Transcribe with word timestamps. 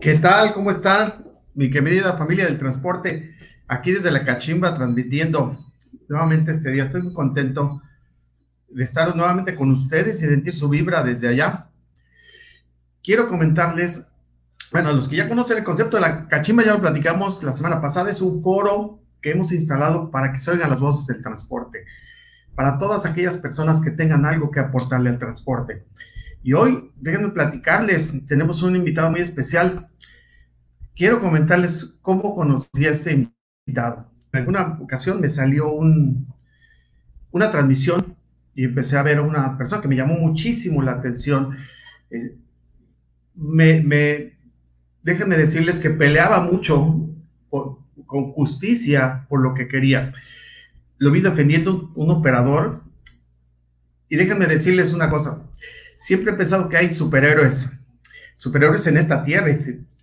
¿Qué 0.00 0.14
tal? 0.14 0.54
¿Cómo 0.54 0.70
están? 0.70 1.26
Mi 1.52 1.70
querida 1.70 2.16
familia 2.16 2.46
del 2.46 2.56
transporte, 2.56 3.34
aquí 3.68 3.92
desde 3.92 4.10
la 4.10 4.24
Cachimba 4.24 4.74
transmitiendo 4.74 5.58
nuevamente 6.08 6.52
este 6.52 6.70
día. 6.70 6.84
Estoy 6.84 7.02
muy 7.02 7.12
contento 7.12 7.82
de 8.68 8.82
estar 8.82 9.14
nuevamente 9.14 9.54
con 9.54 9.70
ustedes 9.70 10.22
y 10.22 10.26
sentir 10.26 10.54
su 10.54 10.70
vibra 10.70 11.02
desde 11.02 11.28
allá. 11.28 11.68
Quiero 13.02 13.26
comentarles, 13.26 14.06
bueno, 14.72 14.90
los 14.94 15.06
que 15.06 15.16
ya 15.16 15.28
conocen 15.28 15.58
el 15.58 15.64
concepto 15.64 15.98
de 15.98 16.00
la 16.00 16.28
Cachimba, 16.28 16.64
ya 16.64 16.72
lo 16.72 16.80
platicamos 16.80 17.42
la 17.42 17.52
semana 17.52 17.82
pasada, 17.82 18.10
es 18.10 18.22
un 18.22 18.42
foro 18.42 19.02
que 19.20 19.32
hemos 19.32 19.52
instalado 19.52 20.10
para 20.10 20.32
que 20.32 20.38
se 20.38 20.50
oigan 20.50 20.70
las 20.70 20.80
voces 20.80 21.08
del 21.08 21.22
transporte, 21.22 21.84
para 22.54 22.78
todas 22.78 23.04
aquellas 23.04 23.36
personas 23.36 23.82
que 23.82 23.90
tengan 23.90 24.24
algo 24.24 24.50
que 24.50 24.60
aportarle 24.60 25.10
al 25.10 25.18
transporte. 25.18 25.84
Y 26.42 26.54
hoy, 26.54 26.90
déjenme 26.96 27.28
platicarles, 27.32 28.24
tenemos 28.24 28.62
un 28.62 28.76
invitado 28.76 29.10
muy 29.10 29.20
especial. 29.20 29.89
Quiero 31.00 31.18
comentarles 31.18 31.98
cómo 32.02 32.34
conocí 32.34 32.84
a 32.84 32.90
este 32.90 33.26
invitado. 33.66 34.12
En 34.34 34.40
alguna 34.40 34.78
ocasión 34.82 35.18
me 35.18 35.30
salió 35.30 35.72
un, 35.72 36.26
una 37.30 37.50
transmisión 37.50 38.18
y 38.54 38.64
empecé 38.64 38.98
a 38.98 39.02
ver 39.02 39.16
a 39.16 39.22
una 39.22 39.56
persona 39.56 39.80
que 39.80 39.88
me 39.88 39.96
llamó 39.96 40.16
muchísimo 40.16 40.82
la 40.82 40.92
atención. 40.92 41.56
Eh, 42.10 42.36
me, 43.34 43.80
me, 43.80 44.36
déjenme 45.02 45.38
decirles 45.38 45.78
que 45.78 45.88
peleaba 45.88 46.40
mucho 46.40 47.08
con 47.48 48.32
justicia 48.32 49.24
por 49.30 49.40
lo 49.40 49.54
que 49.54 49.68
quería. 49.68 50.12
Lo 50.98 51.12
vi 51.12 51.22
defendiendo 51.22 51.90
un 51.94 52.10
operador 52.10 52.84
y 54.10 54.16
déjenme 54.16 54.44
decirles 54.44 54.92
una 54.92 55.08
cosa, 55.08 55.48
siempre 55.96 56.32
he 56.32 56.36
pensado 56.36 56.68
que 56.68 56.76
hay 56.76 56.92
superhéroes, 56.92 57.72
superhéroes 58.34 58.86
en 58.86 58.98
esta 58.98 59.22
tierra, 59.22 59.48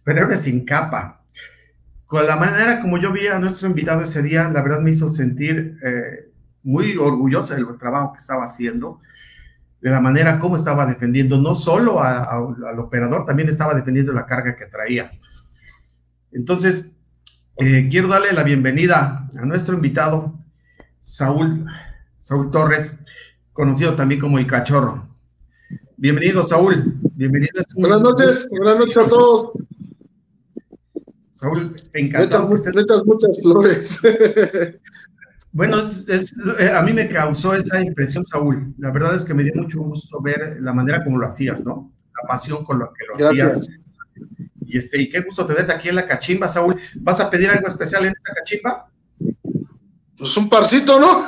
superhéroes 0.08 0.44
sin 0.44 0.64
capa. 0.64 1.22
Con 2.06 2.26
la 2.26 2.38
manera 2.38 2.80
como 2.80 2.98
yo 2.98 3.12
vi 3.12 3.28
a 3.28 3.40
nuestro 3.40 3.68
invitado 3.68 4.02
ese 4.02 4.22
día, 4.22 4.48
la 4.48 4.62
verdad 4.62 4.80
me 4.80 4.92
hizo 4.92 5.10
sentir 5.10 5.78
eh, 5.84 6.32
muy 6.64 6.96
orgullosa 6.96 7.56
del 7.56 7.78
trabajo 7.78 8.14
que 8.14 8.22
estaba 8.22 8.46
haciendo, 8.46 9.02
de 9.82 9.90
la 9.90 10.00
manera 10.00 10.40
como 10.40 10.56
estaba 10.56 10.86
defendiendo 10.86 11.38
no 11.38 11.54
solo 11.54 12.02
al 12.02 12.80
operador, 12.80 13.26
también 13.26 13.50
estaba 13.50 13.74
defendiendo 13.74 14.14
la 14.14 14.26
carga 14.26 14.56
que 14.56 14.68
traía. 14.68 15.12
Entonces, 16.32 16.94
eh, 17.58 17.90
quiero 17.92 18.08
darle 18.08 18.32
la 18.32 18.44
bienvenida 18.44 19.28
a 19.38 19.46
nuestro 19.46 19.76
invitado, 19.76 20.34
Saúl, 21.02 21.66
Saúl 22.20 22.50
Torres, 22.50 22.98
conocido 23.52 23.96
también 23.96 24.22
como 24.22 24.38
el 24.40 24.48
Cachorro. 24.48 25.06
Bienvenido, 25.98 26.44
Saúl. 26.44 26.98
Bienvenido. 27.16 27.62
Buenas 27.76 28.00
noches, 28.00 28.50
buenas 28.52 28.78
noches 28.78 28.98
a 28.98 29.10
todos. 29.10 29.52
Saúl, 31.38 31.76
encantado. 31.94 32.48
Muchas, 32.48 32.74
muchas, 32.74 33.06
muchas 33.06 33.42
flores. 33.42 34.00
Bueno, 35.54 35.80
eh, 35.80 36.70
a 36.70 36.82
mí 36.84 36.94
me 36.94 37.08
causó 37.08 37.56
esa 37.56 37.82
impresión, 37.82 38.24
Saúl. 38.24 38.76
La 38.78 38.92
verdad 38.92 39.16
es 39.16 39.26
que 39.26 39.34
me 39.34 39.44
dio 39.44 39.54
mucho 39.56 39.80
gusto 39.80 40.22
ver 40.22 40.58
la 40.60 40.72
manera 40.72 41.04
como 41.04 41.18
lo 41.18 41.26
hacías, 41.26 41.64
¿no? 41.64 41.92
La 42.22 42.28
pasión 42.28 42.64
con 42.64 42.78
lo 42.78 42.94
que 42.94 43.06
lo 43.08 43.16
Gracias. 43.18 43.58
hacías. 43.58 43.80
Y, 44.68 44.78
este, 44.78 45.02
y 45.02 45.10
qué 45.10 45.22
gusto 45.22 45.48
tenerte 45.48 45.74
aquí 45.74 45.90
en 45.90 45.96
la 45.96 46.06
cachimba, 46.06 46.48
Saúl. 46.48 46.80
¿Vas 46.98 47.20
a 47.22 47.32
pedir 47.32 47.50
algo 47.50 47.66
especial 47.66 48.06
en 48.06 48.12
esta 48.12 48.34
cachimba? 48.36 48.92
Pues 50.16 50.38
un 50.38 50.48
parcito, 50.48 51.00
¿no? 51.00 51.26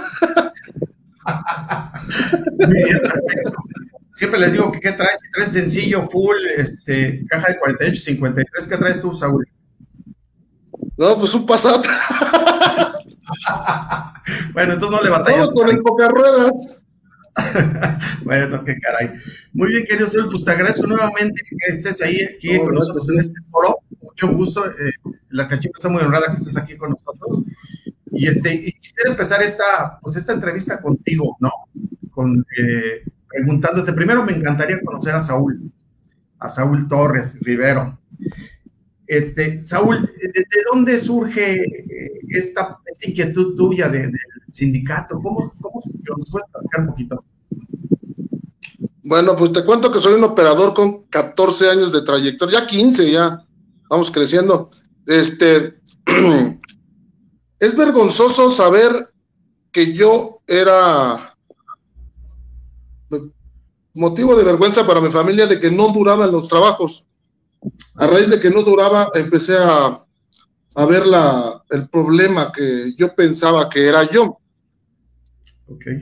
Siempre 4.11 4.39
les 4.41 4.51
digo 4.51 4.71
que 4.71 4.79
qué 4.79 4.91
traes, 4.91 5.21
si 5.21 5.31
traes 5.31 5.53
sencillo, 5.53 6.07
full, 6.07 6.37
este, 6.57 7.25
caja 7.29 7.53
de 7.53 7.57
48, 7.57 7.99
53, 7.99 8.67
¿qué 8.67 8.77
traes 8.77 9.01
tú, 9.01 9.11
Saúl? 9.11 9.47
No, 10.99 11.17
pues 11.17 11.33
un 11.33 11.45
pasat. 11.45 11.81
bueno, 14.53 14.73
entonces 14.73 14.99
no 14.99 15.01
le 15.01 15.09
batallas. 15.09 15.47
Con 15.53 15.69
el 15.69 15.79
pocas 15.79 16.09
ruedas. 16.09 16.83
bueno, 18.25 18.65
qué 18.65 18.77
caray. 18.79 19.11
Muy 19.53 19.69
bien, 19.69 19.85
querido 19.85 20.07
Saúl, 20.07 20.27
pues 20.29 20.43
te 20.43 20.51
agradezco 20.51 20.87
nuevamente 20.87 21.41
que 21.49 21.71
estés 21.71 22.01
ahí 22.01 22.19
aquí 22.21 22.59
con 22.59 22.73
nosotros 22.75 23.09
en 23.11 23.19
este 23.19 23.39
foro. 23.49 23.77
Mucho 24.01 24.27
gusto. 24.27 24.67
Eh, 24.67 24.91
la 25.29 25.47
cachimba 25.47 25.75
está 25.77 25.87
muy 25.87 26.01
honrada 26.01 26.31
que 26.31 26.37
estés 26.37 26.57
aquí 26.57 26.75
con 26.75 26.89
nosotros. 26.89 27.43
Y 28.11 28.27
este, 28.27 28.53
y 28.55 28.73
quisiera 28.73 29.11
empezar 29.11 29.41
esta, 29.41 29.99
pues 30.01 30.17
esta 30.17 30.33
entrevista 30.33 30.81
contigo, 30.81 31.37
¿no? 31.39 31.51
Con, 32.11 32.45
eh, 32.59 33.09
preguntándote, 33.25 33.93
primero 33.93 34.25
me 34.25 34.33
encantaría 34.33 34.81
conocer 34.83 35.15
a 35.15 35.21
Saúl, 35.21 35.71
a 36.39 36.49
Saúl 36.49 36.89
Torres 36.89 37.39
Rivero. 37.39 37.97
Este, 39.09 39.63
Saúl, 39.63 40.07
¿desde 40.21 40.63
dónde 40.71 40.99
surge 40.99 41.63
eh, 41.63 42.19
esta, 42.29 42.77
inquietud 43.01 43.55
tuya 43.55 43.89
del 43.89 44.11
sindicato? 44.51 45.19
¿Cómo, 45.19 45.51
cómo 45.61 45.81
surgió? 45.81 46.13
¿Nos 46.15 46.29
puedes 46.29 46.47
platicar 46.51 46.81
un 46.81 46.87
poquito? 46.89 47.23
Bueno, 49.03 49.35
pues 49.35 49.51
te 49.51 49.65
cuento 49.65 49.91
que 49.91 49.99
soy 49.99 50.13
un 50.13 50.23
operador 50.23 50.75
con 50.75 51.05
14 51.07 51.71
años 51.71 51.91
de 51.91 52.03
trayectoria, 52.03 52.59
ya 52.59 52.67
15 52.67 53.11
ya, 53.11 53.43
vamos 53.89 54.11
creciendo. 54.11 54.69
Este, 55.07 55.79
es 57.59 57.75
vergonzoso 57.75 58.51
saber 58.51 59.09
que 59.71 59.91
yo 59.91 60.43
era 60.45 61.35
motivo 63.95 64.35
de 64.35 64.43
vergüenza 64.43 64.85
para 64.85 65.01
mi 65.01 65.09
familia 65.09 65.47
de 65.47 65.59
que 65.59 65.71
no 65.71 65.87
duraban 65.87 66.31
los 66.31 66.47
trabajos. 66.47 67.07
A 67.95 68.07
raíz 68.07 68.29
de 68.29 68.39
que 68.39 68.49
no 68.49 68.63
duraba, 68.63 69.09
empecé 69.15 69.57
a, 69.57 69.99
a 70.75 70.85
ver 70.85 71.05
la, 71.05 71.63
el 71.69 71.89
problema 71.89 72.51
que 72.51 72.93
yo 72.95 73.13
pensaba 73.13 73.69
que 73.69 73.87
era 73.87 74.09
yo. 74.09 74.37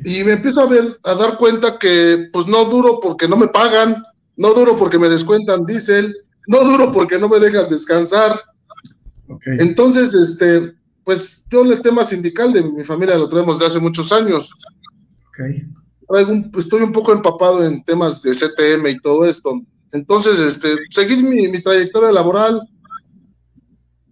Y 0.05 0.23
me 0.23 0.33
empiezo 0.33 0.61
a 0.61 0.67
ver, 0.67 0.97
a 1.03 1.15
dar 1.15 1.37
cuenta 1.37 1.77
que 1.77 2.29
pues 2.31 2.47
no 2.47 2.65
duro 2.65 2.99
porque 3.01 3.27
no 3.27 3.35
me 3.35 3.47
pagan, 3.47 4.01
no 4.37 4.53
duro 4.53 4.77
porque 4.77 4.97
me 4.97 5.09
descuentan 5.09 5.65
diésel, 5.65 6.15
no 6.47 6.63
duro 6.63 6.91
porque 6.91 7.19
no 7.19 7.27
me 7.27 7.39
dejan 7.39 7.69
descansar. 7.69 8.39
Entonces, 9.45 10.13
este, 10.13 10.73
pues 11.03 11.45
yo 11.49 11.63
el 11.63 11.81
tema 11.81 12.05
sindical 12.05 12.53
de 12.53 12.63
mi 12.63 12.83
familia 12.85 13.17
lo 13.17 13.27
tenemos 13.27 13.59
de 13.59 13.65
hace 13.65 13.79
muchos 13.79 14.13
años 14.13 14.53
estoy 16.57 16.81
un 16.81 16.91
poco 16.91 17.11
empapado 17.11 17.65
en 17.65 17.83
temas 17.83 18.21
de 18.21 18.31
CTM 18.31 18.87
y 18.87 18.99
todo 18.99 19.25
esto. 19.25 19.61
Entonces, 19.91 20.39
este, 20.39 20.69
seguir 20.89 21.23
mi, 21.23 21.61
trayectoria 21.61 22.11
laboral. 22.11 22.61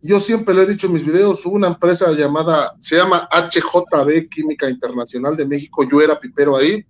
Yo 0.01 0.19
siempre 0.19 0.53
lo 0.53 0.61
he 0.61 0.67
dicho 0.67 0.87
en 0.87 0.93
mis 0.93 1.05
videos, 1.05 1.45
una 1.45 1.67
empresa 1.67 2.11
llamada, 2.11 2.75
se 2.79 2.95
llama 2.95 3.27
HJB 3.31 4.29
Química 4.29 4.69
Internacional 4.69 5.35
de 5.35 5.47
México, 5.47 5.83
yo 5.89 5.99
era 5.99 6.19
pipero 6.19 6.55
ahí, 6.55 6.85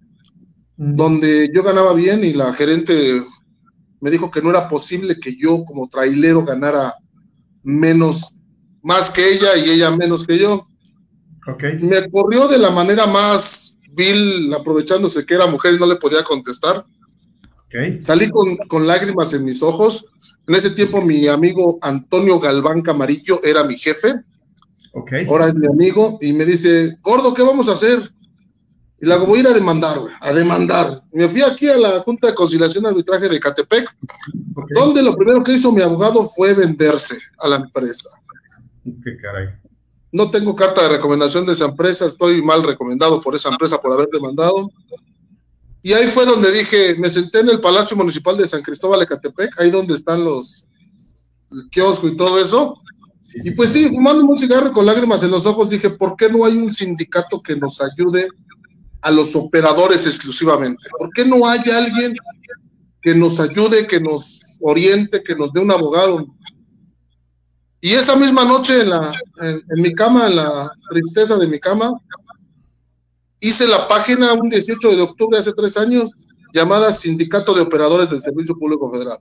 mm. 0.76 0.96
donde 0.96 1.50
yo 1.54 1.64
ganaba 1.64 1.94
bien 1.94 2.26
y 2.26 2.34
la 2.34 2.52
gerente 2.52 3.24
me 4.02 4.12
dijo 4.12 4.30
que 4.30 4.42
no 4.42 4.50
era 4.50 4.68
posible 4.68 5.18
que 5.20 5.36
yo 5.36 5.64
como 5.64 5.88
trailero 5.88 6.44
ganara 6.44 6.94
menos, 7.64 8.38
más 8.84 9.10
que 9.10 9.34
ella 9.34 9.56
y 9.56 9.70
ella 9.72 9.96
menos 9.96 10.26
que 10.26 10.38
yo. 10.38 10.68
Okay. 11.48 11.80
Me 11.80 12.10
corrió 12.12 12.48
de 12.48 12.58
la 12.58 12.72
manera 12.72 13.06
más 13.06 13.78
Bill 13.96 14.54
aprovechándose 14.54 15.26
que 15.26 15.36
era 15.36 15.48
mujer 15.48 15.76
y 15.76 15.80
no 15.80 15.88
le 15.88 15.96
podía 15.96 16.24
contestar. 16.24 16.86
Salí 18.00 18.30
con, 18.30 18.88
lágrimas 18.88 19.34
en 19.34 19.44
mis 19.44 19.62
ojos. 19.62 20.06
En 20.48 20.56
ese 20.56 20.70
tiempo 20.72 21.02
mi 21.02 21.28
amigo 21.28 21.80
Antonio 21.82 22.40
Galván 22.40 22.82
Camarillo 22.82 23.40
era 23.44 23.64
mi 23.64 23.76
jefe. 23.78 24.14
Ahora 25.28 25.48
es 25.48 25.56
mi 25.56 25.68
amigo 25.68 26.18
y 26.22 26.32
me 26.34 26.46
dice, 26.46 26.98
gordo, 27.02 27.34
¿qué 27.34 27.44
vamos 27.44 27.68
a 27.68 27.74
hacer? 27.74 28.00
Y 29.02 29.12
hago, 29.12 29.26
voy 29.26 29.40
a 29.40 29.42
ir 29.42 29.48
a 29.48 29.54
demandar, 29.54 30.00
a 30.22 30.32
demandar. 30.32 31.04
Me 31.12 31.28
fui 31.28 31.42
aquí 31.42 31.68
a 31.68 31.78
la 31.78 32.00
Junta 32.00 32.28
de 32.28 32.34
Conciliación 32.34 32.86
y 32.86 32.88
Arbitraje 32.88 33.28
de 33.28 33.40
Catepec, 33.40 33.94
donde 34.74 35.04
lo 35.04 35.16
primero 35.18 35.44
que 35.44 35.54
hizo 35.54 35.72
mi 35.74 35.82
abogado 35.82 36.30
fue 36.30 36.54
venderse 36.54 37.18
a 37.40 37.50
la 37.50 37.58
empresa. 37.58 38.10
Qué 39.04 39.18
caray 39.18 39.50
no 40.16 40.32
tengo 40.32 40.56
carta 40.56 40.82
de 40.84 40.96
recomendación 40.96 41.46
de 41.46 41.52
esa 41.52 41.66
empresa, 41.66 42.06
estoy 42.06 42.42
mal 42.42 42.64
recomendado 42.64 43.20
por 43.22 43.36
esa 43.36 43.50
empresa 43.50 43.82
por 43.82 43.92
haber 43.92 44.08
demandado. 44.08 44.72
Y 45.86 45.94
ahí 45.94 46.08
fue 46.08 46.26
donde 46.26 46.52
dije, 46.52 46.96
me 46.96 47.12
senté 47.12 47.42
en 47.42 47.50
el 47.50 47.62
Palacio 47.62 47.96
Municipal 47.96 48.36
de 48.36 48.48
San 48.48 48.64
Cristóbal 48.64 49.02
de 49.02 49.06
Catepec, 49.06 49.62
ahí 49.62 49.70
donde 49.70 49.94
están 49.94 50.24
los 50.24 50.66
el 51.52 51.70
kiosco 51.70 52.08
y 52.08 52.18
todo 52.18 52.42
eso. 52.42 52.82
y 53.36 53.52
pues 53.52 53.74
sí, 53.74 53.90
fumando 53.90 54.26
un 54.26 54.36
cigarro 54.36 54.74
con 54.74 54.88
lágrimas 54.88 55.22
en 55.22 55.30
los 55.30 55.46
ojos, 55.46 55.70
dije, 55.70 55.92
¿por 55.92 56.16
qué 56.18 56.28
no 56.28 56.44
hay 56.44 56.58
un 56.58 56.74
sindicato 56.74 57.40
que 57.40 57.56
nos 57.56 57.84
ayude 57.84 58.28
a 59.02 59.12
los 59.12 59.36
operadores 59.36 60.08
exclusivamente? 60.08 60.84
¿Por 60.98 61.12
qué 61.12 61.24
no 61.24 61.48
hay 61.48 61.62
alguien 61.70 62.16
que 63.04 63.14
nos 63.14 63.40
ayude, 63.40 63.86
que 63.86 64.00
nos 64.00 64.58
oriente, 64.62 65.22
que 65.22 65.36
nos 65.36 65.54
dé 65.54 65.60
un 65.60 65.72
abogado? 65.72 66.26
Y 67.80 67.92
esa 67.92 68.16
misma 68.16 68.44
noche 68.44 68.82
en, 68.82 68.90
la, 68.90 69.12
en, 69.40 69.62
mi 69.84 69.94
cama, 69.94 70.26
en 70.26 70.38
la 70.38 70.72
tristeza 70.90 71.38
de 71.38 71.46
mi 71.46 71.60
cama, 71.60 71.92
hice 73.48 73.68
la 73.68 73.88
página 73.88 74.34
un 74.34 74.50
18 74.50 74.96
de 74.96 75.02
octubre 75.02 75.38
hace 75.38 75.54
tres 75.54 75.78
años 75.78 76.12
llamada 76.54 76.92
Sindicato 76.94 77.54
de 77.54 77.62
Operadores 77.62 78.10
del 78.10 78.22
Servicio 78.22 78.58
Público 78.58 78.92
Federal. 78.92 79.20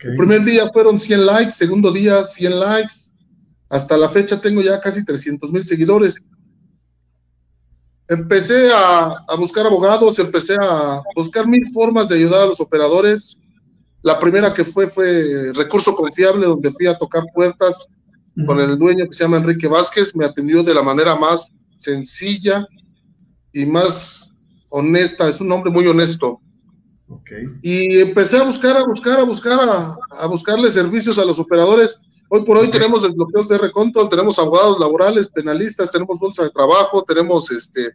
El 0.00 0.16
primer 0.16 0.44
día 0.44 0.70
fueron 0.72 0.98
100 0.98 1.26
likes, 1.26 1.50
segundo 1.50 1.90
día 1.90 2.24
100 2.24 2.60
likes. 2.60 2.94
Hasta 3.68 3.96
la 3.96 4.08
fecha 4.08 4.40
tengo 4.40 4.62
ya 4.62 4.80
casi 4.80 5.04
300 5.04 5.52
mil 5.52 5.64
seguidores. 5.64 6.24
Empecé 8.06 8.70
a, 8.72 9.24
a, 9.28 9.36
buscar 9.36 9.66
abogados, 9.66 10.18
empecé 10.18 10.56
a 10.62 11.02
buscar 11.14 11.46
mil 11.46 11.68
formas 11.74 12.08
de 12.08 12.14
ayudar 12.14 12.42
a 12.42 12.46
los 12.46 12.60
operadores. 12.60 13.38
La 14.02 14.18
primera 14.18 14.54
que 14.54 14.64
fue 14.64 14.86
fue 14.86 15.52
Recurso 15.52 15.94
Confiable, 15.94 16.46
donde 16.46 16.70
fui 16.70 16.86
a 16.86 16.96
tocar 16.96 17.24
puertas 17.34 17.88
con 18.46 18.60
el 18.60 18.78
dueño 18.78 19.06
que 19.06 19.12
se 19.12 19.24
llama 19.24 19.36
Enrique 19.38 19.66
Vázquez. 19.66 20.14
Me 20.14 20.24
atendió 20.24 20.62
de 20.62 20.72
la 20.72 20.82
manera 20.82 21.16
más 21.16 21.52
sencilla 21.76 22.64
y 23.52 23.66
más 23.66 24.34
honesta. 24.70 25.28
Es 25.28 25.40
un 25.40 25.50
hombre 25.52 25.70
muy 25.70 25.86
honesto. 25.86 26.40
Y 27.62 28.00
empecé 28.00 28.36
a 28.36 28.44
buscar, 28.44 28.76
a 28.76 28.84
buscar, 28.84 29.18
a 29.18 29.24
buscar, 29.24 29.58
a, 30.10 30.26
buscarle 30.26 30.70
servicios 30.70 31.18
a 31.18 31.24
los 31.24 31.38
operadores. 31.38 32.00
Hoy 32.28 32.44
por 32.44 32.58
hoy 32.58 32.70
tenemos 32.70 33.02
desbloqueos 33.02 33.48
de 33.48 33.56
recontrol, 33.56 34.10
tenemos 34.10 34.38
abogados 34.38 34.78
laborales, 34.78 35.28
penalistas, 35.28 35.90
tenemos 35.90 36.18
bolsa 36.18 36.44
de 36.44 36.50
trabajo, 36.50 37.02
tenemos 37.02 37.50
este, 37.50 37.90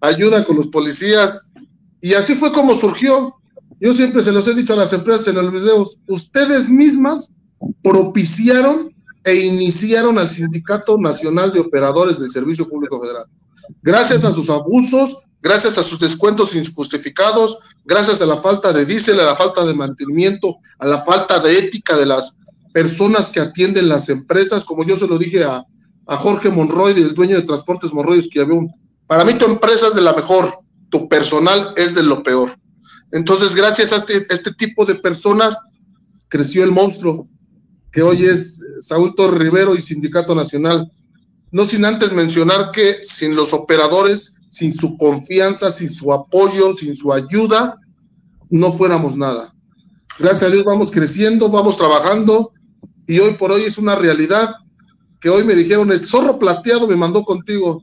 ayuda 0.00 0.44
con 0.44 0.56
los 0.56 0.68
policías. 0.68 1.52
Y 2.00 2.14
así 2.14 2.34
fue 2.34 2.52
como 2.52 2.74
surgió. 2.74 3.34
Yo 3.80 3.92
siempre 3.92 4.22
se 4.22 4.32
los 4.32 4.48
he 4.48 4.54
dicho 4.54 4.72
a 4.72 4.76
las 4.76 4.92
empresas 4.94 5.28
en 5.28 5.36
los 5.36 5.52
videos, 5.52 5.98
ustedes 6.08 6.70
mismas 6.70 7.32
propiciaron 7.82 8.88
e 9.24 9.34
iniciaron 9.36 10.18
al 10.18 10.30
Sindicato 10.30 10.96
Nacional 10.98 11.50
de 11.52 11.60
Operadores 11.60 12.18
del 12.20 12.30
Servicio 12.30 12.68
Público 12.68 13.00
Federal. 13.00 13.24
Gracias 13.82 14.24
a 14.24 14.32
sus 14.32 14.50
abusos, 14.50 15.18
gracias 15.42 15.78
a 15.78 15.82
sus 15.82 15.98
descuentos 15.98 16.54
injustificados, 16.54 17.58
gracias 17.84 18.20
a 18.20 18.26
la 18.26 18.38
falta 18.38 18.72
de 18.72 18.84
diésel, 18.84 19.20
a 19.20 19.24
la 19.24 19.36
falta 19.36 19.64
de 19.64 19.74
mantenimiento, 19.74 20.56
a 20.78 20.86
la 20.86 21.02
falta 21.02 21.38
de 21.40 21.58
ética 21.58 21.96
de 21.96 22.06
las 22.06 22.36
personas 22.72 23.30
que 23.30 23.40
atienden 23.40 23.88
las 23.88 24.08
empresas, 24.08 24.64
como 24.64 24.84
yo 24.84 24.96
se 24.96 25.06
lo 25.06 25.18
dije 25.18 25.44
a, 25.44 25.64
Jorge 26.06 26.50
Monroy, 26.50 26.92
el 26.92 27.14
dueño 27.14 27.36
de 27.36 27.42
Transportes 27.42 27.94
Monroy, 27.94 28.28
un, 28.50 28.70
para 29.06 29.24
mí 29.24 29.34
tu 29.34 29.46
empresa 29.46 29.88
es 29.88 29.94
de 29.94 30.02
la 30.02 30.12
mejor, 30.12 30.58
tu 30.90 31.08
personal 31.08 31.72
es 31.76 31.94
de 31.94 32.02
lo 32.02 32.22
peor. 32.22 32.54
Entonces, 33.10 33.54
gracias 33.54 33.92
a 33.92 33.96
este, 33.96 34.26
este 34.28 34.52
tipo 34.52 34.84
de 34.84 34.96
personas, 34.96 35.56
creció 36.28 36.62
el 36.62 36.72
monstruo, 36.72 37.26
que 37.94 38.02
hoy 38.02 38.24
es 38.24 38.60
Saúl 38.80 39.14
Torre 39.14 39.38
Rivero 39.38 39.76
y 39.76 39.80
Sindicato 39.80 40.34
Nacional. 40.34 40.90
No 41.54 41.64
sin 41.64 41.84
antes 41.84 42.12
mencionar 42.12 42.72
que 42.72 42.98
sin 43.04 43.36
los 43.36 43.52
operadores 43.52 44.34
sin 44.50 44.74
su 44.74 44.96
confianza, 44.96 45.70
sin 45.70 45.88
su 45.88 46.12
apoyo, 46.12 46.74
sin 46.74 46.96
su 46.96 47.12
ayuda, 47.12 47.76
no 48.50 48.72
fuéramos 48.72 49.16
nada. 49.16 49.54
Gracias 50.18 50.44
a 50.44 50.52
Dios 50.52 50.64
vamos 50.64 50.90
creciendo, 50.90 51.48
vamos 51.48 51.76
trabajando 51.76 52.50
y 53.06 53.20
hoy 53.20 53.34
por 53.34 53.52
hoy 53.52 53.62
es 53.62 53.78
una 53.78 53.94
realidad 53.94 54.50
que 55.20 55.30
hoy 55.30 55.44
me 55.44 55.54
dijeron, 55.54 55.92
el 55.92 56.04
zorro 56.04 56.40
plateado 56.40 56.88
me 56.88 56.96
mandó 56.96 57.22
contigo. 57.24 57.82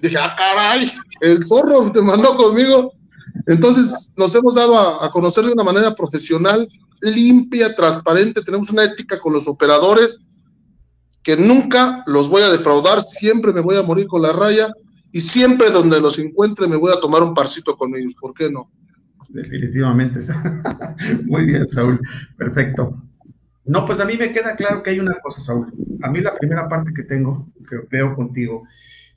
Dije, 0.00 0.16
ah, 0.16 0.36
caray, 0.38 0.88
el 1.20 1.44
zorro 1.44 1.92
me 1.92 2.02
mandó 2.02 2.36
conmigo. 2.36 2.92
Entonces 3.48 4.12
nos 4.16 4.32
hemos 4.36 4.54
dado 4.54 4.76
a, 4.76 5.06
a 5.06 5.10
conocer 5.10 5.44
de 5.44 5.52
una 5.52 5.64
manera 5.64 5.92
profesional, 5.92 6.68
limpia, 7.00 7.74
transparente, 7.74 8.42
tenemos 8.42 8.70
una 8.70 8.84
ética 8.84 9.18
con 9.18 9.32
los 9.32 9.48
operadores 9.48 10.20
que 11.22 11.36
nunca 11.36 12.02
los 12.06 12.28
voy 12.28 12.42
a 12.42 12.50
defraudar, 12.50 13.02
siempre 13.02 13.52
me 13.52 13.60
voy 13.60 13.76
a 13.76 13.82
morir 13.82 14.06
con 14.06 14.22
la 14.22 14.32
raya 14.32 14.72
y 15.12 15.20
siempre 15.20 15.70
donde 15.70 16.00
los 16.00 16.18
encuentre 16.18 16.68
me 16.68 16.76
voy 16.76 16.92
a 16.92 17.00
tomar 17.00 17.22
un 17.22 17.34
parcito 17.34 17.76
con 17.76 17.94
ellos, 17.96 18.14
¿por 18.20 18.34
qué 18.34 18.50
no? 18.50 18.70
Definitivamente. 19.28 20.20
Muy 21.26 21.46
bien, 21.46 21.70
Saúl. 21.70 22.00
Perfecto. 22.36 23.02
No, 23.64 23.84
pues 23.84 24.00
a 24.00 24.06
mí 24.06 24.16
me 24.16 24.32
queda 24.32 24.56
claro 24.56 24.82
que 24.82 24.90
hay 24.90 25.00
una 25.00 25.14
cosa, 25.20 25.40
Saúl. 25.42 25.72
A 26.02 26.10
mí 26.10 26.20
la 26.20 26.34
primera 26.34 26.68
parte 26.68 26.92
que 26.94 27.02
tengo, 27.02 27.46
que 27.68 27.76
veo 27.90 28.14
contigo, 28.14 28.62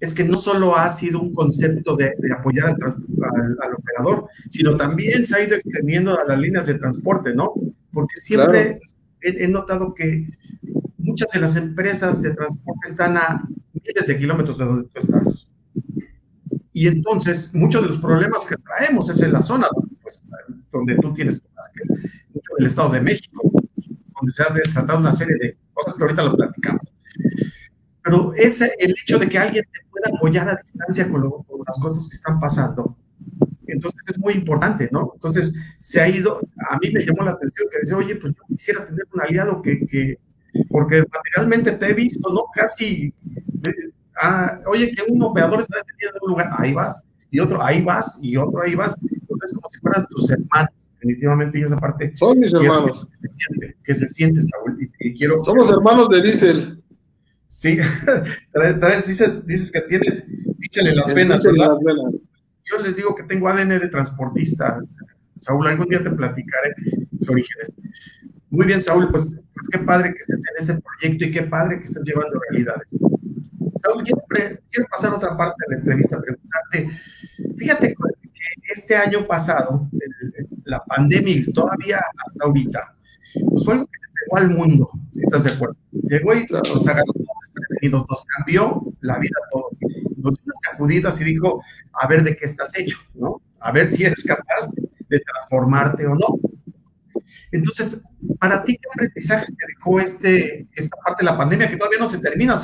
es 0.01 0.13
que 0.13 0.25
no 0.25 0.35
solo 0.35 0.75
ha 0.75 0.89
sido 0.89 1.21
un 1.21 1.33
concepto 1.33 1.95
de, 1.95 2.11
apoyar 2.37 2.75
al, 2.75 3.73
operador, 3.73 4.27
sino 4.49 4.75
también 4.75 5.25
se 5.25 5.37
ha 5.37 5.43
ido 5.43 5.55
extendiendo 5.55 6.19
a 6.19 6.25
las 6.25 6.39
líneas 6.39 6.65
de 6.65 6.73
transporte, 6.73 7.33
¿no? 7.33 7.53
Porque 7.93 8.19
siempre 8.19 8.79
he, 9.21 9.45
he, 9.45 9.47
notado 9.47 9.93
que 9.93 10.27
muchas 11.01 11.31
de 11.31 11.39
las 11.39 11.55
empresas 11.55 12.21
de 12.21 12.33
transporte 12.33 12.89
están 12.89 13.17
a 13.17 13.43
miles 13.73 14.07
de 14.07 14.17
kilómetros 14.17 14.57
de 14.57 14.65
donde 14.65 14.89
tú 14.89 14.99
estás. 14.99 15.51
Y 16.73 16.87
entonces, 16.87 17.53
muchos 17.53 17.81
de 17.81 17.87
los 17.89 17.97
problemas 17.97 18.45
que 18.45 18.55
traemos 18.55 19.09
es 19.09 19.21
en 19.21 19.33
la 19.33 19.41
zona 19.41 19.67
donde, 19.75 19.95
pues, 20.01 20.23
tú 21.01 21.13
tienes 21.13 21.41
mucho 22.33 22.53
del 22.57 22.67
Estado 22.67 22.89
de 22.91 23.01
México, 23.01 23.51
donde 23.51 24.31
se 24.31 24.43
ha 24.43 24.53
desatado 24.53 24.99
una 24.99 25.13
serie 25.13 25.35
de 25.39 25.57
cosas 25.73 25.93
que 25.93 26.03
ahorita 26.03 26.23
lo 26.23 26.35
platicamos. 26.35 26.81
Pero 28.03 28.33
ese, 28.33 28.73
el 28.79 28.91
hecho 28.91 29.19
de 29.19 29.27
que 29.27 29.37
alguien 29.37 29.63
te 29.71 29.79
pueda 29.91 30.15
apoyar 30.15 30.49
a 30.49 30.55
distancia 30.55 31.09
con, 31.11 31.21
las 31.67 31.79
cosas 31.79 32.07
que 32.09 32.15
están 32.15 32.39
pasando, 32.39 32.97
entonces 33.67 34.01
es 34.09 34.17
muy 34.17 34.33
importante, 34.33 34.89
¿no? 34.91 35.11
Entonces 35.13 35.53
se 35.79 36.01
ha 36.01 36.09
ido, 36.09 36.41
a 36.69 36.77
mí 36.79 36.89
me 36.91 37.05
llamó 37.05 37.23
la 37.23 37.31
atención 37.31 37.67
que 37.71 37.79
dice, 37.79 37.93
oye, 37.93 38.15
pues 38.15 38.35
yo 38.35 38.43
quisiera 38.47 38.85
tener 38.85 39.05
un 39.13 39.21
aliado 39.21 39.61
que, 39.61 39.85
que 39.85 40.19
porque 40.69 41.03
materialmente 41.11 41.71
te 41.73 41.89
he 41.89 41.93
visto, 41.93 42.31
¿no? 42.33 42.45
Casi 42.53 43.13
ah, 44.21 44.59
oye, 44.67 44.91
que 44.91 45.11
un 45.11 45.21
operador 45.21 45.59
está 45.59 45.77
detenido 45.77 46.11
en 46.11 46.23
un 46.23 46.29
lugar, 46.31 46.49
ahí 46.57 46.73
vas, 46.73 47.03
y 47.29 47.39
otro, 47.39 47.61
ahí 47.61 47.81
vas, 47.83 48.19
y 48.21 48.37
otro, 48.37 48.61
ahí 48.61 48.75
vas. 48.75 48.97
Entonces, 49.01 49.53
como 49.53 49.69
si 49.69 49.79
fueran 49.79 50.07
tus 50.07 50.29
hermanos, 50.31 50.71
definitivamente, 50.93 51.59
y 51.59 51.63
esa 51.63 51.77
parte. 51.77 52.11
Son 52.15 52.39
mis 52.39 52.53
hermanos. 52.53 53.07
Que 53.21 53.27
se 53.27 53.35
siente, 53.35 53.77
que 53.83 53.93
se 53.93 54.07
siente 54.07 54.41
Saúl, 54.41 54.89
y, 54.99 55.13
quiero. 55.13 55.43
Somos 55.43 55.71
hermanos 55.71 56.09
de 56.09 56.21
Diesel. 56.21 56.83
Sí, 57.47 57.77
traes, 58.53 59.07
dices, 59.07 59.45
dices 59.45 59.71
que 59.71 59.81
tienes 59.81 60.27
diésel 60.57 60.87
en 60.87 60.95
las 60.95 61.13
venas, 61.13 61.43
¿verdad? 61.43 61.77
Yo 62.63 62.77
les 62.81 62.95
digo 62.95 63.13
que 63.13 63.23
tengo 63.23 63.49
ADN 63.49 63.67
de 63.67 63.89
transportista. 63.89 64.81
Saúl, 65.35 65.67
algún 65.67 65.87
día 65.87 66.01
te 66.01 66.11
platicaré 66.11 66.73
sus 67.17 67.29
orígenes. 67.29 67.73
Muy 68.51 68.65
bien, 68.65 68.81
Saúl, 68.81 69.09
pues, 69.09 69.43
pues 69.53 69.67
qué 69.71 69.79
padre 69.79 70.13
que 70.13 70.19
estés 70.19 70.39
en 70.39 70.61
ese 70.61 70.81
proyecto 70.81 71.25
y 71.25 71.31
qué 71.31 71.43
padre 71.43 71.79
que 71.79 71.85
estés 71.85 72.03
llevando 72.03 72.39
realidades. 72.49 72.89
Saúl, 73.77 74.03
quiero, 74.03 74.87
pasar 74.89 75.13
otra 75.13 75.35
parte 75.35 75.55
de 75.67 75.75
la 75.75 75.79
entrevista, 75.79 76.19
preguntarte, 76.21 76.89
fíjate 77.57 77.95
que 77.95 78.73
este 78.73 78.95
año 78.95 79.25
pasado, 79.25 79.89
la 80.65 80.83
pandemia 80.83 81.33
y 81.33 81.51
todavía 81.53 82.01
hasta 82.27 82.45
ahorita, 82.45 82.95
pues 83.49 83.65
fue 83.65 83.73
algo 83.73 83.85
que 83.85 83.99
pegó 84.25 84.37
al 84.37 84.49
mundo, 84.49 84.91
si 85.13 85.21
estás 85.21 85.45
de 85.45 85.51
acuerdo. 85.51 85.77
Llegó 85.91 86.33
y 86.33 86.45
nos 86.49 86.87
agarró 86.87 87.13
todos 87.13 88.05
nos 88.09 88.25
cambió 88.37 88.83
la 89.01 89.17
vida 89.17 89.35
a 89.45 89.49
todos. 89.51 89.73
Nos 90.17 90.35
dio 90.35 90.43
unas 90.45 90.59
sacudidas 90.69 91.21
y 91.21 91.23
dijo, 91.23 91.63
a 91.93 92.07
ver 92.07 92.23
de 92.23 92.35
qué 92.35 92.45
estás 92.45 92.77
hecho, 92.77 92.97
¿no? 93.15 93.41
A 93.59 93.71
ver 93.71 93.91
si 93.91 94.03
eres 94.03 94.23
capaz 94.23 94.71
de 95.09 95.19
transformarte 95.19 96.05
o 96.05 96.15
no. 96.15 96.50
Entonces, 97.51 98.03
para 98.39 98.63
ti, 98.63 98.77
¿qué 98.77 98.89
aprendizajes 98.93 99.55
te 99.55 99.65
dejó 99.75 99.99
este, 99.99 100.67
esta 100.73 100.97
parte 101.05 101.23
de 101.23 101.31
la 101.31 101.37
pandemia 101.37 101.69
que 101.69 101.77
todavía 101.77 101.99
no 101.99 102.07
se 102.07 102.19
termina? 102.19 102.55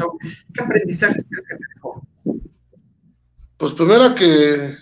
¿Qué 0.53 0.63
aprendizajes 0.63 1.25
crees 1.29 1.45
que 1.45 1.55
te 1.55 1.63
dejó? 1.75 2.07
Pues 3.57 3.73
primero 3.73 4.13
que, 4.15 4.77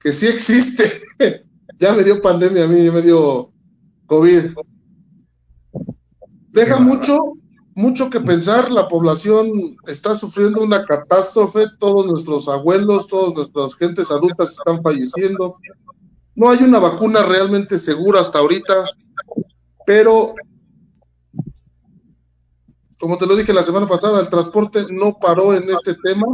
que 0.00 0.12
sí 0.12 0.26
existe. 0.26 0.84
ya 1.78 1.92
me 1.92 2.02
dio 2.02 2.20
pandemia 2.20 2.64
a 2.64 2.68
mí, 2.68 2.84
ya 2.84 2.92
me 2.92 3.02
dio 3.02 3.52
COVID. 4.06 4.54
Deja 6.50 6.78
mucho, 6.78 7.34
mucho 7.74 8.10
que 8.10 8.20
pensar. 8.20 8.70
La 8.70 8.88
población 8.88 9.50
está 9.86 10.14
sufriendo 10.14 10.62
una 10.62 10.84
catástrofe. 10.84 11.66
Todos 11.78 12.06
nuestros 12.06 12.48
abuelos, 12.48 13.06
todas 13.06 13.34
nuestras 13.34 13.74
gentes 13.76 14.10
adultas 14.10 14.50
están 14.50 14.82
falleciendo. 14.82 15.54
No 16.34 16.48
hay 16.48 16.62
una 16.62 16.78
vacuna 16.78 17.22
realmente 17.22 17.78
segura 17.78 18.20
hasta 18.20 18.38
ahorita. 18.38 18.84
Pero, 19.86 20.34
como 22.98 23.18
te 23.18 23.26
lo 23.26 23.36
dije 23.36 23.52
la 23.52 23.64
semana 23.64 23.86
pasada, 23.86 24.20
el 24.20 24.28
transporte 24.28 24.86
no 24.90 25.18
paró 25.20 25.54
en 25.54 25.68
este 25.70 25.94
tema. 25.94 26.26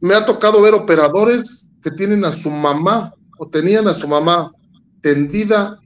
Me 0.00 0.14
ha 0.14 0.24
tocado 0.24 0.62
ver 0.62 0.74
operadores 0.74 1.68
que 1.82 1.90
tienen 1.90 2.24
a 2.24 2.32
su 2.32 2.50
mamá 2.50 3.12
o 3.38 3.48
tenían 3.48 3.88
a 3.88 3.94
su 3.94 4.08
mamá 4.08 4.50
tendida 5.00 5.78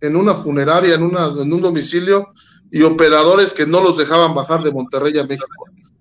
en 0.00 0.16
una 0.16 0.34
funeraria, 0.34 0.94
en, 0.94 1.02
una, 1.02 1.26
en 1.26 1.52
un 1.52 1.62
domicilio, 1.62 2.28
y 2.70 2.82
operadores 2.82 3.54
que 3.54 3.66
no 3.66 3.80
los 3.80 3.96
dejaban 3.96 4.34
bajar 4.34 4.62
de 4.62 4.72
Monterrey 4.72 5.16
a 5.18 5.24
México. 5.24 5.46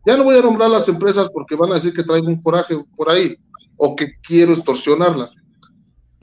Ya 0.05 0.17
no 0.17 0.23
voy 0.23 0.37
a 0.37 0.41
nombrar 0.41 0.69
las 0.69 0.87
empresas 0.89 1.29
porque 1.33 1.55
van 1.55 1.71
a 1.71 1.75
decir 1.75 1.93
que 1.93 2.03
traigo 2.03 2.27
un 2.27 2.41
coraje 2.41 2.75
por 2.97 3.09
ahí 3.09 3.37
o 3.77 3.95
que 3.95 4.13
quiero 4.21 4.53
extorsionarlas. 4.53 5.35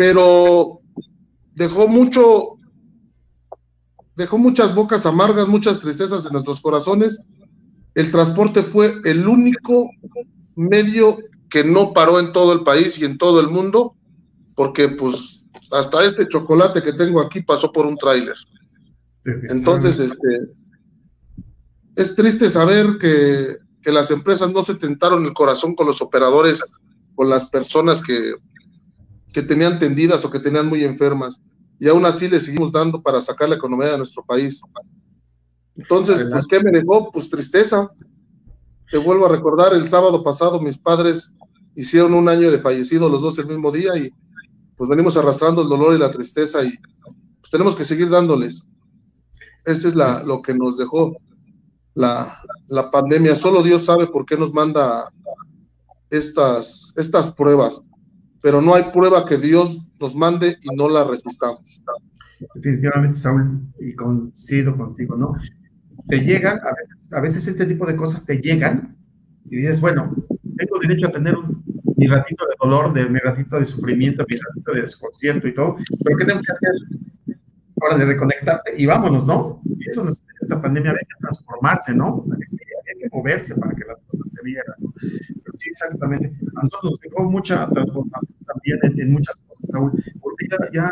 Pero 0.01 0.81
dejó 1.53 1.87
mucho 1.87 2.57
dejó 4.17 4.39
muchas 4.39 4.75
bocas 4.75 5.05
amargas, 5.05 5.47
muchas 5.47 5.81
tristezas 5.81 6.25
en 6.25 6.33
nuestros 6.33 6.63
corazones. 6.63 7.27
El 7.95 8.11
transporte 8.11 8.63
fue 8.63 8.95
el 9.05 9.29
único 9.29 9.91
medio 10.57 11.19
que 11.51 11.65
no 11.65 11.93
paró 11.93 12.19
en 12.19 12.33
todo 12.33 12.55
el 12.55 12.63
país 12.63 12.99
y 12.99 13.05
en 13.05 13.19
todo 13.19 13.41
el 13.41 13.49
mundo, 13.49 13.95
porque 14.55 14.89
pues 14.89 15.45
hasta 15.71 16.03
este 16.03 16.27
chocolate 16.27 16.83
que 16.83 16.95
tengo 16.95 17.21
aquí 17.21 17.43
pasó 17.43 17.71
por 17.71 17.85
un 17.85 17.99
tráiler. 17.99 18.37
Entonces, 19.51 19.99
este, 19.99 20.39
es 21.97 22.17
triste 22.17 22.49
saber 22.49 22.97
que, 22.99 23.59
que, 23.83 23.93
las 23.93 24.11
empresas 24.11 24.51
no 24.51 24.63
se 24.63 24.77
tentaron 24.77 25.27
el 25.27 25.35
corazón 25.35 25.75
con 25.75 25.87
los 25.87 26.01
operadores, 26.01 26.63
con 27.15 27.29
las 27.29 27.45
personas 27.45 28.01
que, 28.01 28.33
que 29.33 29.43
tenían 29.43 29.79
tendidas 29.79 30.25
o 30.25 30.31
que 30.31 30.41
tenían 30.41 30.69
muy 30.69 30.85
enfermas. 30.85 31.41
Y 31.79 31.89
aún 31.89 32.05
así 32.05 32.29
le 32.29 32.41
seguimos 32.41 32.73
dando 32.73 33.01
para 33.01 33.21
sacar 33.21 33.49
la 33.49 33.57
economía 33.57 33.93
de 33.93 33.97
nuestro 33.97 34.25
país. 34.25 34.61
Entonces, 35.77 36.27
pues, 36.31 36.47
¿qué 36.47 36.63
me 36.63 36.71
dejó? 36.71 37.11
Pues 37.11 37.31
tristeza. 37.31 37.89
Te 38.91 38.99
vuelvo 38.99 39.27
a 39.27 39.31
recordar, 39.31 39.73
el 39.73 39.89
sábado 39.89 40.23
pasado 40.23 40.61
mis 40.61 40.77
padres 40.77 41.35
hicieron 41.77 42.13
un 42.15 42.29
año 42.29 42.51
de 42.51 42.59
fallecido 42.59 43.09
los 43.09 43.23
dos 43.23 43.39
el 43.39 43.47
mismo 43.47 43.71
día 43.71 43.97
y 43.97 44.11
pues 44.77 44.91
venimos 44.91 45.17
arrastrando 45.17 45.63
el 45.63 45.69
dolor 45.69 45.95
y 45.95 45.99
la 45.99 46.11
tristeza 46.11 46.65
y 46.65 46.71
pues 47.41 47.51
tenemos 47.51 47.77
que 47.77 47.85
seguir 47.85 48.11
dándoles. 48.11 48.67
Ese 49.65 49.89
es 49.89 49.95
la, 49.95 50.23
lo 50.25 50.43
que 50.43 50.55
nos 50.55 50.77
dejó 50.77 51.17
la, 51.95 52.37
la 52.67 52.91
pandemia. 52.91 53.37
Solo 53.37 53.63
Dios 53.63 53.85
sabe 53.85 54.07
por 54.09 54.27
qué 54.27 54.37
nos 54.37 54.53
manda 54.53 55.09
estas, 56.11 56.93
estas 56.97 57.33
pruebas, 57.35 57.81
pero 58.43 58.61
no 58.61 58.75
hay 58.75 58.85
prueba 58.93 59.25
que 59.27 59.37
Dios 59.37 59.89
nos 60.01 60.15
mande 60.17 60.57
y 60.63 60.75
no 60.77 60.89
la 60.89 61.05
resistamos. 61.05 61.85
Definitivamente, 62.55 63.17
Saúl, 63.17 63.61
y 63.79 63.95
coincido 63.95 64.77
contigo, 64.77 65.17
¿no? 65.17 65.35
Te 66.09 66.21
llegan, 66.21 66.59
a 66.59 66.75
veces, 66.75 67.13
a 67.13 67.21
veces 67.21 67.47
este 67.47 67.67
tipo 67.67 67.87
de 67.87 67.97
cosas 67.97 68.25
te 68.25 68.41
llegan 68.41 68.97
y 69.45 69.57
dices, 69.57 69.81
bueno, 69.81 70.15
tengo 70.57 70.79
derecho 70.81 71.09
a 71.09 71.13
tener 71.13 71.37
un, 71.37 71.63
mi 71.97 72.07
ratito 72.07 72.47
de 72.47 72.55
dolor, 72.63 72.95
de, 72.95 73.09
mi 73.11 73.19
ratito 73.19 73.59
de 73.59 73.65
sufrimiento, 73.67 74.25
mi 74.27 74.37
ratito 74.37 74.73
de 74.73 74.81
desconcierto 74.81 75.47
y 75.47 75.55
todo, 75.55 75.77
pero 76.03 76.17
¿qué 76.17 76.25
tengo 76.25 76.41
que 76.41 76.53
hacer? 76.53 77.39
Hora 77.83 77.97
de 77.99 78.07
reconectarte 78.07 78.73
y 78.77 78.87
vámonos, 78.87 79.27
¿no? 79.27 79.61
Y 79.65 79.89
eso 79.89 80.07
esta 80.41 80.63
pandemia 80.63 80.91
había 80.91 81.01
que 81.01 81.21
transformarse, 81.21 81.95
¿no? 81.95 82.25
Había 82.33 82.47
que, 82.47 83.09
moverse 83.13 83.55
para 83.57 83.75
que 83.75 83.85
las 83.87 83.99
cosas 84.07 84.33
se 84.33 84.45
vieran. 84.45 84.75
¿no? 84.79 84.93
Sí, 85.61 85.69
exactamente. 85.69 86.33
A 86.57 86.63
nosotros 86.63 86.93
nos 86.93 87.01
dejó 87.01 87.25
mucha 87.25 87.69
transformación 87.69 88.33
también 88.47 88.79
en, 88.99 89.13
muchas 89.13 89.37
cosas, 89.47 89.69
Saúl, 89.71 89.93
porque 90.23 90.47
ya, 90.51 90.57
ya, 90.73 90.91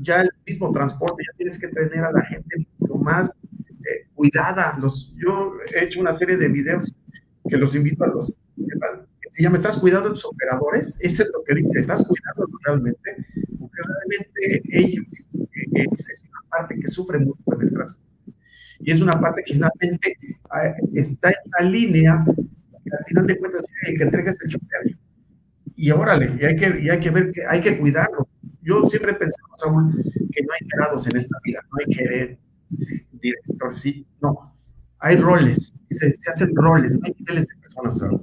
ya, 0.00 0.20
el 0.20 0.30
mismo 0.46 0.70
transporte, 0.70 1.22
ya 1.26 1.36
tienes 1.38 1.58
que 1.58 1.68
tener 1.68 2.04
a 2.04 2.12
la 2.12 2.22
gente 2.26 2.66
mucho 2.78 2.96
más 2.96 3.34
eh, 3.62 4.06
cuidada. 4.14 4.76
Los, 4.78 5.14
yo 5.16 5.54
he 5.74 5.84
hecho 5.84 5.98
una 6.00 6.12
serie 6.12 6.36
de 6.36 6.48
videos 6.48 6.94
que 7.48 7.56
los 7.56 7.74
invito 7.74 8.04
a 8.04 8.08
los 8.08 8.34
si 9.30 9.42
ya 9.42 9.48
me 9.48 9.56
estás 9.56 9.78
cuidando 9.78 10.10
de 10.10 10.14
tus 10.14 10.26
operadores, 10.26 10.98
eso 11.00 11.22
es 11.22 11.30
lo 11.32 11.42
que 11.42 11.54
dice, 11.54 11.80
estás 11.80 12.06
cuidando 12.06 12.46
realmente, 12.66 13.16
porque 13.58 13.80
realmente 13.82 14.62
ellos, 14.68 15.06
eh, 15.32 15.86
es, 15.90 16.26
una 16.28 16.50
parte 16.50 16.78
que 16.78 16.86
sufre 16.86 17.18
mucho 17.18 17.42
en 17.54 17.62
el 17.62 17.72
transporte. 17.72 18.12
Y 18.80 18.90
es 18.90 19.00
una 19.00 19.18
parte 19.18 19.42
que 19.46 19.54
finalmente 19.54 20.18
ah, 20.50 20.74
está 20.92 21.30
en 21.30 21.36
una 21.46 21.70
línea 21.70 22.24
que 22.84 22.90
al 22.96 23.04
final 23.06 23.26
de 23.26 23.38
cuentas 23.38 23.62
el 23.86 23.96
que 23.96 24.04
entrega 24.04 24.30
es 24.30 24.38
el 24.44 24.50
chofer. 24.50 24.96
Y 25.74 25.90
órale, 25.90 26.36
y 26.40 26.44
hay 26.44 26.56
que, 26.56 26.80
y 26.80 26.90
hay 26.90 27.00
que 27.00 27.10
ver 27.10 27.32
que 27.32 27.44
hay 27.46 27.60
que 27.60 27.78
cuidarlo. 27.78 28.28
Yo 28.62 28.82
siempre 28.88 29.12
he 29.12 29.14
pensado, 29.14 29.48
Saúl, 29.56 29.92
que 29.94 30.42
no 30.42 30.52
hay 30.52 30.68
grados 30.76 31.06
en 31.06 31.16
esta 31.16 31.36
vida, 31.44 31.60
no 31.70 31.78
hay 31.80 31.94
gerente, 31.94 32.40
director, 33.12 33.72
sí, 33.72 34.06
no. 34.20 34.54
Hay 35.00 35.16
roles, 35.16 35.72
se, 35.90 36.12
se 36.12 36.30
hacen 36.30 36.54
roles, 36.54 36.94
no 36.94 37.00
hay 37.04 37.14
niveles 37.18 37.48
de 37.48 37.56
personas, 37.56 37.98
Saúl. 37.98 38.20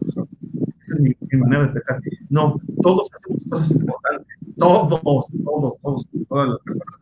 Esa 0.81 0.95
es 0.95 1.01
mi, 1.01 1.15
manera 1.33 1.67
de 1.67 1.73
pensar. 1.73 1.99
No, 2.29 2.59
todos 2.81 3.09
hacemos 3.13 3.43
cosas 3.49 3.71
importantes. 3.71 4.37
Todos, 4.57 5.01
todos, 5.01 5.77
todos, 5.81 6.07
todas 6.27 6.49
las 6.49 6.59
personas 6.59 6.99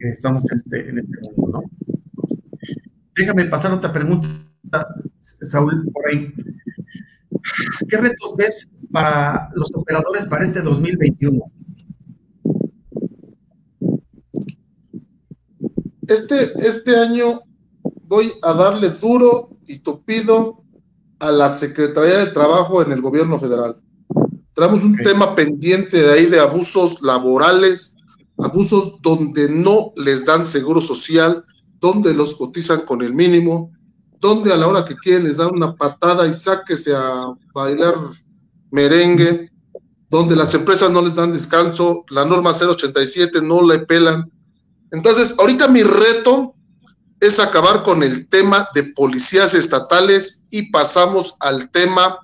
que 0.00 0.08
estamos 0.08 0.50
en 0.50 0.56
este, 0.56 0.88
en 0.88 0.98
este 0.98 1.18
mundo, 1.36 1.60
¿no? 1.60 1.70
Déjame 3.16 3.44
pasar 3.44 3.72
otra 3.72 3.92
pregunta, 3.92 4.88
Saúl, 5.20 5.90
por 5.92 6.08
ahí. 6.08 6.32
¿Qué 7.88 7.96
retos 7.96 8.34
ves 8.36 8.68
para 8.90 9.48
los 9.54 9.70
operadores 9.74 10.26
para 10.26 10.44
este 10.44 10.60
2021? 10.60 11.40
Este, 16.06 16.52
este 16.66 16.96
año 16.96 17.40
voy 18.04 18.32
a 18.42 18.52
darle 18.52 18.90
duro 18.90 19.56
y 19.66 19.78
tupido 19.78 20.64
a 21.20 21.30
la 21.30 21.48
Secretaría 21.48 22.18
de 22.18 22.32
Trabajo 22.32 22.82
en 22.82 22.92
el 22.92 23.00
gobierno 23.00 23.38
federal. 23.38 23.80
Traemos 24.54 24.82
un 24.82 24.96
tema 24.96 25.34
pendiente 25.34 26.02
de 26.02 26.12
ahí 26.12 26.26
de 26.26 26.40
abusos 26.40 27.00
laborales, 27.02 27.94
abusos 28.38 29.00
donde 29.02 29.48
no 29.48 29.92
les 29.96 30.24
dan 30.24 30.44
seguro 30.44 30.80
social, 30.80 31.44
donde 31.78 32.12
los 32.12 32.34
cotizan 32.34 32.80
con 32.80 33.02
el 33.02 33.14
mínimo, 33.14 33.70
donde 34.20 34.52
a 34.52 34.56
la 34.56 34.68
hora 34.68 34.84
que 34.84 34.96
quieren 34.96 35.24
les 35.24 35.38
dan 35.38 35.54
una 35.54 35.74
patada 35.74 36.26
y 36.26 36.34
sáquese 36.34 36.94
a 36.94 37.32
bailar 37.54 37.94
merengue, 38.70 39.50
donde 40.10 40.36
las 40.36 40.54
empresas 40.54 40.90
no 40.90 41.02
les 41.02 41.14
dan 41.14 41.32
descanso, 41.32 42.04
la 42.10 42.24
norma 42.24 42.52
087 42.52 43.40
no 43.42 43.62
le 43.62 43.80
pelan. 43.80 44.30
Entonces, 44.92 45.34
ahorita 45.38 45.68
mi 45.68 45.82
reto 45.82 46.54
es 47.20 47.38
acabar 47.38 47.82
con 47.82 48.02
el 48.02 48.28
tema 48.28 48.68
de 48.74 48.84
policías 48.84 49.54
estatales 49.54 50.42
y 50.50 50.70
pasamos 50.70 51.36
al 51.40 51.70
tema 51.70 52.18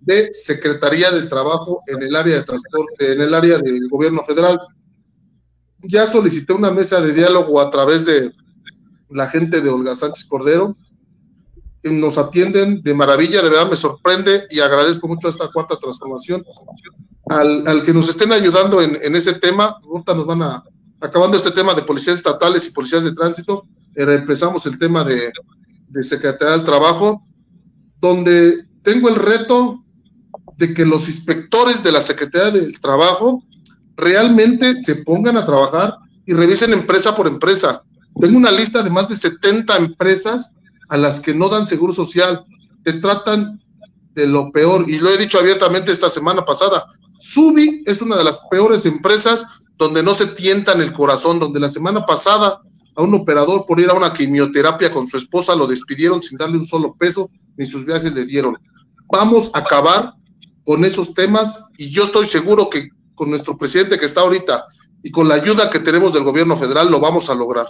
de 0.00 0.32
Secretaría 0.32 1.10
del 1.10 1.28
Trabajo 1.28 1.80
en 1.88 2.02
el 2.02 2.14
área 2.14 2.36
de 2.36 2.42
transporte, 2.42 3.12
en 3.12 3.20
el 3.20 3.34
área 3.34 3.58
del 3.58 3.88
gobierno 3.88 4.24
federal. 4.26 4.58
Ya 5.82 6.06
solicité 6.06 6.52
una 6.52 6.70
mesa 6.70 7.00
de 7.00 7.12
diálogo 7.12 7.60
a 7.60 7.70
través 7.70 8.04
de 8.06 8.32
la 9.10 9.28
gente 9.28 9.60
de 9.60 9.68
Olga 9.68 9.94
Sánchez 9.94 10.24
Cordero. 10.26 10.72
Nos 11.90 12.18
atienden 12.18 12.82
de 12.82 12.94
maravilla, 12.94 13.42
de 13.42 13.50
verdad 13.50 13.70
me 13.70 13.76
sorprende 13.76 14.46
y 14.50 14.60
agradezco 14.60 15.08
mucho 15.08 15.28
esta 15.28 15.48
cuarta 15.48 15.76
transformación. 15.76 16.44
Al, 17.28 17.84
que 17.84 17.92
nos 17.92 18.08
estén 18.08 18.32
ayudando 18.32 18.80
en, 18.80 18.98
en 19.02 19.16
ese 19.16 19.34
tema, 19.34 19.74
ahorita 19.84 20.14
nos 20.14 20.26
van 20.26 20.42
a, 20.42 20.64
acabando 21.00 21.36
este 21.36 21.50
tema 21.50 21.74
de 21.74 21.82
policías 21.82 22.16
estatales 22.16 22.66
y 22.66 22.72
policías 22.72 23.04
de 23.04 23.12
tránsito, 23.12 23.66
empezamos 23.94 24.66
el 24.66 24.78
tema 24.78 25.04
de, 25.04 25.32
de 25.88 26.04
Secretaría 26.04 26.56
del 26.56 26.64
Trabajo, 26.64 27.26
donde 28.00 28.64
tengo 28.82 29.08
el 29.08 29.16
reto 29.16 29.82
de 30.56 30.74
que 30.74 30.86
los 30.86 31.08
inspectores 31.08 31.82
de 31.82 31.92
la 31.92 32.00
Secretaría 32.00 32.50
del 32.50 32.80
Trabajo 32.80 33.42
realmente 33.96 34.82
se 34.82 34.96
pongan 34.96 35.36
a 35.36 35.46
trabajar 35.46 35.96
y 36.26 36.32
revisen 36.32 36.72
empresa 36.72 37.14
por 37.14 37.26
empresa. 37.26 37.82
Tengo 38.20 38.36
una 38.36 38.50
lista 38.50 38.82
de 38.82 38.90
más 38.90 39.08
de 39.08 39.16
70 39.16 39.76
empresas 39.76 40.52
a 40.88 40.96
las 40.96 41.20
que 41.20 41.34
no 41.34 41.48
dan 41.48 41.66
seguro 41.66 41.92
social, 41.92 42.44
te 42.82 42.94
tratan 42.94 43.60
de 44.14 44.26
lo 44.26 44.50
peor, 44.50 44.88
y 44.88 44.98
lo 44.98 45.10
he 45.10 45.18
dicho 45.18 45.38
abiertamente 45.38 45.92
esta 45.92 46.08
semana 46.08 46.44
pasada, 46.44 46.86
Subi 47.18 47.82
es 47.86 48.00
una 48.02 48.16
de 48.16 48.24
las 48.24 48.40
peores 48.50 48.86
empresas 48.86 49.44
donde 49.76 50.02
no 50.02 50.14
se 50.14 50.26
tientan 50.26 50.80
el 50.80 50.92
corazón, 50.92 51.38
donde 51.38 51.60
la 51.60 51.68
semana 51.68 52.06
pasada 52.06 52.60
a 52.94 53.02
un 53.02 53.14
operador 53.14 53.66
por 53.66 53.78
ir 53.78 53.90
a 53.90 53.94
una 53.94 54.12
quimioterapia 54.12 54.90
con 54.90 55.06
su 55.06 55.18
esposa, 55.18 55.54
lo 55.54 55.66
despidieron 55.66 56.22
sin 56.22 56.38
darle 56.38 56.56
un 56.56 56.64
solo 56.64 56.94
peso, 56.98 57.28
ni 57.56 57.66
sus 57.66 57.84
viajes 57.84 58.14
le 58.14 58.24
dieron. 58.24 58.56
Vamos 59.10 59.50
a 59.52 59.58
acabar 59.58 60.14
con 60.64 60.84
esos 60.84 61.14
temas 61.14 61.64
y 61.76 61.90
yo 61.90 62.04
estoy 62.04 62.26
seguro 62.26 62.70
que 62.70 62.88
con 63.14 63.30
nuestro 63.30 63.56
presidente 63.56 63.98
que 63.98 64.06
está 64.06 64.22
ahorita 64.22 64.64
y 65.02 65.10
con 65.10 65.28
la 65.28 65.34
ayuda 65.34 65.70
que 65.70 65.78
tenemos 65.78 66.12
del 66.12 66.24
gobierno 66.24 66.56
federal 66.56 66.90
lo 66.90 66.98
vamos 66.98 67.28
a 67.28 67.34
lograr. 67.34 67.66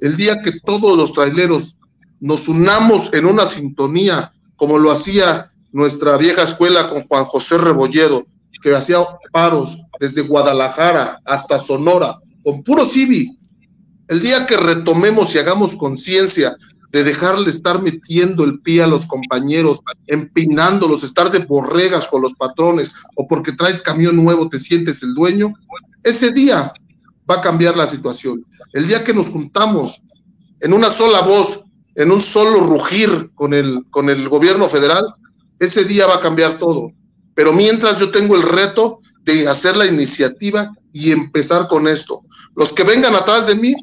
El 0.00 0.16
día 0.16 0.42
que 0.42 0.52
todos 0.64 0.96
los 0.96 1.12
traileros 1.12 1.78
nos 2.20 2.48
unamos 2.48 3.10
en 3.12 3.26
una 3.26 3.46
sintonía, 3.46 4.32
como 4.56 4.78
lo 4.78 4.90
hacía 4.90 5.52
nuestra 5.72 6.16
vieja 6.16 6.42
escuela 6.42 6.88
con 6.88 7.06
Juan 7.06 7.24
José 7.24 7.58
Rebolledo, 7.58 8.26
que 8.62 8.74
hacía 8.74 8.98
paros 9.32 9.78
desde 10.00 10.22
Guadalajara 10.22 11.20
hasta 11.24 11.58
Sonora, 11.58 12.18
con 12.42 12.62
puro 12.62 12.86
civi, 12.86 13.38
el 14.08 14.22
día 14.22 14.46
que 14.46 14.56
retomemos 14.56 15.34
y 15.34 15.38
hagamos 15.38 15.76
conciencia 15.76 16.56
de 16.92 17.04
dejarle 17.04 17.50
estar 17.50 17.82
metiendo 17.82 18.44
el 18.44 18.60
pie 18.60 18.82
a 18.82 18.86
los 18.86 19.04
compañeros, 19.04 19.80
empinándolos, 20.06 21.02
estar 21.02 21.30
de 21.30 21.40
borregas 21.40 22.06
con 22.06 22.22
los 22.22 22.34
patrones 22.34 22.90
o 23.16 23.26
porque 23.26 23.52
traes 23.52 23.82
camión 23.82 24.16
nuevo 24.16 24.48
te 24.48 24.58
sientes 24.58 25.02
el 25.02 25.12
dueño, 25.14 25.52
ese 26.04 26.30
día 26.30 26.72
va 27.28 27.36
a 27.36 27.42
cambiar 27.42 27.76
la 27.76 27.88
situación. 27.88 28.44
El 28.72 28.86
día 28.86 29.04
que 29.04 29.12
nos 29.12 29.28
juntamos 29.28 30.00
en 30.60 30.72
una 30.72 30.88
sola 30.88 31.22
voz, 31.22 31.60
en 31.96 32.12
un 32.12 32.20
solo 32.20 32.60
rugir 32.60 33.30
con 33.34 33.52
el, 33.54 33.84
con 33.90 34.08
el 34.08 34.28
gobierno 34.28 34.68
federal, 34.68 35.04
ese 35.58 35.84
día 35.84 36.06
va 36.06 36.16
a 36.16 36.20
cambiar 36.20 36.58
todo. 36.58 36.92
Pero 37.34 37.52
mientras 37.52 37.98
yo 37.98 38.10
tengo 38.10 38.36
el 38.36 38.42
reto 38.42 39.00
de 39.24 39.48
hacer 39.48 39.76
la 39.76 39.86
iniciativa 39.86 40.72
y 40.92 41.10
empezar 41.10 41.68
con 41.68 41.88
esto. 41.88 42.22
Los 42.54 42.72
que 42.72 42.84
vengan 42.84 43.14
atrás 43.14 43.46
de 43.48 43.56
mí 43.56 43.74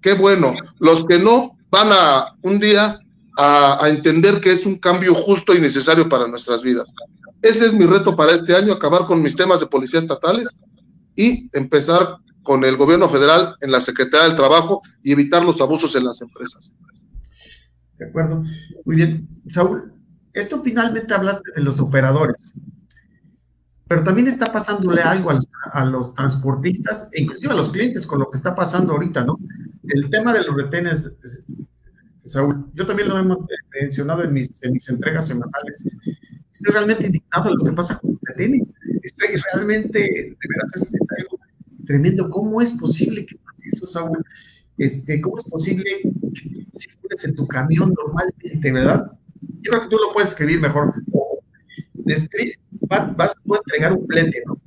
qué 0.00 0.14
bueno. 0.14 0.54
Los 0.78 1.04
que 1.04 1.18
no 1.18 1.56
van 1.70 1.88
a 1.92 2.36
un 2.42 2.58
día 2.58 2.98
a, 3.38 3.88
entender 3.88 4.40
que 4.40 4.52
es 4.52 4.66
un 4.66 4.78
cambio 4.78 5.14
justo 5.14 5.54
y 5.54 5.60
necesario 5.60 6.08
para 6.08 6.26
nuestras 6.28 6.62
vidas. 6.62 6.92
Ese 7.42 7.66
es 7.66 7.72
mi 7.72 7.86
reto 7.86 8.16
para 8.16 8.32
este 8.32 8.54
año, 8.54 8.72
acabar 8.72 9.06
con 9.06 9.22
mis 9.22 9.34
temas 9.34 9.60
de 9.60 9.66
policía 9.66 10.00
estatales 10.00 10.58
y 11.16 11.48
empezar 11.52 12.16
con 12.42 12.64
el 12.64 12.76
gobierno 12.76 13.08
federal 13.08 13.54
en 13.60 13.70
la 13.70 13.80
Secretaría 13.80 14.28
del 14.28 14.36
Trabajo 14.36 14.82
y 15.02 15.12
evitar 15.12 15.44
los 15.44 15.60
abusos 15.60 15.94
en 15.96 16.04
las 16.04 16.20
empresas. 16.20 16.74
De 18.00 18.06
acuerdo. 18.06 18.42
Muy 18.86 18.96
bien. 18.96 19.28
Saúl, 19.46 19.92
esto 20.32 20.62
finalmente 20.62 21.12
hablaste 21.12 21.52
de 21.54 21.60
los 21.60 21.80
operadores, 21.80 22.54
pero 23.86 24.02
también 24.02 24.26
está 24.26 24.50
pasándole 24.50 25.02
algo 25.02 25.30
a 25.72 25.84
los, 25.84 26.14
transportistas 26.14 27.10
e 27.12 27.22
inclusive 27.22 27.52
a 27.52 27.56
los 27.56 27.68
clientes 27.68 28.06
con 28.06 28.20
lo 28.20 28.30
que 28.30 28.38
está 28.38 28.54
pasando 28.54 28.94
ahorita, 28.94 29.24
¿no? 29.24 29.38
El 29.82 30.08
tema 30.08 30.32
de 30.32 30.44
los 30.44 30.56
retenes, 30.56 31.14
Saúl, 32.22 32.70
yo 32.72 32.86
también 32.86 33.08
lo 33.08 33.18
hemos 33.18 33.38
mencionado 33.78 34.24
en 34.24 34.32
mis, 34.32 34.62
en 34.62 34.72
mis 34.72 34.88
entregas 34.88 35.28
semanales. 35.28 35.84
Estoy 36.54 36.72
realmente 36.72 37.06
indignado 37.06 37.50
de 37.50 37.56
lo 37.56 37.64
que 37.64 37.72
pasa 37.72 37.98
con 37.98 38.12
los 38.12 38.20
retenes. 38.22 38.62
Estoy 39.02 39.28
realmente, 39.52 39.98
de 39.98 40.48
verdad, 40.48 40.70
es, 40.74 40.94
algo 41.18 41.38
tremendo. 41.84 42.30
¿Cómo 42.30 42.62
es 42.62 42.72
posible 42.72 43.26
que 43.26 43.36
pase 43.36 43.68
eso, 43.70 43.86
Saúl? 43.86 44.24
Este, 44.78 45.20
¿Cómo 45.20 45.36
es 45.36 45.44
posible 45.44 45.84
que 46.32 46.66
en 47.24 47.34
tu 47.34 47.46
camión 47.46 47.92
normalmente, 47.94 48.72
verdad? 48.72 49.12
Yo 49.62 49.70
creo 49.70 49.82
que 49.82 49.88
tú 49.88 49.96
lo 49.96 50.12
puedes 50.12 50.30
escribir 50.30 50.60
mejor. 50.60 50.92
vas, 52.88 53.30
a 53.30 53.56
entregar 53.66 53.92
un 53.92 54.06
flete, 54.06 54.42
¿no? 54.46 54.60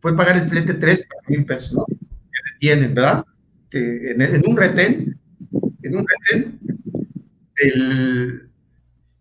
Puedes 0.00 0.16
pagar 0.16 0.36
el 0.36 0.48
flete 0.48 0.74
3 0.74 1.08
mil 1.28 1.44
pesos, 1.44 1.74
¿no? 1.74 1.84
Que 1.86 2.52
detienen, 2.52 2.94
¿verdad? 2.94 3.24
en, 3.72 4.48
un 4.48 4.56
retén, 4.56 5.18
en 5.82 5.96
un 5.96 6.06
retén, 6.06 6.58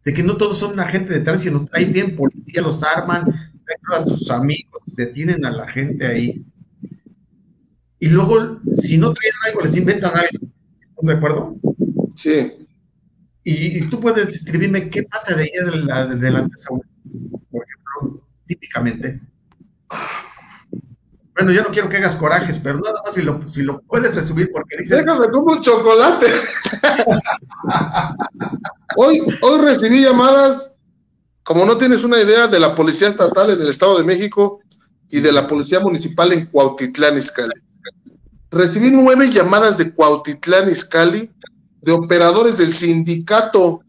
de 0.04 0.14
que 0.14 0.24
no 0.24 0.38
todos 0.38 0.58
son 0.58 0.80
agentes 0.80 1.10
de 1.10 1.20
tránsito, 1.20 1.60
sino 1.60 1.70
hay 1.74 1.86
bien 1.86 2.16
policía, 2.16 2.62
los 2.62 2.84
arman, 2.84 3.34
a 3.94 4.04
sus 4.04 4.30
amigos, 4.32 4.82
detienen 4.96 5.46
a 5.46 5.52
la 5.52 5.68
gente 5.68 6.06
ahí. 6.06 6.46
Y 8.00 8.10
luego, 8.10 8.60
si 8.72 8.98
no 8.98 9.12
traen 9.12 9.34
algo, 9.48 9.62
les 9.62 9.76
inventan 9.76 10.12
algo. 10.16 10.48
¿Estás 10.90 11.08
de 11.08 11.14
acuerdo? 11.14 11.56
Sí. 12.16 12.54
Y, 13.50 13.88
tú 13.88 14.02
puedes 14.02 14.26
describirme 14.26 14.90
qué 14.90 15.04
pasa 15.04 15.34
de 15.34 15.44
ahí 15.44 15.52
adelante, 15.90 16.54
Saúl, 16.58 16.86
por 17.50 17.64
ejemplo, 17.64 18.28
típicamente. 18.46 19.22
Bueno, 21.34 21.54
yo 21.54 21.64
no 21.64 21.70
quiero 21.70 21.88
que 21.88 21.96
hagas 21.96 22.18
corajes, 22.18 22.58
pero 22.58 22.82
nada 22.82 23.00
más 23.06 23.14
si 23.14 23.22
lo, 23.22 23.48
si 23.48 23.64
lo 23.64 23.80
puedes 23.84 24.14
resumir 24.14 24.50
porque 24.52 24.76
dices... 24.76 24.98
Déjame 24.98 25.30
como 25.30 25.54
un 25.54 25.62
chocolate. 25.62 26.28
hoy, 28.98 29.22
hoy 29.42 29.62
recibí 29.62 30.04
llamadas, 30.04 30.74
como 31.44 31.64
no 31.64 31.78
tienes 31.78 32.04
una 32.04 32.22
idea, 32.22 32.50
de 32.50 32.60
la 32.60 32.76
Policía 32.76 33.08
Estatal 33.08 33.52
en 33.52 33.62
el 33.62 33.70
Estado 33.70 33.98
de 33.98 34.04
México 34.04 34.60
y 35.10 35.22
de 35.22 35.32
la 35.32 35.48
Policía 35.48 35.80
Municipal 35.80 36.34
en 36.34 36.48
Cuautitlán, 36.48 37.18
Izcalli. 37.18 37.54
Recibí 38.52 38.92
nueve 38.92 39.30
llamadas 39.30 39.78
de 39.78 39.94
Cuautitlán, 39.94 40.70
Izcalli, 40.70 41.32
de 41.82 41.92
operadores 41.92 42.58
del 42.58 42.74
sindicato. 42.74 43.82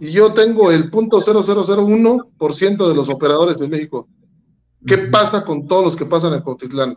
Y 0.00 0.10
yo 0.10 0.32
tengo 0.32 0.70
el 0.70 0.90
punto 0.90 1.20
0001% 1.20 2.88
de 2.88 2.94
los 2.94 3.08
operadores 3.08 3.58
de 3.58 3.68
México. 3.68 4.06
¿Qué 4.86 4.98
pasa 4.98 5.44
con 5.44 5.66
todos 5.66 5.84
los 5.84 5.96
que 5.96 6.06
pasan 6.06 6.34
en 6.34 6.40
Cuautitlán? 6.40 6.96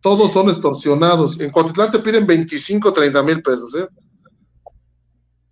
Todos 0.00 0.32
son 0.32 0.48
extorsionados. 0.48 1.40
En 1.40 1.50
Cuautitlán 1.50 1.90
te 1.90 1.98
piden 1.98 2.26
25, 2.26 2.92
30 2.92 3.22
mil 3.22 3.42
pesos. 3.42 3.74
¿eh? 3.74 3.86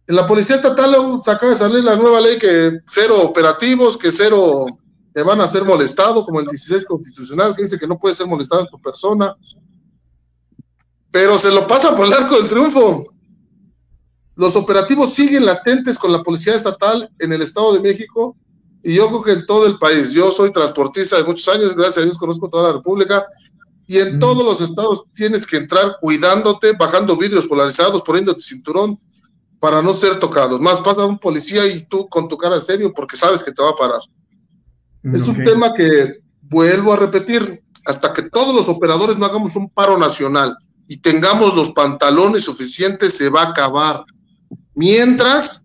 En 0.07 0.17
la 0.17 0.27
Policía 0.27 0.57
Estatal 0.57 0.95
acaba 1.27 1.53
de 1.53 1.57
salir 1.57 1.85
la 1.85 1.97
nueva 1.97 2.21
ley 2.21 2.39
que 2.39 2.81
cero 2.87 3.23
operativos, 3.23 3.97
que 3.97 4.11
cero 4.11 4.67
te 5.15 5.23
van 5.23 5.41
a 5.41 5.49
ser 5.49 5.65
molestado, 5.65 6.25
como 6.25 6.41
el 6.41 6.47
16 6.47 6.87
constitucional, 6.87 7.55
que 7.55 7.63
dice 7.63 7.79
que 7.79 7.87
no 7.87 7.99
puede 7.99 8.15
ser 8.15 8.27
molestado 8.27 8.63
en 8.63 8.69
tu 8.69 8.81
persona. 8.81 9.37
Pero 11.11 11.37
se 11.37 11.53
lo 11.53 11.67
pasa 11.67 11.95
por 11.95 12.07
el 12.07 12.13
arco 12.15 12.37
del 12.37 12.49
triunfo. 12.49 13.12
Los 14.35 14.57
operativos 14.57 15.13
siguen 15.13 15.45
latentes 15.45 15.99
con 15.99 16.13
la 16.13 16.23
Policía 16.23 16.55
Estatal 16.55 17.11
en 17.19 17.33
el 17.33 17.43
Estado 17.43 17.75
de 17.75 17.81
México 17.81 18.37
y 18.83 18.95
yo 18.95 19.09
creo 19.09 19.23
que 19.23 19.33
en 19.33 19.47
todo 19.47 19.67
el 19.67 19.79
país. 19.79 20.13
Yo 20.13 20.33
soy 20.33 20.53
transportista 20.53 21.17
de 21.17 21.25
muchos 21.25 21.49
años, 21.49 21.75
gracias 21.75 21.99
a 21.99 22.03
Dios 22.03 22.19
conozco 22.19 22.49
toda 22.49 22.69
la 22.69 22.73
República 22.75 23.27
y 23.87 23.99
en 23.99 24.19
todos 24.19 24.45
los 24.45 24.61
estados 24.61 25.05
tienes 25.13 25.47
que 25.47 25.59
entrar 25.59 25.97
cuidándote, 26.01 26.73
bajando 26.73 27.17
vidrios 27.17 27.47
polarizados, 27.47 28.03
poniéndote 28.03 28.41
cinturón 28.41 28.97
para 29.61 29.83
no 29.83 29.95
ser 29.95 30.19
tocados. 30.19 30.61
Más 30.61 30.81
pasa 30.81 31.05
un 31.05 31.19
policía 31.19 31.67
y 31.67 31.85
tú 31.85 32.09
con 32.09 32.29
tu 32.29 32.37
cara 32.37 32.61
serio 32.61 32.93
porque 32.95 33.17
sabes 33.17 33.45
que 33.45 33.53
te 33.53 33.63
va 33.63 33.71
a 33.71 33.77
parar. 33.77 34.01
Es 35.13 35.29
un 35.29 35.43
tema 35.43 35.75
que 35.75 36.21
vuelvo 36.43 36.93
a 36.93 36.97
repetir, 36.97 37.63
hasta 37.87 38.13
que 38.13 38.23
todos 38.23 38.55
los 38.55 38.69
operadores 38.69 39.19
no 39.19 39.27
hagamos 39.27 39.57
un 39.57 39.69
paro 39.69 39.99
nacional 39.99 40.57
y 40.87 40.99
tengamos 40.99 41.55
los 41.55 41.71
pantalones 41.73 42.45
suficientes, 42.45 43.15
se 43.15 43.31
va 43.31 43.43
a 43.43 43.49
acabar. 43.51 44.05
Mientras 44.75 45.65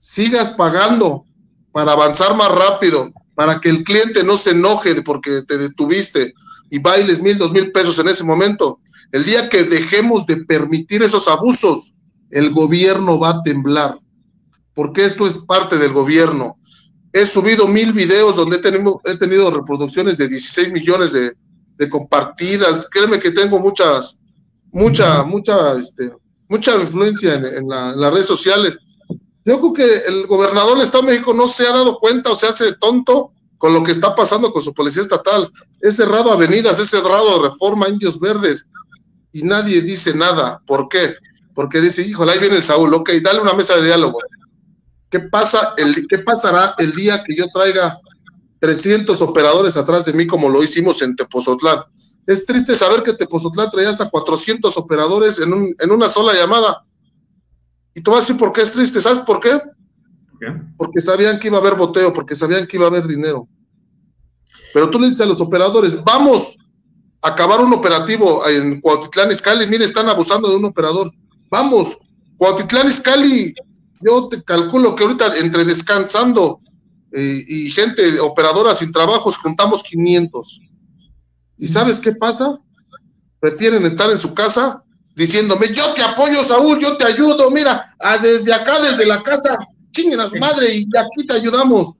sigas 0.00 0.50
pagando 0.52 1.24
para 1.72 1.92
avanzar 1.92 2.36
más 2.36 2.50
rápido, 2.52 3.12
para 3.34 3.60
que 3.60 3.68
el 3.68 3.84
cliente 3.84 4.22
no 4.22 4.36
se 4.36 4.50
enoje 4.50 5.02
porque 5.02 5.42
te 5.42 5.58
detuviste 5.58 6.34
y 6.70 6.78
bailes 6.78 7.20
mil, 7.20 7.38
dos 7.38 7.52
mil 7.52 7.72
pesos 7.72 7.98
en 7.98 8.08
ese 8.08 8.24
momento. 8.24 8.80
El 9.12 9.24
día 9.24 9.48
que 9.48 9.64
dejemos 9.64 10.26
de 10.26 10.38
permitir 10.38 11.02
esos 11.02 11.28
abusos, 11.28 11.94
el 12.30 12.52
gobierno 12.52 13.18
va 13.18 13.30
a 13.30 13.42
temblar, 13.42 13.98
porque 14.74 15.04
esto 15.04 15.26
es 15.26 15.36
parte 15.38 15.78
del 15.78 15.92
gobierno. 15.92 16.58
He 17.12 17.24
subido 17.26 17.68
mil 17.68 17.92
videos 17.92 18.34
donde 18.34 18.56
he 18.56 18.60
tenido, 18.60 19.00
he 19.04 19.16
tenido 19.16 19.50
reproducciones 19.50 20.18
de 20.18 20.28
16 20.28 20.72
millones 20.72 21.12
de, 21.12 21.36
compartidas. 21.88 22.88
Créeme 22.90 23.20
que 23.20 23.30
tengo 23.30 23.60
muchas, 23.60 24.18
mucha, 24.72 25.22
mucha, 25.24 25.74
este, 25.74 26.12
mucha 26.48 26.74
influencia 26.76 27.34
en, 27.34 27.68
las 27.68 28.12
redes 28.12 28.26
sociales. 28.26 28.78
Yo 29.44 29.60
creo 29.60 29.72
que 29.72 29.96
el 30.06 30.26
gobernador 30.26 30.74
del 30.76 30.86
Estado 30.86 31.04
de 31.04 31.12
México 31.12 31.34
no 31.34 31.46
se 31.46 31.66
ha 31.66 31.72
dado 31.72 31.98
cuenta 31.98 32.32
o 32.32 32.36
se 32.36 32.46
hace 32.46 32.72
tonto 32.76 33.32
con 33.58 33.72
lo 33.74 33.82
que 33.82 33.92
está 33.92 34.14
pasando 34.14 34.52
con 34.52 34.62
su 34.62 34.72
policía 34.72 35.02
estatal. 35.02 35.50
Es 35.80 35.96
cerrado 35.96 36.32
avenidas, 36.32 36.78
es 36.78 36.88
cerrado 36.88 37.42
reforma 37.42 37.88
indios 37.88 38.18
verdes 38.18 38.66
y 39.32 39.42
nadie 39.42 39.82
dice 39.82 40.14
nada. 40.14 40.60
¿Por 40.66 40.88
qué? 40.88 41.14
Porque 41.54 41.80
dice, 41.80 42.02
híjole, 42.02 42.32
ahí 42.32 42.38
viene 42.38 42.56
el 42.56 42.62
Saúl, 42.62 42.92
ok, 42.94 43.10
dale 43.22 43.40
una 43.40 43.54
mesa 43.54 43.76
de 43.76 43.86
diálogo. 43.86 44.18
¿Qué, 45.10 45.20
pasa 45.20 45.74
el, 45.76 46.06
¿Qué 46.08 46.18
pasará 46.18 46.74
el 46.78 46.92
día 46.92 47.22
que 47.22 47.36
yo 47.36 47.46
traiga 47.52 47.98
300 48.60 49.20
operadores 49.20 49.76
atrás 49.76 50.04
de 50.06 50.12
mí 50.12 50.26
como 50.26 50.48
lo 50.48 50.62
hicimos 50.62 51.02
en 51.02 51.14
Tepozotlán? 51.14 51.84
Es 52.26 52.46
triste 52.46 52.74
saber 52.74 53.02
que 53.02 53.12
Tepozotlán 53.12 53.70
traía 53.70 53.90
hasta 53.90 54.08
400 54.08 54.76
operadores 54.78 55.38
en, 55.40 55.52
un, 55.52 55.74
en 55.78 55.90
una 55.90 56.08
sola 56.08 56.32
llamada. 56.32 56.84
Y 57.94 58.00
tú 58.00 58.10
vas 58.10 58.18
a 58.18 58.22
decir 58.22 58.36
por 58.36 58.52
qué 58.52 58.62
es 58.62 58.72
triste. 58.72 59.00
¿Sabes 59.00 59.20
por 59.20 59.40
qué? 59.40 59.60
Porque 60.76 61.00
sabían 61.00 61.38
que 61.38 61.48
iba 61.48 61.58
a 61.58 61.60
haber 61.60 61.74
boteo, 61.74 62.12
porque 62.12 62.34
sabían 62.34 62.66
que 62.66 62.76
iba 62.76 62.86
a 62.86 62.88
haber 62.88 63.06
dinero. 63.06 63.48
Pero 64.72 64.90
tú 64.90 64.98
le 64.98 65.06
dices 65.06 65.20
a 65.20 65.26
los 65.26 65.40
operadores, 65.40 66.02
vamos 66.02 66.56
a 67.22 67.28
acabar 67.28 67.60
un 67.60 67.72
operativo 67.72 68.46
en 68.48 68.80
Cuautitlán 68.80 69.30
Iscali. 69.30 69.66
Mire, 69.68 69.84
están 69.84 70.08
abusando 70.08 70.50
de 70.50 70.56
un 70.56 70.64
operador. 70.64 71.12
Vamos, 71.50 71.96
Cuautitlán 72.36 72.88
Iscali. 72.88 73.54
Yo 74.00 74.28
te 74.28 74.42
calculo 74.42 74.94
que 74.96 75.04
ahorita 75.04 75.38
entre 75.38 75.64
descansando 75.64 76.58
eh, 77.12 77.44
y 77.46 77.70
gente 77.70 78.18
operadora 78.20 78.74
sin 78.74 78.92
trabajos 78.92 79.38
juntamos 79.38 79.82
500. 79.84 80.60
¿Y 81.58 81.68
sabes 81.68 82.00
qué 82.00 82.12
pasa? 82.12 82.58
Prefieren 83.40 83.84
estar 83.84 84.10
en 84.10 84.18
su 84.18 84.34
casa 84.34 84.82
diciéndome, 85.14 85.68
yo 85.72 85.94
te 85.94 86.02
apoyo, 86.02 86.42
Saúl, 86.42 86.78
yo 86.78 86.96
te 86.96 87.04
ayudo, 87.04 87.50
mira, 87.50 87.94
desde 88.20 88.52
acá, 88.52 88.80
desde 88.80 89.06
la 89.06 89.22
casa, 89.22 89.56
chinguen 89.92 90.20
a 90.20 90.28
su 90.28 90.36
madre 90.36 90.74
y 90.74 90.88
aquí 90.96 91.26
te 91.26 91.34
ayudamos. 91.34 91.94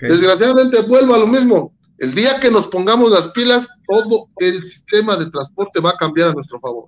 Desgraciadamente 0.00 0.82
vuelvo 0.82 1.14
a 1.14 1.18
lo 1.18 1.26
mismo. 1.26 1.74
El 1.98 2.14
día 2.14 2.40
que 2.40 2.50
nos 2.50 2.66
pongamos 2.66 3.10
las 3.10 3.28
pilas, 3.28 3.68
todo 3.88 4.28
el 4.38 4.64
sistema 4.64 5.16
de 5.16 5.30
transporte 5.30 5.80
va 5.80 5.90
a 5.90 5.96
cambiar 5.96 6.30
a 6.30 6.32
nuestro 6.32 6.58
favor. 6.60 6.86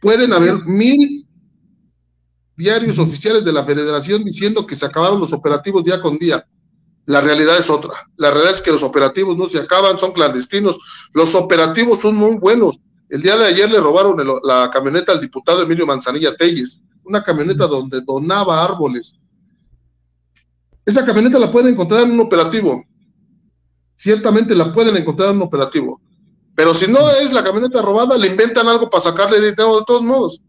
Pueden 0.00 0.32
haber 0.32 0.64
mil 0.64 1.26
diarios 2.56 2.98
oficiales 2.98 3.44
de 3.44 3.52
la 3.52 3.64
federación 3.64 4.24
diciendo 4.24 4.66
que 4.66 4.74
se 4.74 4.84
acabaron 4.84 5.20
los 5.20 5.32
operativos 5.32 5.84
día 5.84 6.00
con 6.00 6.18
día. 6.18 6.44
La 7.08 7.22
realidad 7.22 7.56
es 7.58 7.70
otra. 7.70 7.94
La 8.16 8.30
realidad 8.30 8.54
es 8.54 8.60
que 8.60 8.70
los 8.70 8.82
operativos 8.82 9.34
no 9.34 9.46
se 9.46 9.58
acaban, 9.58 9.98
son 9.98 10.12
clandestinos. 10.12 10.78
Los 11.14 11.34
operativos 11.34 12.00
son 12.00 12.16
muy 12.16 12.36
buenos. 12.36 12.78
El 13.08 13.22
día 13.22 13.34
de 13.38 13.46
ayer 13.46 13.70
le 13.70 13.80
robaron 13.80 14.18
la 14.42 14.70
camioneta 14.70 15.12
al 15.12 15.20
diputado 15.22 15.62
Emilio 15.62 15.86
Manzanilla 15.86 16.36
Telles, 16.36 16.82
una 17.04 17.24
camioneta 17.24 17.66
donde 17.66 18.02
donaba 18.02 18.62
árboles. 18.62 19.14
Esa 20.84 21.06
camioneta 21.06 21.38
la 21.38 21.50
pueden 21.50 21.72
encontrar 21.72 22.02
en 22.02 22.10
un 22.10 22.20
operativo. 22.20 22.84
Ciertamente 23.96 24.54
la 24.54 24.74
pueden 24.74 24.94
encontrar 24.98 25.30
en 25.30 25.36
un 25.36 25.44
operativo. 25.44 26.02
Pero 26.54 26.74
si 26.74 26.92
no 26.92 27.10
es 27.22 27.32
la 27.32 27.42
camioneta 27.42 27.80
robada, 27.80 28.18
le 28.18 28.26
inventan 28.26 28.68
algo 28.68 28.90
para 28.90 29.04
sacarle 29.04 29.40
dinero 29.40 29.78
de 29.78 29.84
todos 29.86 30.02
modos. 30.02 30.42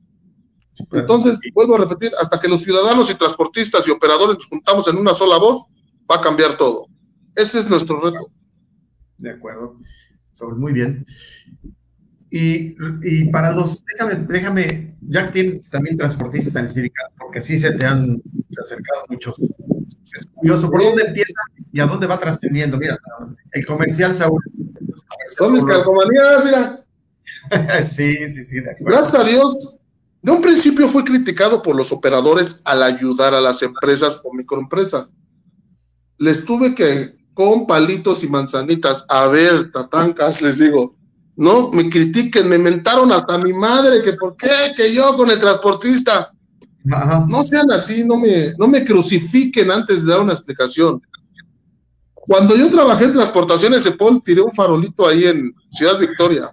Entonces, 0.91 1.39
vuelvo 1.53 1.75
a 1.75 1.79
repetir, 1.79 2.11
hasta 2.19 2.37
que 2.37 2.49
los 2.49 2.63
ciudadanos 2.63 3.09
y 3.09 3.15
transportistas 3.15 3.87
y 3.87 3.91
operadores 3.91 4.35
nos 4.35 4.47
juntamos 4.47 4.89
en 4.89 4.97
una 4.97 5.13
sola 5.13 5.37
voz, 5.37 5.63
va 6.09 6.17
a 6.17 6.21
cambiar 6.21 6.57
todo. 6.57 6.87
Ese 7.35 7.59
es 7.59 7.69
nuestro 7.69 8.01
reto. 8.01 8.31
De 9.17 9.31
acuerdo. 9.31 9.77
muy 10.57 10.73
bien. 10.73 11.05
Y, 12.31 12.75
y, 13.01 13.25
para 13.31 13.51
los, 13.51 13.83
déjame, 13.85 14.15
déjame, 14.27 14.95
ya 15.01 15.31
tienes 15.31 15.69
también 15.69 15.97
transportistas 15.97 16.55
en 16.57 16.65
el 16.65 16.69
sindicato, 16.69 17.11
porque 17.17 17.41
sí 17.41 17.57
se 17.57 17.71
te 17.71 17.85
han 17.85 18.21
acercado 18.61 19.03
muchos. 19.09 19.39
Es 19.39 20.25
curioso, 20.35 20.69
¿por 20.69 20.83
dónde 20.83 21.03
empieza 21.07 21.33
y 21.71 21.79
a 21.79 21.85
dónde 21.85 22.05
va 22.05 22.19
trascendiendo? 22.19 22.77
Mira, 22.77 22.97
el 23.51 23.65
comercial, 23.65 24.15
Saúl. 24.15 24.43
Son 25.35 25.53
mis 25.53 25.65
calcomanías, 25.65 26.45
mira. 26.45 26.85
sí, 27.85 28.31
sí, 28.31 28.43
sí, 28.43 28.59
de 28.59 28.71
acuerdo. 28.71 28.97
Gracias 28.97 29.15
a 29.15 29.27
Dios, 29.27 29.79
de 30.21 30.31
un 30.31 30.41
principio 30.41 30.87
fue 30.87 31.03
criticado 31.03 31.61
por 31.61 31.75
los 31.75 31.91
operadores 31.91 32.61
al 32.65 32.83
ayudar 32.83 33.33
a 33.33 33.41
las 33.41 33.61
empresas 33.63 34.19
o 34.23 34.33
microempresas. 34.33 35.11
Les 36.19 36.45
tuve 36.45 36.75
que, 36.75 37.17
con 37.33 37.65
palitos 37.65 38.23
y 38.23 38.27
manzanitas, 38.27 39.05
a 39.09 39.27
ver, 39.27 39.71
tatancas, 39.71 40.41
les 40.41 40.59
digo, 40.59 40.91
no, 41.35 41.71
me 41.71 41.89
critiquen, 41.89 42.49
me 42.49 42.57
mentaron 42.57 43.11
hasta 43.11 43.37
mi 43.37 43.53
madre, 43.53 44.03
que 44.03 44.13
por 44.13 44.35
qué, 44.35 44.51
que 44.75 44.93
yo 44.93 45.15
con 45.15 45.29
el 45.31 45.39
transportista. 45.39 46.31
No 47.27 47.43
sean 47.43 47.71
así, 47.71 48.03
no 48.03 48.17
me, 48.17 48.53
no 48.57 48.67
me 48.67 48.83
crucifiquen 48.83 49.71
antes 49.71 50.05
de 50.05 50.11
dar 50.11 50.21
una 50.21 50.33
explicación. 50.33 51.01
Cuando 52.13 52.55
yo 52.55 52.69
trabajé 52.69 53.05
en 53.05 53.13
transportaciones 53.13 53.85
de 53.85 53.91
Paul, 53.91 54.21
tiré 54.23 54.41
un 54.41 54.53
farolito 54.53 55.07
ahí 55.07 55.25
en 55.25 55.55
Ciudad 55.71 55.97
Victoria. 55.97 56.51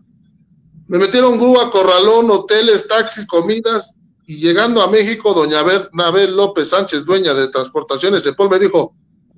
Me 0.87 0.99
metieron 0.99 1.37
grúa, 1.37 1.71
corralón, 1.71 2.31
hoteles, 2.31 2.87
taxis, 2.87 3.27
comidas, 3.27 3.97
y 4.27 4.37
llegando 4.37 4.83
a 4.83 4.91
México, 4.91 5.35
doña 5.35 5.61
Abel 5.61 6.37
López 6.37 6.71
Sánchez, 6.71 7.05
dueña 7.05 7.35
de 7.35 7.49
transportaciones 7.49 8.25
de 8.25 8.33
Paul, 8.33 8.51
me 8.51 8.59
dijo, 8.59 8.95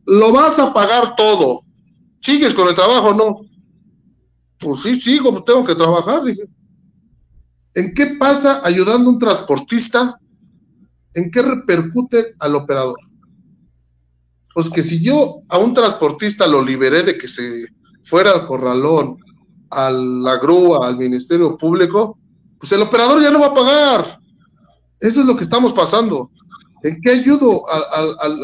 lo 0.08 0.32
vas 0.32 0.58
a 0.58 0.72
pagar 0.72 1.14
todo. 1.16 1.62
¿Sigues 2.20 2.54
con 2.54 2.66
el 2.66 2.74
trabajo 2.74 3.12
no? 3.12 3.40
Pues 4.58 4.80
sí, 4.80 4.98
sigo, 4.98 5.30
pues 5.30 5.44
tengo 5.44 5.64
que 5.64 5.74
trabajar. 5.74 6.22
¿En 7.74 7.94
qué 7.94 8.16
pasa 8.18 8.62
ayudando 8.64 9.10
a 9.10 9.12
un 9.12 9.18
transportista? 9.18 10.18
¿En 11.12 11.30
qué 11.30 11.42
repercute 11.42 12.34
al 12.40 12.56
operador? 12.56 12.96
Pues 14.54 14.70
que 14.70 14.82
si 14.82 15.00
yo 15.00 15.42
a 15.50 15.58
un 15.58 15.74
transportista 15.74 16.46
lo 16.46 16.62
liberé 16.62 17.02
de 17.02 17.18
que 17.18 17.28
se 17.28 17.66
fuera 18.02 18.32
al 18.32 18.46
corralón, 18.46 19.18
a 19.70 19.90
la 19.90 20.38
grúa, 20.38 20.86
al 20.86 20.96
Ministerio 20.96 21.58
Público, 21.58 22.18
pues 22.58 22.72
el 22.72 22.80
operador 22.80 23.22
ya 23.22 23.30
no 23.30 23.40
va 23.40 23.48
a 23.48 23.54
pagar. 23.54 24.18
Eso 25.00 25.20
es 25.20 25.26
lo 25.26 25.36
que 25.36 25.44
estamos 25.44 25.74
pasando. 25.74 26.30
¿En 26.82 26.98
qué 27.02 27.10
ayudo? 27.10 27.62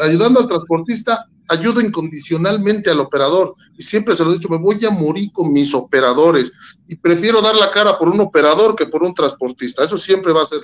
ayudando 0.03 0.41
al 0.41 0.47
transportista, 0.47 1.27
ayudo 1.49 1.81
incondicionalmente 1.81 2.89
al 2.89 2.99
operador. 2.99 3.55
Y 3.77 3.83
siempre 3.83 4.15
se 4.15 4.23
lo 4.23 4.31
he 4.31 4.35
dicho, 4.35 4.49
me 4.49 4.57
voy 4.57 4.83
a 4.85 4.89
morir 4.89 5.31
con 5.31 5.51
mis 5.53 5.73
operadores. 5.73 6.51
Y 6.87 6.95
prefiero 6.95 7.41
dar 7.41 7.55
la 7.55 7.71
cara 7.71 7.97
por 7.97 8.09
un 8.09 8.19
operador 8.19 8.75
que 8.75 8.85
por 8.85 9.03
un 9.03 9.13
transportista. 9.13 9.83
Eso 9.83 9.97
siempre 9.97 10.33
va 10.33 10.43
a 10.43 10.47
ser 10.47 10.61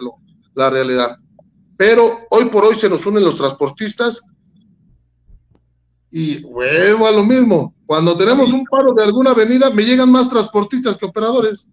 la 0.53 0.69
realidad. 0.69 1.17
Pero 1.77 2.19
hoy 2.29 2.45
por 2.45 2.65
hoy 2.65 2.75
se 2.75 2.89
nos 2.89 3.05
unen 3.05 3.23
los 3.23 3.37
transportistas 3.37 4.21
y 6.11 6.43
vuelvo 6.43 7.07
a 7.07 7.11
lo 7.11 7.23
mismo. 7.23 7.73
Cuando 7.85 8.17
tenemos 8.17 8.53
un 8.53 8.63
paro 8.65 8.93
de 8.93 9.03
alguna 9.03 9.31
avenida, 9.31 9.71
me 9.71 9.83
llegan 9.83 10.11
más 10.11 10.29
transportistas 10.29 10.97
que 10.97 11.05
operadores. 11.05 11.69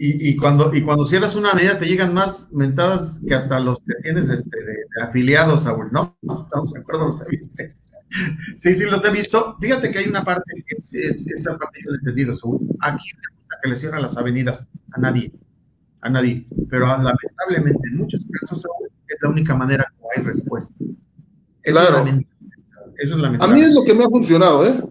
Y, 0.00 0.36
cuando, 0.36 0.72
y 0.72 0.82
cuando 0.84 1.04
cierras 1.04 1.34
una 1.34 1.50
avenida, 1.50 1.76
te 1.76 1.86
llegan 1.86 2.14
más 2.14 2.52
mentadas 2.52 3.20
que 3.26 3.34
hasta 3.34 3.58
los 3.58 3.80
que 3.80 3.94
tienes 4.02 4.30
este, 4.30 4.56
de, 4.56 4.76
afiliados, 5.02 5.64
Saúl, 5.64 5.88
¿no? 5.90 6.16
Estamos 6.22 6.72
de 6.72 6.80
acuerdo, 6.80 7.10
visto. 7.28 7.64
Sí, 8.56 8.74
sí, 8.74 8.84
los 8.86 9.04
he 9.04 9.10
visto. 9.10 9.56
Fíjate 9.60 9.90
que 9.90 9.98
hay 9.98 10.08
una 10.08 10.24
parte 10.24 10.64
que 10.66 10.76
es, 10.76 10.94
esa 10.94 11.56
parte 11.58 11.80
que 11.82 11.90
he 11.90 11.94
entendido, 11.94 12.34
Saúl. 12.34 12.60
Aquí 12.80 13.08
le 13.08 13.34
gusta 13.36 13.56
que 13.62 13.68
le 13.68 13.76
cierran 13.76 14.02
las 14.02 14.16
avenidas 14.16 14.70
a 14.92 15.00
nadie, 15.00 15.32
a 16.00 16.08
nadie. 16.08 16.46
Pero 16.70 16.86
lamentablemente, 16.86 17.88
en 17.90 17.98
muchos 17.98 18.24
casos, 18.40 18.66
es 19.08 19.16
la 19.22 19.28
única 19.28 19.54
manera 19.54 19.92
que 19.98 20.20
hay 20.20 20.26
respuesta. 20.26 20.74
claro. 21.62 22.06
A 23.40 23.46
mí 23.48 23.62
es 23.62 23.72
lo 23.72 23.84
que 23.84 23.94
me 23.94 24.04
ha 24.04 24.08
funcionado, 24.08 24.66
¿eh? 24.66 24.82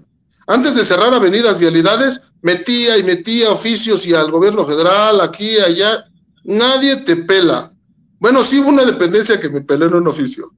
Antes 0.48 0.76
de 0.76 0.86
cerrar 0.86 1.14
avenidas, 1.14 1.58
vialidades, 1.58 2.22
metía 2.42 2.98
y 2.98 3.04
metía 3.04 3.52
oficios 3.52 4.08
y 4.08 4.14
al 4.14 4.32
gobierno 4.32 4.66
federal, 4.66 5.20
aquí, 5.20 5.58
allá. 5.58 6.06
Nadie 6.46 6.96
te 6.98 7.18
pela. 7.18 7.74
Bueno, 8.20 8.44
sí 8.44 8.60
hubo 8.60 8.70
una 8.70 8.86
dependencia 8.86 9.40
que 9.40 9.50
me 9.50 9.60
peló 9.60 9.88
en 9.88 9.96
un 9.96 10.08
oficio. 10.08 10.50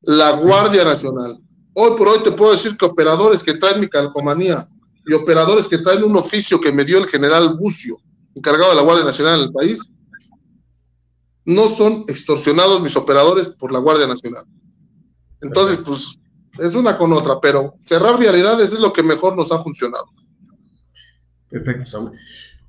La 0.00 0.32
Guardia 0.32 0.84
Nacional. 0.84 1.38
Hoy 1.78 1.90
por 1.98 2.08
hoy 2.08 2.20
te 2.24 2.32
puedo 2.32 2.52
decir 2.52 2.74
que 2.78 2.86
operadores 2.86 3.42
que 3.42 3.52
traen 3.52 3.80
mi 3.80 3.86
calcomanía 3.86 4.66
y 5.04 5.12
operadores 5.12 5.68
que 5.68 5.76
traen 5.76 6.04
un 6.04 6.16
oficio 6.16 6.58
que 6.58 6.72
me 6.72 6.86
dio 6.86 6.96
el 6.96 7.06
general 7.06 7.54
Bucio, 7.58 7.98
encargado 8.34 8.70
de 8.70 8.76
la 8.76 8.82
Guardia 8.82 9.04
Nacional 9.04 9.40
en 9.40 9.46
el 9.48 9.52
país, 9.52 9.92
no 11.44 11.68
son 11.68 12.06
extorsionados 12.08 12.80
mis 12.80 12.96
operadores 12.96 13.48
por 13.48 13.72
la 13.72 13.78
Guardia 13.80 14.06
Nacional. 14.06 14.46
Entonces, 15.42 15.76
pues 15.84 16.18
es 16.58 16.74
una 16.74 16.96
con 16.96 17.12
otra, 17.12 17.42
pero 17.42 17.74
cerrar 17.82 18.18
vialidades 18.18 18.72
es 18.72 18.80
lo 18.80 18.94
que 18.94 19.02
mejor 19.02 19.36
nos 19.36 19.52
ha 19.52 19.62
funcionado. 19.62 20.06
Perfecto, 21.50 21.84
Saúl. 21.84 22.12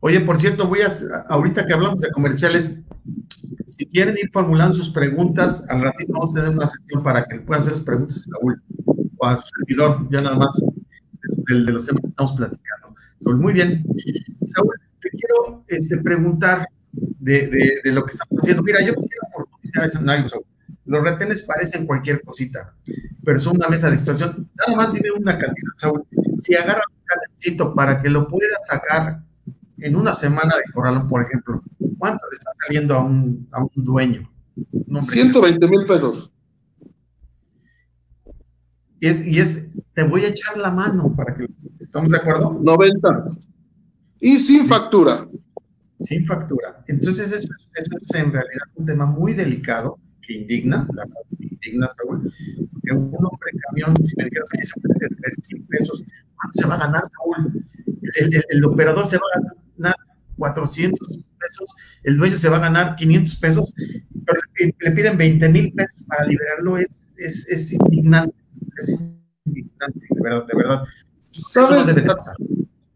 Oye, 0.02 0.20
por 0.20 0.36
cierto, 0.36 0.68
voy 0.68 0.82
a, 0.82 0.92
ahorita 1.30 1.66
que 1.66 1.74
hablamos 1.74 2.02
de 2.02 2.12
comerciales, 2.12 2.82
si 3.66 3.86
quieren 3.86 4.18
ir 4.18 4.30
formulando 4.34 4.74
sus 4.74 4.90
preguntas, 4.90 5.64
al 5.70 5.82
ratito 5.82 6.12
vamos 6.12 6.36
a 6.36 6.42
tener 6.42 6.58
una 6.58 6.68
sesión 6.68 7.02
para 7.02 7.26
que 7.26 7.40
puedan 7.40 7.62
hacer 7.62 7.76
sus 7.76 7.86
preguntas 7.86 8.28
Saúl 8.30 8.62
o 9.18 9.26
a 9.26 9.38
su 9.38 9.48
servidor, 9.60 10.08
ya 10.12 10.22
nada 10.22 10.38
más 10.38 10.64
de, 11.48 11.56
los 11.56 11.86
temas 11.86 12.02
que 12.02 12.10
estamos 12.10 12.34
platicando. 12.34 12.96
Saúl, 13.20 13.38
muy 13.38 13.54
bien. 13.54 13.84
Saúl, 14.46 14.74
te 15.02 15.10
quiero 15.10 15.64
este, 15.68 15.98
preguntar 15.98 16.68
de, 16.92 17.80
de, 17.84 17.92
lo 17.92 18.06
que 18.06 18.12
estamos 18.12 18.42
haciendo. 18.42 18.64
Mira, 18.64 18.80
yo 18.82 18.94
quisiera 18.96 19.28
profundizar 19.36 20.02
en 20.02 20.10
algo, 20.10 20.30
Saúl. 20.30 20.46
Los 20.86 21.04
retenes 21.04 21.42
parecen 21.42 21.86
cualquier 21.86 22.22
cosita, 22.22 22.74
pero 23.26 23.40
son 23.40 23.58
una 23.58 23.68
mesa 23.68 23.90
de 23.90 23.96
extorsión. 23.96 24.50
Nada 24.56 24.76
más 24.78 24.94
dime 24.94 25.12
una 25.12 25.38
cantidad, 25.38 25.72
Saúl. 25.78 26.04
Si 26.40 26.56
agarra 26.56 26.82
un 26.90 27.04
cadencito 27.06 27.76
para 27.76 28.00
que 28.00 28.10
lo 28.10 28.28
pueda 28.28 28.56
sacar 28.66 29.22
en 29.80 29.96
una 29.96 30.14
semana 30.14 30.56
de 30.56 30.72
corralón, 30.74 31.08
por 31.08 31.24
ejemplo, 31.24 31.62
¿cuánto 31.98 32.26
le 32.30 32.34
está 32.34 32.52
saliendo 32.66 32.96
a 32.96 33.04
un, 33.04 33.48
a 33.52 33.64
un 33.64 33.84
dueño? 33.84 34.30
120 35.00 35.68
mil 35.68 35.86
pesos. 35.86 36.32
Y 39.00 39.08
es, 39.08 39.26
y 39.26 39.40
es, 39.40 39.70
te 39.94 40.04
voy 40.04 40.22
a 40.22 40.30
echar 40.30 40.58
la 40.58 40.72
mano 40.72 41.16
para 41.16 41.36
que, 41.36 41.48
¿estamos 41.80 42.12
de 42.12 42.18
acuerdo? 42.18 42.60
90. 42.62 43.38
Y 44.20 44.40
sin 44.40 44.66
factura. 44.66 45.28
Sin 46.00 46.26
factura. 46.26 46.84
Entonces, 46.88 47.32
eso, 47.32 47.54
eso 47.76 47.92
es 48.02 48.16
en 48.16 48.32
realidad 48.32 48.64
un 48.76 48.86
tema 48.86 49.06
muy 49.06 49.34
delicado 49.34 50.00
que 50.22 50.34
indigna, 50.34 50.88
la 50.94 51.06
verdad, 51.06 51.22
indigna, 51.40 51.88
Saúl, 51.98 52.32
que 52.84 52.94
un 52.94 53.14
hombre 53.16 53.52
camión, 53.70 53.96
si 54.06 54.16
me 54.18 54.26
dijeron 54.26 54.48
que 54.52 54.66
se 54.66 54.74
puede 54.82 54.96
3 55.00 55.64
pesos, 55.70 56.04
¿cuánto 56.36 56.62
se 56.62 56.68
va 56.68 56.76
a 56.76 56.80
ganar, 56.80 57.02
Saúl? 57.06 57.64
El, 58.16 58.44
el, 58.50 58.66
operador 58.66 59.06
se 59.06 59.18
va 59.18 59.24
a 59.36 59.40
ganar 59.78 59.96
400 60.38 61.00
pesos, 61.40 61.70
el 62.04 62.18
dueño 62.18 62.36
se 62.36 62.50
va 62.50 62.58
a 62.58 62.62
ganar 62.62 62.96
500 62.96 63.36
pesos, 63.38 63.74
pero 64.26 64.40
le, 64.80 64.92
piden 64.92 65.18
20 65.18 65.50
mil 65.50 65.74
pesos 65.74 66.02
para 66.08 66.26
liberarlo, 66.26 66.78
es, 66.78 67.10
es, 67.18 67.48
es, 67.48 67.74
indignante, 67.74 68.36
es 68.78 69.00
indignante, 69.46 70.08
de 70.10 70.22
verdad, 70.22 70.48
de 70.48 70.56
verdad. 70.56 70.84
¿Sabes, 71.20 71.94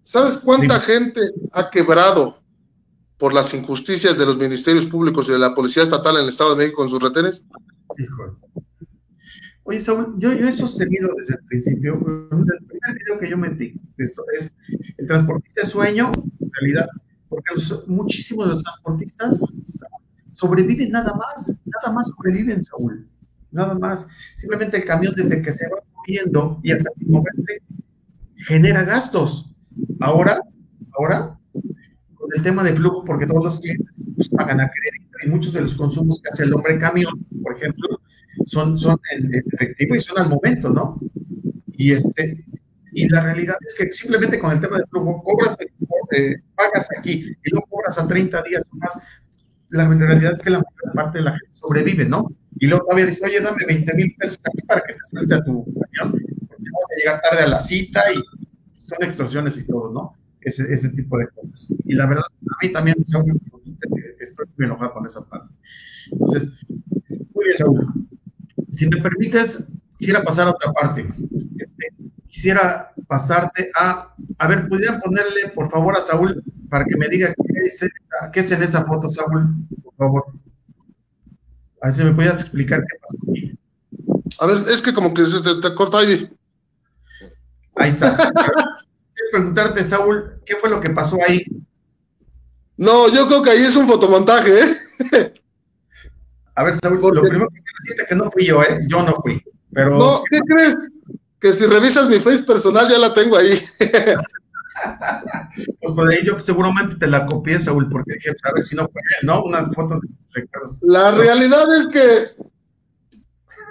¿sabes 0.02 0.38
cuánta 0.38 0.80
gente 0.80 1.22
ha 1.54 1.70
quebrado 1.70 2.42
por 3.18 3.34
las 3.34 3.54
injusticias 3.54 4.18
de 4.18 4.26
los 4.26 4.38
ministerios 4.38 4.88
públicos 4.88 5.30
y 5.30 5.34
de 5.34 5.40
la 5.40 5.54
Policía 5.54 5.84
Estatal 5.84 6.16
en 6.16 6.24
el 6.24 6.30
Estado 6.30 6.52
de 6.52 6.58
México 6.58 6.78
con 6.78 6.90
sus 6.90 7.02
retenes? 7.02 7.46
Hijo. 7.98 8.38
Oye, 9.64 9.80
Saúl, 9.80 10.16
yo, 10.18 10.34
yo 10.34 10.48
he 10.48 10.52
sostenido 10.52 11.10
desde 11.18 11.36
el 11.36 11.46
principio, 11.46 11.94
el 11.94 12.66
primer 12.66 12.98
video 12.98 13.20
que 13.20 13.30
yo 13.30 13.38
metí, 13.38 13.80
esto 13.98 14.24
es 14.38 14.58
el 14.98 15.08
transportista 15.08 15.66
sueño, 15.66 16.12
en 16.40 16.52
realidad, 16.60 16.88
porque 17.30 17.54
muchísimos 17.86 18.46
de 18.46 18.50
los 18.50 18.64
transportistas 18.64 19.40
sobreviven 20.32 20.92
nada 20.92 21.14
más, 21.14 21.54
nada 21.66 21.94
más 21.94 22.08
sobreviven, 22.08 22.64
Saúl, 22.64 23.08
nada 23.52 23.74
más. 23.76 24.08
Simplemente 24.36 24.78
el 24.78 24.86
camión 24.86 25.14
desde 25.16 25.42
que 25.42 25.52
se 25.52 25.70
va 25.70 25.82
moviendo 25.96 26.60
y 26.64 26.72
hasta 26.72 26.90
moverse 27.06 27.62
genera 28.48 28.84
gastos. 28.84 29.54
Ahora, 30.00 30.42
ahora 30.94 31.38
el 32.36 32.44
tema 32.44 32.64
de 32.64 32.74
flujo, 32.74 33.04
porque 33.04 33.28
todos 33.28 33.44
los 33.44 33.60
clientes 33.60 34.04
pues, 34.16 34.30
pagan 34.30 34.62
a 34.62 34.70
crédito 34.70 35.18
y 35.24 35.30
muchos 35.30 35.54
de 35.54 35.62
los 35.62 35.76
consumos 35.76 36.22
que 36.22 36.30
hace 36.32 36.44
el 36.44 36.54
hombre 36.54 36.80
camión, 36.80 37.26
por 37.44 37.56
ejemplo, 37.56 38.02
son, 38.46 38.78
son 38.78 39.00
en, 39.12 39.44
efectivo 39.54 39.96
y 39.96 40.00
son 40.00 40.20
al 40.20 40.30
momento, 40.30 40.70
¿no? 40.70 41.00
Y, 41.74 41.94
este, 41.94 42.46
y 42.94 43.10
la 43.10 43.22
realidad 43.22 43.56
es 43.66 43.76
que 43.76 43.92
simplemente 43.92 44.40
con 44.40 44.52
el 44.52 44.62
tema 44.62 44.78
de 44.78 44.86
flujo, 44.88 45.22
cobras, 45.24 45.58
eh, 46.12 46.36
pagas 46.56 46.88
aquí 46.98 47.36
y 47.44 47.50
luego 47.52 47.68
cobras 47.70 47.98
a 47.98 48.08
30 48.08 48.44
días 48.44 48.66
o 48.72 48.76
más, 48.78 49.00
la 49.72 49.88
realidad 49.88 50.34
es 50.36 50.42
que 50.42 50.50
la 50.50 50.60
mayor 50.60 50.94
parte 50.94 51.18
de 51.20 51.24
la 51.24 51.32
gente 51.32 51.50
sobrevive, 51.52 52.06
¿no? 52.06 52.32
Y 52.60 52.68
luego 52.68 52.86
todavía 52.86 53.06
dice, 53.08 53.26
oye, 53.26 53.42
dame 53.42 53.66
20 53.66 53.94
mil 53.96 54.16
pesos 54.18 54.40
aquí 54.46 54.66
para 54.68 54.82
que 54.82 54.94
te 54.94 55.00
suelte 55.10 55.34
a 55.34 55.44
tu 55.44 55.66
camión, 55.66 56.22
porque 56.48 56.64
vas 56.64 56.92
a 56.92 56.98
llegar 56.98 57.22
tarde 57.22 57.44
a 57.44 57.48
la 57.48 57.60
cita 57.60 58.02
y 58.14 58.22
son 58.74 59.04
extorsiones 59.04 59.58
y 59.58 59.68
todo, 59.68 59.92
¿no? 59.92 60.16
ese, 60.42 60.90
tipo 60.90 61.18
de 61.18 61.28
cosas. 61.28 61.74
Y 61.86 61.94
la 61.94 62.06
verdad, 62.08 62.24
a 62.26 62.66
mí 62.66 62.72
también, 62.72 63.06
Saúl, 63.06 63.40
estoy 64.20 64.46
muy 64.58 64.66
enojado 64.66 64.94
con 64.94 65.06
esa 65.06 65.28
parte. 65.28 65.54
Entonces, 66.12 66.66
muy 67.34 67.46
bien, 67.46 67.58
Saúl. 67.58 68.08
Si 68.72 68.88
me 68.88 69.02
permites, 69.02 69.68
quisiera 69.98 70.24
pasar 70.24 70.48
a 70.48 70.52
otra 70.52 70.72
parte. 70.72 71.08
Este, 71.58 71.94
quisiera 72.32 72.94
pasarte 73.08 73.70
a, 73.78 74.16
a 74.40 74.48
ver, 74.48 74.68
¿pudieran 74.70 75.02
ponerle, 75.02 75.50
por 75.54 75.70
favor, 75.70 75.98
a 75.98 76.02
Saúl 76.02 76.42
para 76.70 76.86
que 76.86 76.96
me 76.96 77.10
diga 77.10 77.34
qué 77.36 77.68
es, 77.68 77.86
qué 78.32 78.40
es 78.40 78.52
en 78.54 78.64
esa 78.64 78.86
foto, 78.86 79.10
Saúl? 79.10 79.54
Por 79.84 79.94
favor. 79.96 80.26
A 81.82 81.88
ver 81.88 81.96
si 81.96 82.04
me 82.06 82.14
podías 82.14 82.40
explicar 82.42 82.80
qué 82.88 82.98
pasó. 83.02 83.18
A 84.40 84.48
ver, 84.48 84.58
es 84.70 84.82
que 84.82 84.94
como 84.94 85.14
que 85.14 85.26
se 85.26 85.42
te, 85.42 85.56
te 85.62 85.76
corta 85.76 86.00
ahí. 86.00 86.30
Ahí 87.76 87.90
está. 87.92 88.16
Quiero 88.16 89.32
preguntarte, 89.32 89.84
Saúl, 89.84 90.40
¿qué 90.46 90.56
fue 90.56 90.70
lo 90.70 90.80
que 90.80 90.90
pasó 90.90 91.18
ahí? 91.28 91.44
No, 92.78 93.10
yo 93.14 93.28
creo 93.28 93.44
que 93.44 93.50
ahí 93.52 93.60
es 93.62 93.76
un 93.76 93.88
fotomontaje, 93.88 94.52
¿eh? 95.12 95.34
A 96.56 96.64
ver, 96.64 96.76
Saúl, 96.76 97.00
Porque- 97.02 97.16
lo 97.18 97.22
primero 97.24 97.50
que 97.50 97.56
quiero 97.62 97.78
decirte 97.82 98.06
que 98.08 98.16
no 98.16 98.32
fui 98.32 98.46
yo, 98.46 98.62
¿eh? 98.64 98.80
Yo 98.88 99.04
no 99.04 99.16
fui. 99.22 99.42
Pero 99.74 99.98
No, 99.98 100.22
¿qué 100.32 100.40
crees? 100.42 100.76
Que 101.42 101.52
si 101.52 101.66
revisas 101.66 102.08
mi 102.08 102.20
face 102.20 102.44
personal 102.44 102.88
ya 102.88 103.00
la 103.00 103.14
tengo 103.14 103.36
ahí. 103.36 103.60
pues, 105.80 105.94
por 105.96 106.08
ahí 106.08 106.20
yo 106.24 106.40
seguramente 106.40 106.96
te 106.96 107.08
la 107.08 107.26
copié, 107.26 107.60
Saúl, 107.60 107.90
porque 107.90 108.14
dije, 108.14 108.32
pues, 108.32 108.46
a 108.46 108.54
ver 108.54 108.64
si 108.64 108.76
no 108.76 108.84
fue 108.84 109.02
él, 109.20 109.28
¿no? 109.28 109.44
Una 109.44 109.66
foto 109.72 110.00
de. 110.00 110.48
La 110.84 111.12
realidad 111.12 111.76
es 111.76 111.88
que 111.88 112.36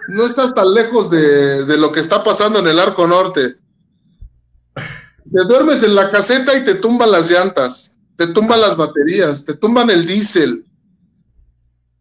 no 0.08 0.26
estás 0.26 0.52
tan 0.52 0.74
lejos 0.74 1.10
de, 1.10 1.64
de 1.64 1.78
lo 1.78 1.92
que 1.92 2.00
está 2.00 2.22
pasando 2.24 2.58
en 2.58 2.66
el 2.66 2.80
arco 2.80 3.06
norte. 3.06 3.56
Te 4.74 5.44
duermes 5.46 5.84
en 5.84 5.94
la 5.94 6.10
caseta 6.10 6.56
y 6.56 6.64
te 6.64 6.74
tumban 6.74 7.12
las 7.12 7.30
llantas, 7.30 7.94
te 8.16 8.26
tumban 8.26 8.60
las 8.60 8.76
baterías, 8.76 9.44
te 9.44 9.54
tumban 9.54 9.88
el 9.90 10.04
diésel. 10.06 10.66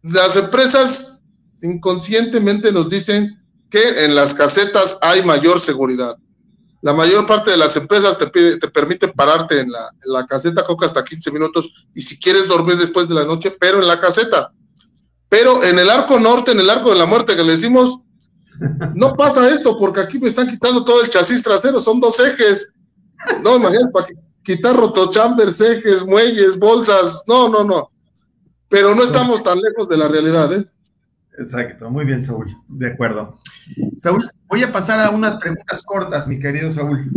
Las 0.02 0.36
empresas 0.36 1.22
inconscientemente 1.62 2.72
nos 2.72 2.88
dicen 2.88 3.39
que 3.70 4.04
en 4.04 4.14
las 4.14 4.34
casetas 4.34 4.98
hay 5.00 5.24
mayor 5.24 5.60
seguridad. 5.60 6.16
La 6.82 6.92
mayor 6.94 7.26
parte 7.26 7.50
de 7.50 7.56
las 7.56 7.76
empresas 7.76 8.18
te, 8.18 8.26
pide, 8.26 8.58
te 8.58 8.68
permite 8.68 9.08
pararte 9.08 9.60
en 9.60 9.70
la, 9.70 10.26
caseta, 10.26 10.64
coca 10.64 10.86
hasta 10.86 11.04
15 11.04 11.30
minutos, 11.30 11.70
y 11.94 12.02
si 12.02 12.18
quieres 12.18 12.48
dormir 12.48 12.76
después 12.78 13.08
de 13.08 13.14
la 13.14 13.24
noche, 13.24 13.54
pero 13.60 13.80
en 13.80 13.86
la 13.86 14.00
caseta. 14.00 14.52
Pero 15.28 15.62
en 15.62 15.78
el 15.78 15.90
arco 15.90 16.18
norte, 16.18 16.52
en 16.52 16.60
el 16.60 16.70
arco 16.70 16.90
de 16.90 16.98
la 16.98 17.06
muerte 17.06 17.36
que 17.36 17.44
le 17.44 17.52
decimos, 17.52 18.00
no 18.94 19.14
pasa 19.14 19.48
esto, 19.48 19.76
porque 19.78 20.00
aquí 20.00 20.18
me 20.18 20.28
están 20.28 20.48
quitando 20.48 20.84
todo 20.84 21.02
el 21.02 21.10
chasis 21.10 21.42
trasero, 21.42 21.80
son 21.80 22.00
dos 22.00 22.18
ejes. 22.18 22.72
No, 23.44 23.56
imagínate, 23.56 23.92
para 23.92 24.06
quitar 24.42 24.76
rotochambers, 24.76 25.60
ejes, 25.60 26.04
muelles, 26.04 26.58
bolsas, 26.58 27.22
no, 27.28 27.48
no, 27.48 27.62
no. 27.62 27.90
Pero 28.68 28.94
no 28.94 29.02
estamos 29.02 29.42
tan 29.42 29.60
lejos 29.60 29.88
de 29.88 29.96
la 29.98 30.08
realidad, 30.08 30.52
¿eh? 30.52 30.66
Exacto, 31.40 31.90
muy 31.90 32.04
bien, 32.04 32.22
Saúl. 32.22 32.54
De 32.68 32.88
acuerdo. 32.92 33.38
Saúl, 33.96 34.30
voy 34.48 34.62
a 34.62 34.72
pasar 34.72 35.00
a 35.00 35.10
unas 35.10 35.36
preguntas 35.36 35.82
cortas, 35.82 36.28
mi 36.28 36.38
querido 36.38 36.70
Saúl, 36.70 37.10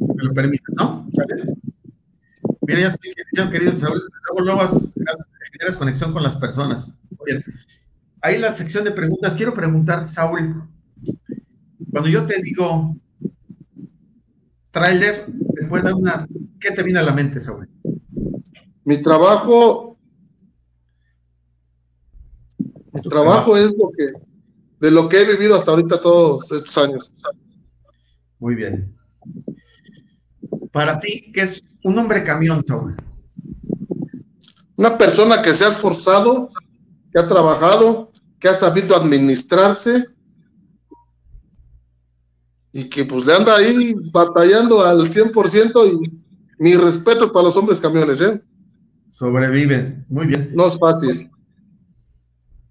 si 0.00 0.08
me 0.14 0.24
lo 0.24 0.34
permite, 0.34 0.64
¿no? 0.76 1.08
Mira, 2.66 2.80
ya 2.80 2.90
sé 2.92 2.98
que 3.34 3.50
querido 3.50 3.74
Saúl, 3.76 4.00
luego, 4.28 4.44
luego 4.44 4.60
has- 4.62 4.94
has- 5.06 5.28
generas 5.52 5.76
conexión 5.76 6.12
con 6.12 6.22
las 6.22 6.36
personas. 6.36 6.94
Muy 7.18 7.26
bien. 7.32 7.44
Ahí 8.22 8.38
la 8.38 8.54
sección 8.54 8.84
de 8.84 8.92
preguntas, 8.92 9.34
quiero 9.36 9.54
preguntarte, 9.54 10.08
Saúl, 10.08 10.68
cuando 11.90 12.08
yo 12.08 12.26
te 12.26 12.40
digo 12.42 12.96
tráiler, 14.70 15.26
¿me 15.60 15.68
puedes 15.68 15.84
dar 15.84 15.94
una, 15.94 16.26
qué 16.60 16.70
te 16.72 16.82
viene 16.82 17.00
a 17.00 17.02
la 17.02 17.12
mente, 17.12 17.40
Saúl? 17.40 17.68
Mi 18.84 18.98
trabajo, 19.02 19.89
mi 22.92 23.02
trabajo 23.02 23.56
es 23.56 23.76
lo 23.76 23.90
que, 23.90 24.12
de 24.80 24.90
lo 24.90 25.08
que 25.08 25.22
he 25.22 25.24
vivido 25.24 25.54
hasta 25.54 25.70
ahorita 25.72 26.00
todos 26.00 26.50
estos 26.52 26.78
años. 26.78 27.12
Muy 28.38 28.54
bien. 28.54 28.96
Para 30.72 30.98
ti, 31.00 31.30
¿qué 31.32 31.42
es 31.42 31.60
un 31.84 31.98
hombre 31.98 32.24
camión, 32.24 32.64
Saúl? 32.66 32.96
Una 34.76 34.96
persona 34.96 35.42
que 35.42 35.52
se 35.52 35.64
ha 35.64 35.68
esforzado, 35.68 36.48
que 37.12 37.20
ha 37.20 37.26
trabajado, 37.26 38.10
que 38.38 38.48
ha 38.48 38.54
sabido 38.54 38.96
administrarse 38.96 40.06
y 42.72 42.84
que 42.88 43.04
pues 43.04 43.26
le 43.26 43.34
anda 43.34 43.56
ahí 43.56 43.94
batallando 44.12 44.84
al 44.84 45.10
100% 45.10 45.92
y 45.92 46.20
mi 46.58 46.74
respeto 46.76 47.32
para 47.32 47.46
los 47.46 47.56
hombres 47.56 47.80
camiones, 47.80 48.20
¿eh? 48.20 48.40
Sobreviven. 49.10 50.06
Muy 50.08 50.26
bien. 50.26 50.50
No 50.54 50.66
es 50.66 50.78
fácil. 50.78 51.30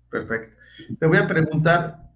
Perfecto. 0.10 0.56
Te 1.00 1.06
voy 1.06 1.18
a 1.18 1.28
preguntar, 1.28 2.12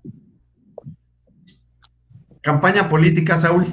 campaña 2.42 2.90
política, 2.90 3.38
Saúl. 3.38 3.66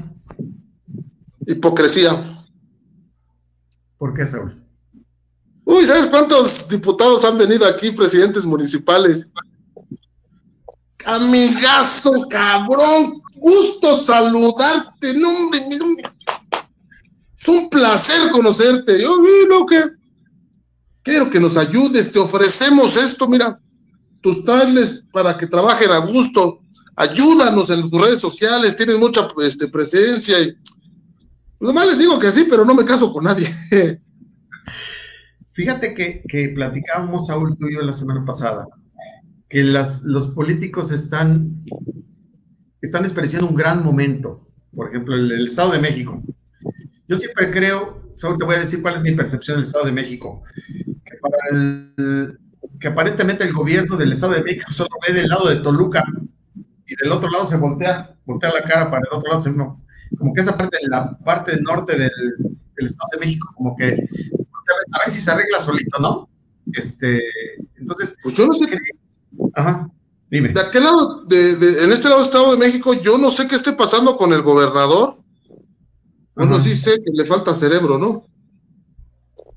Hipocresía. 1.47 2.13
¿Por 3.99 4.15
qué, 4.15 4.27
Saúl? 4.27 4.61
Uy, 5.65 5.87
¿sabes 5.87 6.07
cuántos 6.07 6.69
diputados 6.69 7.25
han 7.25 7.39
venido 7.39 7.67
aquí, 7.67 7.93
presidentes 7.93 8.45
municipales? 8.45 9.31
Amigazo, 11.05 12.27
cabrón, 12.29 13.23
gusto 13.37 13.97
saludarte, 13.97 15.15
no, 15.15 15.29
hombre, 15.31 15.61
mira, 15.69 15.85
hombre. 15.85 16.11
Es 17.39 17.49
un 17.49 17.71
placer 17.71 18.31
conocerte. 18.33 19.01
Yo 19.01 19.17
vino 19.19 19.65
que 19.65 19.83
quiero 21.03 21.31
que 21.31 21.41
nos 21.41 21.57
ayudes, 21.57 22.13
te 22.13 22.19
ofrecemos 22.19 22.97
esto, 22.97 23.27
mira, 23.27 23.59
tus 24.21 24.45
trailers 24.45 25.05
para 25.13 25.37
que 25.37 25.47
trabajen 25.47 25.91
a 25.91 25.99
gusto. 25.99 26.61
Ayúdanos 26.97 27.71
en 27.71 27.89
tus 27.89 28.01
redes 28.01 28.21
sociales, 28.21 28.77
tienes 28.77 28.99
mucha 28.99 29.27
este, 29.43 29.69
presencia 29.69 30.39
y 30.41 30.55
nomás 31.61 31.87
les 31.87 31.99
digo 31.99 32.19
que 32.19 32.31
sí, 32.31 32.47
pero 32.49 32.65
no 32.65 32.75
me 32.75 32.85
caso 32.85 33.13
con 33.13 33.25
nadie. 33.25 33.49
Fíjate 35.53 35.95
que, 35.95 36.23
que 36.29 36.49
platicábamos, 36.51 37.27
Saúl, 37.27 37.57
tú 37.59 37.69
y 37.69 37.75
yo 37.75 37.83
la 37.83 37.93
semana 37.93 38.25
pasada, 38.25 38.67
que 39.49 39.65
las, 39.65 40.03
los 40.03 40.29
políticos 40.29 40.93
están, 40.93 41.61
están 42.81 43.03
expresando 43.03 43.49
un 43.49 43.55
gran 43.55 43.83
momento. 43.83 44.47
Por 44.75 44.89
ejemplo, 44.89 45.17
el, 45.17 45.31
el, 45.33 45.47
Estado 45.47 45.73
de 45.73 45.81
México. 45.81 46.23
Yo 47.09 47.17
siempre 47.17 47.51
creo, 47.51 48.03
Saúl, 48.15 48.39
te 48.39 48.45
voy 48.45 48.55
a 48.55 48.61
decir 48.61 48.81
cuál 48.81 48.97
es 48.97 49.03
mi 49.03 49.13
percepción 49.13 49.57
del 49.57 49.67
Estado 49.67 49.87
de 49.87 49.93
México. 49.93 50.43
Que, 51.05 51.17
para 51.21 51.37
el, 51.51 52.39
que 52.81 52.89
aparentemente 52.89 53.45
el 53.45 53.53
gobierno 53.53 53.97
del 53.97 54.13
Estado 54.13 54.33
de 54.33 54.43
México 54.43 54.73
solo 54.73 54.89
ve 55.07 55.13
del 55.13 55.29
lado 55.29 55.49
de 55.49 55.57
Toluca 55.57 56.03
y 56.87 56.97
del 56.97 57.13
otro 57.13 57.31
lado 57.31 57.47
se 57.47 57.57
voltea, 57.57 58.17
voltea 58.25 58.53
la 58.53 58.63
cara 58.63 58.91
para 58.91 59.03
el 59.09 59.17
otro 59.17 59.31
lado. 59.31 59.53
No, 59.53 59.85
como 60.19 60.33
que 60.33 60.41
esa 60.41 60.57
parte, 60.57 60.79
la 60.89 61.17
parte 61.19 61.61
norte 61.61 61.93
del, 61.93 62.11
del 62.77 62.87
Estado 62.87 63.11
de 63.13 63.27
México, 63.27 63.53
como 63.55 63.77
que 63.77 64.09
a 64.93 64.99
ver 64.99 65.11
si 65.11 65.21
se 65.21 65.31
arregla 65.31 65.61
solito, 65.61 65.99
¿no? 66.01 66.29
Este, 66.73 67.21
entonces. 67.77 68.17
Pues 68.23 68.35
yo 68.35 68.47
no 68.47 68.55
sé. 68.55 68.67
Ajá, 69.55 69.91
dime. 70.31 70.51
De 70.51 70.61
aquel 70.61 70.85
lado, 70.85 71.25
de, 71.25 71.57
de, 71.57 71.85
en 71.85 71.93
este 71.93 72.09
lado 72.09 72.21
del 72.21 72.27
Estado 72.27 72.53
de 72.53 72.59
México, 72.59 72.95
yo 72.95 73.19
no 73.19 73.31
sé 73.31 73.47
qué 73.47 73.57
esté 73.57 73.73
pasando 73.73 74.17
con 74.17 74.33
el 74.33 74.43
gobernador. 74.43 75.19
Bueno, 76.35 76.55
Ajá. 76.55 76.65
sí 76.65 76.75
sé 76.75 76.93
que 76.93 77.11
le 77.13 77.25
falta 77.27 77.55
cerebro, 77.55 77.99
¿no? 77.99 78.27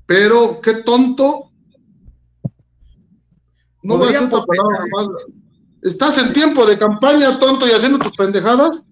Pero 0.06 0.60
qué 0.60 0.74
tonto. 0.74 1.50
No 3.84 3.98
va 3.98 4.06
a 4.06 4.08
ser 4.08 4.24
otra 4.24 4.44
palabra 4.44 4.84
más. 4.96 5.08
Estás 5.82 6.18
en 6.18 6.32
tiempo 6.32 6.66
de 6.66 6.78
campaña, 6.78 7.38
tonto, 7.38 7.68
y 7.68 7.70
haciendo 7.70 7.98
tus 7.98 8.12
pendejadas. 8.12 8.84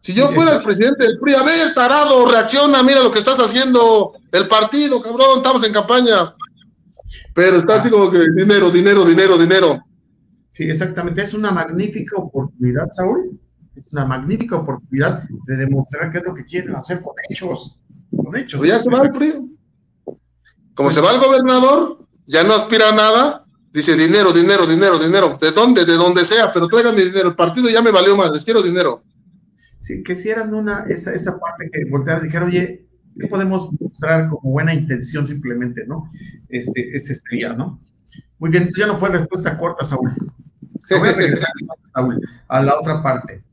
Si 0.00 0.12
yo 0.12 0.28
fuera 0.28 0.56
el 0.56 0.62
presidente 0.62 1.04
del 1.04 1.18
PRI, 1.18 1.34
a 1.34 1.42
ver, 1.42 1.74
tarado, 1.74 2.30
reacciona, 2.30 2.82
mira 2.82 3.02
lo 3.02 3.10
que 3.10 3.18
estás 3.18 3.40
haciendo, 3.40 4.12
el 4.30 4.46
partido, 4.46 5.02
cabrón, 5.02 5.38
estamos 5.38 5.64
en 5.64 5.72
campaña. 5.72 6.34
Pero 7.34 7.56
está 7.56 7.76
así 7.76 7.90
como 7.90 8.10
que 8.10 8.20
dinero, 8.36 8.70
dinero, 8.70 9.04
dinero, 9.04 9.38
dinero. 9.38 9.82
Sí, 10.48 10.64
exactamente. 10.64 11.22
Es 11.22 11.34
una 11.34 11.50
magnífica 11.50 12.16
oportunidad, 12.18 12.88
Saúl. 12.92 13.40
Es 13.74 13.92
una 13.92 14.04
magnífica 14.04 14.56
oportunidad 14.56 15.22
de 15.46 15.56
demostrar 15.56 16.10
qué 16.10 16.18
es 16.18 16.26
lo 16.26 16.34
que 16.34 16.44
quieren 16.44 16.76
hacer 16.76 17.00
con 17.00 17.14
hechos. 17.28 17.78
Con 18.14 18.36
hechos. 18.36 18.58
Pues 18.58 18.70
ya 18.70 18.78
se 18.78 18.90
va 18.90 19.02
el 19.02 19.12
PRI. 19.12 19.58
Como 20.74 20.90
se 20.90 21.00
va 21.00 21.12
el 21.12 21.20
gobernador, 21.20 22.06
ya 22.26 22.44
no 22.44 22.54
aspira 22.54 22.90
a 22.90 22.94
nada, 22.94 23.45
dice 23.76 23.94
dinero, 23.94 24.32
dinero, 24.32 24.66
dinero, 24.66 24.98
dinero. 24.98 25.38
¿De 25.38 25.50
dónde? 25.52 25.84
De 25.84 25.92
donde 25.92 26.24
sea, 26.24 26.50
pero 26.52 26.66
tráiganme 26.66 27.04
dinero. 27.04 27.28
El 27.28 27.36
partido 27.36 27.68
ya 27.68 27.82
me 27.82 27.90
valió 27.90 28.16
más, 28.16 28.30
les 28.30 28.42
quiero 28.42 28.62
dinero. 28.62 29.04
Sí, 29.78 30.02
que 30.02 30.12
hicieran 30.12 30.54
una, 30.54 30.86
esa, 30.88 31.12
esa 31.12 31.38
parte 31.38 31.68
que 31.70 31.84
voltear, 31.90 32.22
dijeron, 32.22 32.48
oye, 32.48 32.88
¿qué 33.20 33.26
podemos 33.28 33.70
mostrar 33.78 34.30
como 34.30 34.50
buena 34.50 34.72
intención 34.72 35.26
simplemente, 35.26 35.84
no? 35.86 36.10
Este, 36.48 36.96
ese 36.96 37.14
sería, 37.14 37.52
¿no? 37.52 37.78
Muy 38.38 38.50
bien, 38.50 38.70
ya 38.74 38.86
no 38.86 38.96
fue 38.96 39.10
respuesta 39.10 39.58
corta, 39.58 39.84
Saúl. 39.84 40.10
Voy 40.88 41.08
a 41.08 41.12
regresar, 41.12 41.50
Saúl, 41.94 42.18
a 42.48 42.62
la 42.62 42.80
otra 42.80 43.02
parte. 43.02 43.44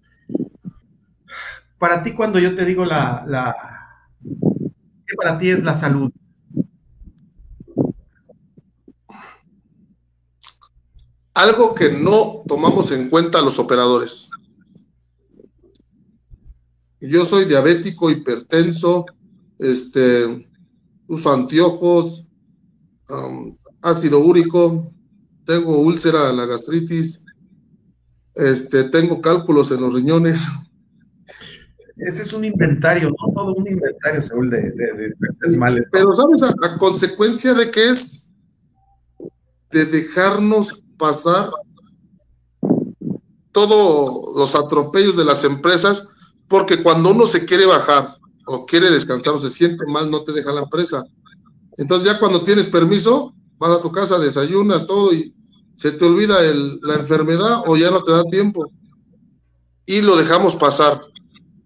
Para 1.78 2.02
ti, 2.02 2.14
cuando 2.14 2.40
yo 2.40 2.56
te 2.56 2.64
digo 2.64 2.86
la, 2.86 3.26
la 3.28 3.54
¿qué 4.24 5.16
para 5.18 5.38
ti 5.38 5.50
es 5.50 5.62
la 5.62 5.74
salud? 5.74 6.10
Algo 11.34 11.74
que 11.74 11.90
no 11.90 12.44
tomamos 12.48 12.92
en 12.92 13.10
cuenta 13.10 13.42
los 13.42 13.58
operadores. 13.58 14.30
Yo 17.00 17.26
soy 17.26 17.46
diabético, 17.46 18.10
hipertenso, 18.10 19.06
este, 19.60 20.48
uso 21.08 21.34
anteojos, 21.34 22.26
ácido 23.82 24.20
úrico, 24.20 24.94
tengo 25.46 25.80
úlcera 25.80 26.32
la 26.32 26.46
gastritis, 26.46 27.24
este, 28.36 28.86
tengo 28.86 29.22
cálculos 29.22 29.72
en 29.72 29.82
los 29.82 29.94
riñones. 29.94 30.48
Ese 31.98 32.24
es 32.24 32.34
un 32.34 32.46
inventario, 32.46 33.10
¿no? 33.10 33.34
Todo 33.34 33.54
un 33.54 33.68
inventario, 33.68 34.22
Saúl, 34.22 34.50
de, 34.50 34.72
de, 34.72 35.58
males. 35.58 35.86
Pero, 35.92 36.16
¿sabes? 36.16 36.42
La 36.62 36.78
consecuencia 36.78 37.54
de 37.54 37.70
que 37.70 37.88
es 37.88 38.32
de 39.72 39.86
dejarnos 39.86 40.83
pasar 41.04 41.52
todos 43.52 44.38
los 44.38 44.56
atropellos 44.56 45.18
de 45.18 45.26
las 45.26 45.44
empresas, 45.44 46.08
porque 46.48 46.82
cuando 46.82 47.12
uno 47.12 47.28
se 47.28 47.44
quiere 47.44 47.66
bajar 47.66 48.16
o 48.46 48.66
quiere 48.66 48.90
descansar 48.90 49.34
o 49.34 49.40
se 49.40 49.50
siente 49.50 49.86
mal, 49.86 50.10
no 50.10 50.24
te 50.24 50.32
deja 50.32 50.54
la 50.54 50.62
empresa. 50.62 51.04
Entonces 51.78 52.10
ya 52.10 52.20
cuando 52.20 52.46
tienes 52.46 52.68
permiso, 52.68 53.36
vas 53.58 53.72
a 53.72 53.82
tu 53.82 53.92
casa, 53.92 54.18
desayunas 54.18 54.88
todo 54.88 55.14
y 55.14 55.34
se 55.76 55.92
te 55.92 56.06
olvida 56.06 56.38
la 56.84 56.94
enfermedad 56.94 57.64
o 57.66 57.76
ya 57.76 57.92
no 57.92 58.02
te 58.02 58.14
da 58.14 58.24
tiempo. 58.24 58.72
Y 59.86 60.00
lo 60.02 60.16
dejamos 60.16 60.56
pasar. 60.56 61.02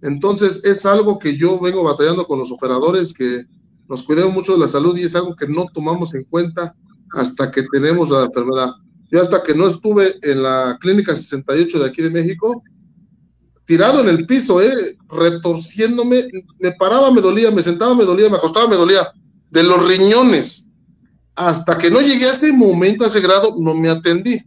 Entonces 0.01 0.63
es 0.63 0.83
algo 0.87 1.19
que 1.19 1.37
yo 1.37 1.59
vengo 1.59 1.83
batallando 1.83 2.25
con 2.25 2.39
los 2.39 2.51
operadores, 2.51 3.13
que 3.13 3.45
nos 3.87 4.01
cuidemos 4.01 4.33
mucho 4.33 4.53
de 4.53 4.59
la 4.61 4.67
salud 4.67 4.97
y 4.97 5.03
es 5.03 5.15
algo 5.15 5.35
que 5.35 5.47
no 5.47 5.67
tomamos 5.71 6.15
en 6.15 6.23
cuenta 6.23 6.75
hasta 7.13 7.51
que 7.51 7.61
tenemos 7.71 8.09
la 8.09 8.23
enfermedad. 8.23 8.71
Yo 9.09 9.21
hasta 9.21 9.41
que 9.43 9.55
no 9.55 9.67
estuve 9.67 10.15
en 10.21 10.43
la 10.43 10.77
clínica 10.81 11.15
68 11.15 11.79
de 11.79 11.85
aquí 11.85 12.01
de 12.01 12.09
México, 12.09 12.61
tirado 13.65 14.01
en 14.01 14.09
el 14.09 14.25
piso, 14.25 14.61
eh, 14.61 14.97
retorciéndome, 15.09 16.27
me 16.59 16.71
paraba, 16.73 17.11
me 17.11 17.21
dolía, 17.21 17.51
me 17.51 17.63
sentaba, 17.63 17.95
me 17.95 18.05
dolía, 18.05 18.29
me 18.29 18.37
acostaba, 18.37 18.67
me 18.67 18.75
dolía, 18.75 19.11
de 19.51 19.63
los 19.63 19.85
riñones. 19.87 20.65
Hasta 21.35 21.77
que 21.77 21.91
no 21.91 22.01
llegué 22.01 22.25
a 22.25 22.31
ese 22.31 22.51
momento, 22.51 23.03
a 23.03 23.07
ese 23.07 23.21
grado, 23.21 23.55
no 23.57 23.75
me 23.75 23.89
atendí. 23.89 24.41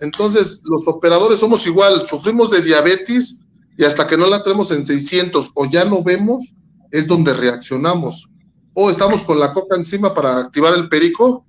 Entonces, 0.00 0.60
los 0.64 0.86
operadores 0.86 1.40
somos 1.40 1.66
igual, 1.66 2.06
sufrimos 2.06 2.50
de 2.50 2.62
diabetes 2.62 3.42
y 3.76 3.84
hasta 3.84 4.06
que 4.06 4.16
no 4.16 4.26
la 4.26 4.42
tenemos 4.44 4.70
en 4.70 4.86
600 4.86 5.50
o 5.54 5.66
ya 5.66 5.84
no 5.84 6.02
vemos, 6.02 6.54
es 6.92 7.06
donde 7.06 7.34
reaccionamos. 7.34 8.28
O 8.74 8.90
estamos 8.90 9.22
con 9.24 9.40
la 9.40 9.52
coca 9.52 9.76
encima 9.76 10.14
para 10.14 10.38
activar 10.38 10.74
el 10.74 10.88
perico 10.88 11.47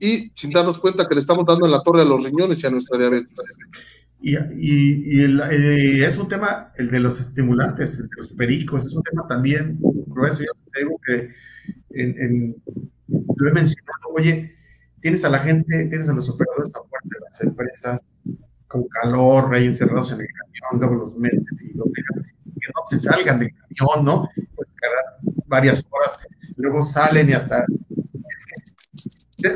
y 0.00 0.30
sin 0.34 0.50
darnos 0.50 0.78
cuenta 0.78 1.06
que 1.06 1.14
le 1.14 1.20
estamos 1.20 1.44
dando 1.46 1.66
en 1.66 1.72
la 1.72 1.82
torre 1.82 2.02
a 2.02 2.04
los 2.04 2.24
riñones 2.24 2.62
y 2.62 2.66
a 2.66 2.70
nuestra 2.70 2.98
diabetes. 2.98 3.34
Y, 4.20 4.36
y, 4.36 6.02
es 6.02 6.18
un 6.18 6.28
tema, 6.28 6.72
el 6.76 6.90
de 6.90 7.00
los 7.00 7.20
estimulantes, 7.20 8.00
el 8.00 8.06
de 8.08 8.16
los 8.16 8.28
pericos, 8.30 8.86
es 8.86 8.94
un 8.94 9.02
tema 9.02 9.26
también 9.28 9.78
grueso. 10.06 10.42
Yo 10.42 10.52
te 10.72 10.80
digo 10.80 11.00
que 11.06 11.30
en, 11.90 12.56
lo 13.08 13.48
he 13.48 13.52
mencionado, 13.52 14.08
oye, 14.14 14.56
tienes 15.00 15.24
a 15.24 15.28
la 15.28 15.38
gente, 15.38 15.86
tienes 15.86 16.08
a 16.08 16.12
los 16.12 16.28
operadores 16.28 16.70
afuera 16.74 17.04
de 17.04 17.20
las 17.28 17.40
empresas 17.42 18.04
con 18.66 18.84
calor, 18.88 19.54
ahí 19.54 19.66
encerrados 19.66 20.12
en 20.12 20.20
el 20.22 20.26
camión, 20.26 20.80
luego 20.80 21.04
los 21.04 21.16
metes 21.16 21.64
y 21.64 21.76
los 21.76 21.86
dejas 21.92 22.22
que 22.22 22.72
no 22.74 22.82
se 22.88 22.98
salgan 22.98 23.38
del 23.38 23.52
camión, 23.54 24.04
¿no? 24.04 24.28
Pues 24.54 24.70
varias 25.46 25.86
horas, 25.90 26.18
luego 26.56 26.82
salen 26.82 27.30
y 27.30 27.32
hasta 27.34 27.64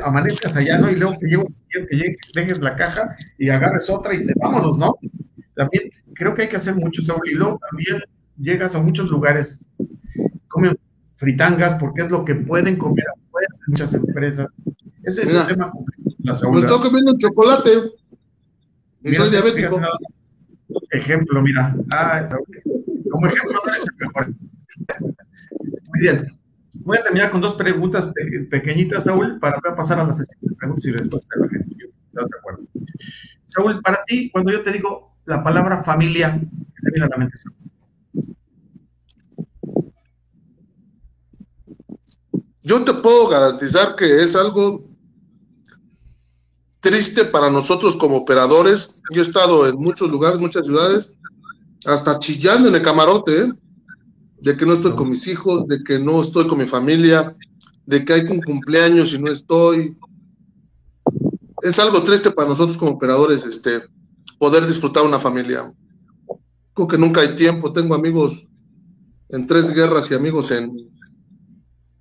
amanezcas 0.03 0.57
allá, 0.57 0.77
¿no? 0.77 0.89
Y 0.89 0.95
luego 0.95 1.13
que, 1.19 1.27
llevo, 1.27 1.47
que 1.69 1.95
llegues, 1.95 2.17
dejes 2.33 2.59
la 2.59 2.75
caja 2.75 3.15
y 3.37 3.49
agarres 3.49 3.89
otra 3.89 4.13
y 4.13 4.25
te 4.25 4.33
vámonos, 4.35 4.77
¿no? 4.77 4.95
También 5.55 5.89
creo 6.13 6.33
que 6.33 6.43
hay 6.43 6.49
que 6.49 6.55
hacer 6.55 6.75
mucho, 6.75 7.01
Saúl, 7.01 7.27
y 7.29 7.35
luego 7.35 7.59
también 7.69 8.01
llegas 8.37 8.75
a 8.75 8.79
muchos 8.81 9.09
lugares, 9.09 9.67
comen 10.47 10.77
fritangas 11.17 11.77
porque 11.79 12.01
es 12.01 12.11
lo 12.11 12.25
que 12.25 12.35
pueden 12.35 12.77
comer 12.77 13.05
afuera 13.09 13.47
muchas 13.67 13.93
empresas. 13.93 14.51
Ese 15.03 15.23
es 15.23 15.33
un 15.33 15.47
tema 15.47 15.71
complicado. 15.71 16.37
Saúl. 16.37 16.55
Me 16.55 16.61
estoy 16.61 16.81
comiendo 16.81 17.17
chocolate 17.17 17.71
y 19.03 19.11
soy 19.11 19.29
diabético. 19.31 19.81
Ejemplo, 20.91 21.41
mira. 21.41 21.75
Ah, 21.91 22.27
como 23.09 23.27
ejemplo 23.27 23.59
no 23.65 23.71
es 23.71 23.85
el 23.85 23.95
mejor. 23.99 24.33
Muy 25.89 25.99
bien. 25.99 26.40
Voy 26.83 26.97
a 26.97 27.03
terminar 27.03 27.29
con 27.29 27.41
dos 27.41 27.53
preguntas 27.53 28.11
pequeñitas, 28.49 29.03
Saúl, 29.03 29.39
para 29.39 29.59
pasar 29.75 29.99
a 29.99 30.03
la 30.03 30.13
sesión 30.13 30.37
de 30.41 30.55
preguntas 30.55 30.85
y 30.85 30.91
respuestas 30.91 31.29
de 31.39 31.45
la 31.45 31.49
gente. 31.49 31.75
de 32.11 32.21
acuerdo. 32.39 32.63
Saúl, 33.45 33.81
para 33.81 34.03
ti, 34.05 34.29
cuando 34.31 34.51
yo 34.51 34.61
te 34.61 34.71
digo 34.71 35.15
la 35.25 35.43
palabra 35.43 35.83
familia, 35.83 36.39
¿qué 36.39 36.81
te 36.83 36.91
viene 36.91 37.05
a 37.05 37.09
la 37.09 37.17
mente, 37.17 37.37
Saúl? 37.37 37.55
Yo 42.63 42.83
te 42.83 42.93
puedo 42.93 43.27
garantizar 43.27 43.95
que 43.95 44.23
es 44.23 44.35
algo 44.35 44.83
triste 46.79 47.25
para 47.25 47.49
nosotros 47.49 47.95
como 47.95 48.17
operadores. 48.17 49.01
Yo 49.13 49.21
he 49.21 49.25
estado 49.25 49.67
en 49.67 49.77
muchos 49.77 50.09
lugares, 50.09 50.39
muchas 50.39 50.65
ciudades, 50.65 51.13
hasta 51.85 52.19
chillando 52.19 52.69
en 52.69 52.75
el 52.75 52.81
camarote, 52.81 53.41
¿eh? 53.41 53.51
De 54.41 54.57
que 54.57 54.65
no 54.65 54.73
estoy 54.73 54.93
con 54.93 55.09
mis 55.09 55.27
hijos, 55.27 55.67
de 55.67 55.83
que 55.83 55.99
no 55.99 56.21
estoy 56.21 56.47
con 56.47 56.57
mi 56.57 56.65
familia, 56.65 57.35
de 57.85 58.03
que 58.03 58.13
hay 58.13 58.21
un 58.21 58.41
cumpleaños 58.41 59.13
y 59.13 59.19
no 59.19 59.31
estoy. 59.31 59.95
Es 61.61 61.77
algo 61.77 62.01
triste 62.03 62.31
para 62.31 62.49
nosotros 62.49 62.77
como 62.77 62.91
operadores, 62.91 63.45
este, 63.45 63.83
poder 64.39 64.65
disfrutar 64.65 65.03
una 65.03 65.19
familia. 65.19 65.71
Creo 66.73 66.87
que 66.87 66.97
nunca 66.97 67.21
hay 67.21 67.35
tiempo. 67.35 67.71
Tengo 67.71 67.93
amigos 67.93 68.47
en 69.29 69.45
tres 69.45 69.71
guerras 69.73 70.09
y 70.09 70.15
amigos 70.15 70.49
en, 70.51 70.75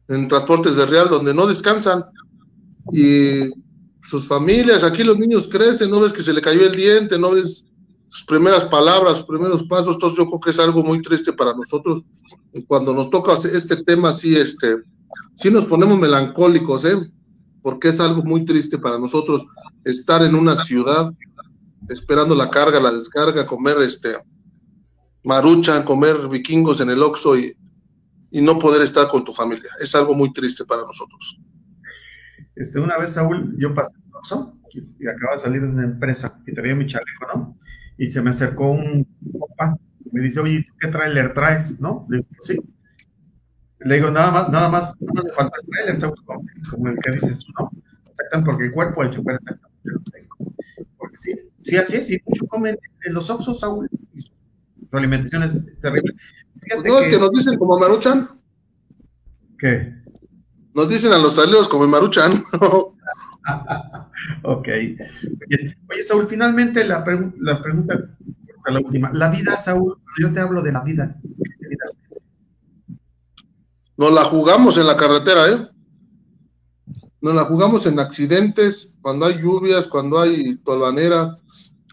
en 0.09 0.29
transportes 0.29 0.77
de 0.77 0.87
real 0.87 1.09
donde 1.09 1.35
no 1.35 1.47
descansan 1.47 2.05
y 2.91 3.51
sus 4.03 4.27
familias, 4.27 4.83
aquí 4.83 5.05
los 5.05 5.19
niños 5.19 5.47
crecen, 5.47 5.91
no 5.91 6.01
ves 6.01 6.13
que 6.13 6.23
se 6.23 6.33
le 6.33 6.41
cayó 6.41 6.67
el 6.67 6.75
diente, 6.75 7.19
no 7.19 7.33
ves 7.33 7.67
sus 8.11 8.25
primeras 8.25 8.65
palabras, 8.65 9.19
sus 9.19 9.27
primeros 9.27 9.63
pasos, 9.63 9.95
entonces 9.95 10.19
yo 10.19 10.27
creo 10.27 10.41
que 10.41 10.51
es 10.51 10.59
algo 10.59 10.83
muy 10.83 11.01
triste 11.01 11.33
para 11.33 11.55
nosotros. 11.55 12.03
Cuando 12.67 12.93
nos 12.93 13.09
toca 13.09 13.35
este 13.35 13.77
tema, 13.85 14.13
sí, 14.13 14.35
este, 14.35 14.83
sí 15.37 15.49
nos 15.49 15.65
ponemos 15.65 15.97
melancólicos, 15.99 16.85
¿eh? 16.85 16.97
Porque 17.63 17.89
es 17.89 18.01
algo 18.01 18.25
muy 18.25 18.45
triste 18.45 18.79
para 18.79 18.99
nosotros 18.99 19.47
estar 19.85 20.25
en 20.25 20.35
una 20.35 20.57
ciudad 20.57 21.13
esperando 21.89 22.35
la 22.35 22.51
carga, 22.51 22.81
la 22.81 22.91
descarga, 22.91 23.47
comer 23.47 23.77
este 23.81 24.17
marucha, 25.23 25.85
comer 25.85 26.17
vikingos 26.29 26.81
en 26.81 26.91
el 26.91 27.03
Oxxo 27.03 27.39
y, 27.39 27.57
y 28.33 28.41
no 28.43 28.59
poder 28.59 28.83
estar 28.83 29.07
con 29.09 29.25
tu 29.25 29.33
familia. 29.33 29.71
Es 29.81 29.95
algo 29.95 30.17
muy 30.17 30.33
triste 30.33 30.65
para 30.65 30.83
nosotros. 30.83 31.41
Este, 32.57 32.81
una 32.81 32.99
vez, 32.99 33.13
Saúl, 33.13 33.55
yo 33.57 33.73
pasé 33.73 33.93
el 33.95 34.15
Oxxo 34.17 34.57
y 34.73 35.07
acaba 35.07 35.35
de 35.35 35.41
salir 35.41 35.63
de 35.63 35.69
una 35.69 35.85
empresa 35.85 36.43
y 36.45 36.55
traía 36.55 36.75
mi 36.75 36.87
chaleco, 36.87 37.27
¿no? 37.35 37.60
Y 38.01 38.11
se 38.11 38.23
me 38.23 38.31
acercó 38.31 38.71
un 38.71 39.07
papá, 39.39 39.77
me 40.11 40.23
dice, 40.23 40.41
oye, 40.41 40.65
¿tú 40.67 40.73
qué 40.81 40.89
trailer 40.89 41.35
traes? 41.35 41.79
¿No? 41.81 42.07
Le 42.09 42.17
digo, 42.17 42.29
sí. 42.41 42.59
Le 43.81 43.95
digo, 43.97 44.11
nada 44.11 44.31
más, 44.31 44.49
nada 44.49 44.71
más, 44.71 44.97
nada 45.03 45.13
más 45.17 45.25
le 45.27 45.33
falta 45.35 45.59
el 45.61 45.69
trailer, 45.69 46.17
como, 46.71 46.89
el 46.89 46.99
que 46.99 47.13
dices 47.13 47.41
tú, 47.41 47.53
¿no? 47.59 47.71
Exactamente, 48.09 48.51
porque 48.51 48.65
el 48.65 48.73
cuerpo 48.73 49.03
del 49.03 49.11
chofer 49.11 49.35
está 49.35 49.61
yo 49.85 49.93
lo 49.93 50.01
tengo. 50.11 50.55
Porque 50.97 51.17
sí, 51.19 51.35
sí, 51.59 51.77
así 51.77 51.99
es, 51.99 52.11
y 52.11 52.19
mucho 52.25 52.47
comen 52.47 52.79
en 53.05 53.13
los 53.13 53.29
oxos, 53.29 53.61
Saúl, 53.61 53.87
su, 54.15 54.33
alimentación 54.97 55.43
es, 55.43 55.53
terrible. 55.83 56.15
Fíjate 56.63 56.89
no, 56.89 57.01
que, 57.01 57.11
que 57.11 57.19
nos 57.19 57.31
dicen 57.33 57.59
como 57.59 57.77
Maruchan. 57.77 58.31
¿Qué? 59.59 59.95
Nos 60.75 60.89
dicen 60.89 61.13
a 61.13 61.19
los 61.19 61.35
traileros 61.35 61.69
como 61.69 61.87
Maruchan. 61.87 62.43
ok. 64.43 64.69
Oye, 65.91 66.03
Saúl, 66.03 66.27
finalmente 66.27 66.85
la, 66.85 67.05
pregunta, 67.05 68.09
la 68.67 68.81
última. 68.81 69.13
La 69.13 69.29
vida, 69.31 69.59
Saúl, 69.59 69.99
yo 70.19 70.33
te 70.33 70.41
hablo 70.41 70.63
de 70.63 70.73
la 70.73 70.81
vida. 70.81 71.17
Nos 73.97 74.13
la 74.13 74.25
jugamos 74.25 74.79
en 74.79 74.87
la 74.87 74.97
carretera, 74.97 75.49
¿eh? 75.51 75.69
Nos 77.21 77.35
la 77.35 77.45
jugamos 77.45 77.85
en 77.85 78.01
accidentes, 78.01 78.97
cuando 79.03 79.27
hay 79.27 79.39
lluvias, 79.39 79.87
cuando 79.87 80.19
hay 80.19 80.57
tolvanera, 80.57 81.35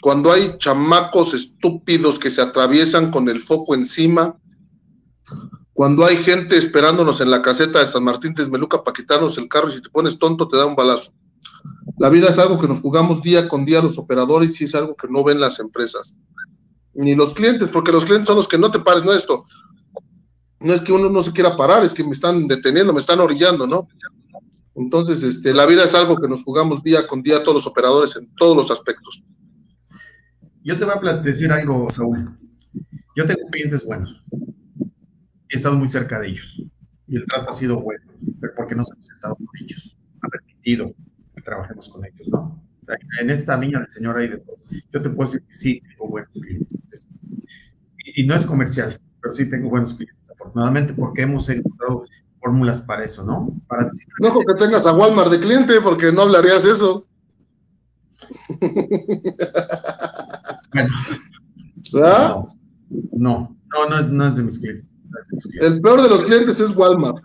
cuando 0.02 0.32
hay 0.32 0.58
chamacos 0.58 1.34
estúpidos 1.34 2.18
que 2.18 2.30
se 2.30 2.42
atraviesan 2.42 3.12
con 3.12 3.28
el 3.28 3.42
foco 3.42 3.76
encima, 3.76 4.38
cuando 5.74 6.06
hay 6.06 6.18
gente 6.24 6.58
esperándonos 6.58 7.20
en 7.20 7.30
la 7.30 7.42
caseta 7.42 7.80
de 7.80 7.86
San 7.86 8.04
Martín 8.04 8.34
Texmeluca 8.34 8.84
para 8.84 8.96
quitarnos 8.96 9.38
el 9.38 9.50
carro 9.50 9.70
y 9.70 9.74
si 9.74 9.82
te 9.82 9.90
pones 9.90 10.18
tonto 10.18 10.48
te 10.48 10.58
da 10.58 10.66
un 10.66 10.76
balazo. 10.76 11.12
La 11.98 12.10
vida 12.10 12.30
es 12.30 12.38
algo 12.38 12.60
que 12.60 12.68
nos 12.68 12.80
jugamos 12.80 13.22
día 13.22 13.48
con 13.48 13.66
día 13.66 13.82
los 13.82 13.98
operadores 13.98 14.60
y 14.62 14.66
es 14.66 14.76
algo 14.76 14.96
que 14.96 15.08
no 15.10 15.24
ven 15.24 15.40
las 15.40 15.60
empresas. 15.60 16.20
Ni 16.94 17.16
los 17.16 17.34
clientes, 17.34 17.70
porque 17.70 17.92
los 17.92 18.06
clientes 18.06 18.28
son 18.28 18.38
los 18.38 18.48
que 18.48 18.58
no 18.58 18.72
te 18.72 18.80
pares, 18.80 19.04
no 19.04 19.14
esto. 19.14 19.46
no 20.60 20.74
es 20.74 20.82
que 20.82 20.92
uno 20.92 21.10
no 21.10 21.24
se 21.24 21.32
quiera 21.32 21.56
parar, 21.56 21.84
es 21.84 21.94
que 21.94 22.04
me 22.04 22.12
están 22.12 22.48
deteniendo, 22.48 22.94
me 22.94 23.00
están 23.00 23.20
orillando, 23.20 23.66
¿no? 23.66 23.88
Entonces, 24.76 25.24
este, 25.24 25.54
la 25.54 25.66
vida 25.66 25.84
es 25.84 25.96
algo 25.96 26.18
que 26.18 26.28
nos 26.28 26.44
jugamos 26.44 26.84
día 26.84 27.08
con 27.08 27.24
día 27.24 27.42
todos 27.42 27.56
los 27.56 27.68
operadores 27.68 28.16
en 28.16 28.30
todos 28.36 28.56
los 28.56 28.70
aspectos. 28.70 29.24
Yo 30.64 30.78
te 30.78 30.86
voy 30.86 31.10
a 31.10 31.14
decir 31.14 31.52
algo, 31.52 31.90
Saúl. 31.90 32.38
Yo 33.16 33.26
tengo 33.26 33.48
clientes 33.52 33.86
buenos. 33.86 34.24
He 35.50 35.56
estado 35.56 35.76
muy 35.76 35.90
cerca 35.90 36.20
de 36.20 36.28
ellos. 36.30 36.62
Y 37.08 37.16
el 37.16 37.26
trato 37.26 37.50
ha 37.50 37.54
sido 37.54 37.80
bueno, 37.80 38.06
pero 38.40 38.54
porque 38.56 38.76
no 38.76 38.84
se 38.84 38.94
han 38.94 39.02
sentado 39.02 39.36
con 39.36 39.48
ellos. 39.60 39.98
Ha 40.22 40.28
permitido 40.28 40.94
trabajemos 41.48 41.88
con 41.88 42.06
ellos, 42.06 42.28
¿no? 42.28 42.62
En 43.22 43.30
esta 43.30 43.58
niña 43.58 43.80
del 43.80 43.90
Señor 43.90 44.18
hay 44.18 44.28
de 44.28 44.38
todo. 44.38 44.58
Yo 44.92 45.02
te 45.02 45.10
puedo 45.10 45.30
decir 45.30 45.48
que 45.48 45.54
sí, 45.54 45.82
tengo 45.82 46.10
buenos 46.10 46.32
clientes. 46.32 47.08
Y, 48.04 48.26
no 48.26 48.36
es 48.36 48.46
comercial, 48.46 49.00
pero 49.22 49.34
sí 49.34 49.50
tengo 49.50 49.70
buenos 49.70 49.94
clientes, 49.94 50.30
afortunadamente, 50.30 50.94
porque 50.94 51.22
hemos 51.22 51.48
encontrado 51.50 52.04
fórmulas 52.42 52.82
para 52.82 53.06
eso, 53.06 53.24
¿no? 53.24 53.58
Para... 53.68 53.90
No 54.20 54.40
que 54.40 54.54
tengas 54.56 54.86
a 54.86 54.94
Walmart 54.94 55.32
de 55.32 55.40
cliente, 55.40 55.80
porque 55.82 56.12
no 56.12 56.24
hablarías 56.24 56.66
eso. 56.66 57.08
Bueno. 60.74 60.90
¿Verdad? 61.94 62.36
No, 63.14 63.58
no, 63.74 63.90
no, 63.90 64.00
es, 64.00 64.08
no 64.10 64.28
es 64.28 64.36
de 64.36 64.44
mis 64.44 64.60
clientes. 64.60 64.94
El 65.62 65.80
peor 65.80 66.02
de 66.02 66.10
los 66.10 66.26
clientes 66.26 66.60
es 66.60 66.76
Walmart. 66.76 67.24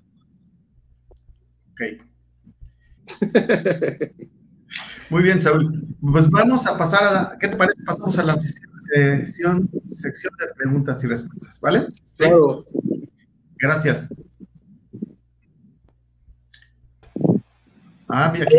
Ok. 1.73 2.03
Muy 5.11 5.23
bien, 5.23 5.43
Saúl. 5.43 5.87
Pues 6.01 6.31
vamos 6.31 6.67
a 6.67 6.77
pasar 6.77 7.05
a 7.05 7.13
la, 7.13 7.37
¿qué 7.39 7.49
te 7.49 7.57
parece? 7.57 7.83
Pasamos 7.85 8.19
a 8.19 8.25
la 8.25 8.35
sección, 8.35 9.69
sección 9.87 10.33
de 10.39 10.47
preguntas 10.55 11.05
y 11.05 11.07
respuestas, 11.07 11.61
¿vale? 11.61 11.87
Sí. 12.15 12.25
Gracias. 13.59 14.13
Ah, 18.09 18.31
mira, 18.33 18.45
aquí 18.45 18.57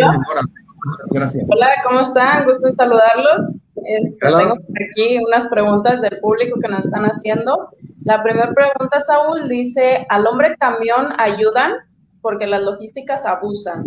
Gracias. 1.11 1.47
Hola, 1.53 1.67
¿cómo 1.85 2.01
están? 2.01 2.45
Gusto 2.45 2.67
en 2.67 2.73
saludarlos. 2.73 3.55
Este, 3.75 4.17
tengo 4.19 4.53
aquí 4.53 5.19
unas 5.25 5.47
preguntas 5.47 6.01
del 6.01 6.19
público 6.19 6.59
que 6.59 6.67
nos 6.67 6.85
están 6.85 7.05
haciendo. 7.05 7.69
La 8.03 8.21
primera 8.23 8.53
pregunta, 8.53 8.99
Saúl, 8.99 9.47
dice, 9.47 10.05
¿al 10.09 10.27
hombre 10.27 10.55
camión 10.59 11.13
ayudan? 11.17 11.73
Porque 12.21 12.47
las 12.47 12.63
logísticas 12.63 13.25
abusan. 13.25 13.85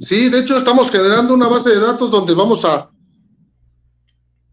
Sí, 0.00 0.30
de 0.30 0.40
hecho 0.40 0.56
estamos 0.56 0.90
generando 0.90 1.34
una 1.34 1.46
base 1.46 1.68
de 1.68 1.78
datos 1.78 2.10
donde 2.10 2.34
vamos 2.34 2.64
a, 2.64 2.90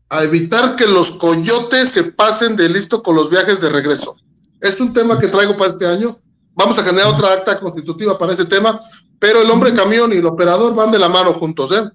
a 0.09 0.23
evitar 0.23 0.75
que 0.75 0.85
los 0.85 1.13
coyotes 1.13 1.89
se 1.89 2.03
pasen 2.03 2.57
de 2.57 2.67
listo 2.67 3.01
con 3.01 3.15
los 3.15 3.29
viajes 3.29 3.61
de 3.61 3.69
regreso. 3.69 4.17
Es 4.59 4.81
un 4.81 4.91
tema 4.91 5.17
que 5.17 5.29
traigo 5.29 5.55
para 5.55 5.69
este 5.69 5.87
año. 5.87 6.19
Vamos 6.53 6.77
a 6.79 6.83
generar 6.83 7.13
otra 7.13 7.31
acta 7.31 7.59
constitutiva 7.61 8.17
para 8.17 8.33
ese 8.33 8.43
tema, 8.43 8.77
pero 9.19 9.41
el 9.41 9.49
hombre 9.49 9.73
camión 9.73 10.11
y 10.11 10.17
el 10.17 10.25
operador 10.25 10.75
van 10.75 10.91
de 10.91 10.99
la 10.99 11.07
mano 11.07 11.31
juntos, 11.33 11.71
¿eh? 11.71 11.89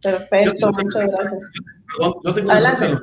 Perfecto, 0.00 0.70
muchas 0.70 1.10
gracias. 1.10 1.50
Perdón, 1.96 2.14
no 2.22 2.34
tengo, 2.34 2.50
una 2.50 2.58
empresa, 2.58 3.02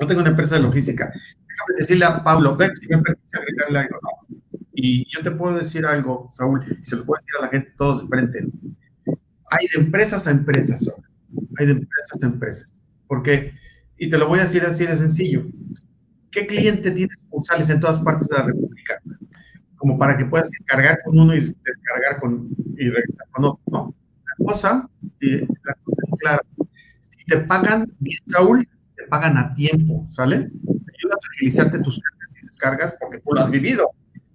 no 0.00 0.06
tengo 0.06 0.20
una 0.22 0.30
empresa 0.30 0.54
de 0.54 0.62
logística. 0.62 1.12
Déjame 1.12 1.76
decirle 1.76 2.04
a 2.06 2.24
Pablo, 2.24 2.56
ven, 2.56 2.74
si 2.76 2.88
me 2.88 3.02
permite 3.02 3.38
agregarle 3.38 3.78
algo, 3.80 3.98
¿no? 4.02 4.23
Y 4.76 5.06
yo 5.08 5.22
te 5.22 5.30
puedo 5.30 5.56
decir 5.56 5.86
algo, 5.86 6.26
Saúl, 6.30 6.64
y 6.68 6.84
se 6.84 6.96
lo 6.96 7.04
puedo 7.04 7.20
decir 7.20 7.36
a 7.38 7.42
la 7.42 7.48
gente 7.48 7.72
todos 7.76 8.02
de 8.02 8.08
frente. 8.08 8.44
Hay 9.50 9.66
de 9.72 9.84
empresas 9.84 10.26
a 10.26 10.32
empresas, 10.32 10.92
hay 11.58 11.66
de 11.66 11.72
empresas 11.72 12.22
a 12.22 12.26
empresas. 12.26 12.74
Porque, 13.06 13.52
y 13.96 14.10
te 14.10 14.18
lo 14.18 14.26
voy 14.26 14.40
a 14.40 14.42
decir 14.42 14.64
así 14.64 14.84
de 14.84 14.96
sencillo, 14.96 15.46
¿qué 16.32 16.46
cliente 16.46 16.90
tiene 16.90 17.12
sucursales 17.14 17.70
en 17.70 17.78
todas 17.78 18.00
partes 18.00 18.28
de 18.28 18.36
la 18.36 18.46
República? 18.46 19.00
Como 19.76 19.96
para 19.96 20.16
que 20.16 20.24
puedas 20.24 20.50
cargar 20.64 20.98
con 21.04 21.20
uno 21.20 21.34
y 21.36 21.40
descargar 21.40 22.18
con, 22.20 22.48
y 22.76 22.88
regresar 22.88 23.28
con 23.30 23.44
otro, 23.44 23.62
¿no? 23.70 23.94
La 24.26 24.44
cosa, 24.44 24.90
la 25.20 25.74
cosa 25.84 26.02
es 26.02 26.18
clara. 26.18 26.42
Si 27.00 27.24
te 27.26 27.38
pagan 27.38 27.94
bien, 28.00 28.18
Saúl, 28.26 28.68
te 28.96 29.06
pagan 29.06 29.36
a 29.36 29.54
tiempo, 29.54 30.04
¿sale? 30.10 30.36
Ayuda 30.36 31.14
a 31.14 31.28
utilizarte 31.36 31.78
tus 31.78 32.00
cargas 32.00 32.42
y 32.42 32.46
descargas 32.46 32.96
porque 33.00 33.20
tú 33.20 33.30
lo 33.34 33.42
has 33.42 33.50
vivido 33.50 33.88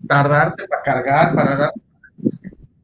tardarte 0.10 0.68
para 0.68 0.82
cargar, 0.82 1.36
para 1.36 1.56
dar, 1.56 1.74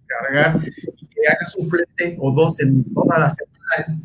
cargar, 0.05 0.61
y 0.63 1.07
que 1.07 1.27
hagas 1.27 1.55
un 1.57 1.67
flete 1.67 2.17
o 2.19 2.31
dos 2.31 2.59
en 2.61 2.83
toda 2.93 3.17
la 3.17 3.29
semana. 3.31 3.99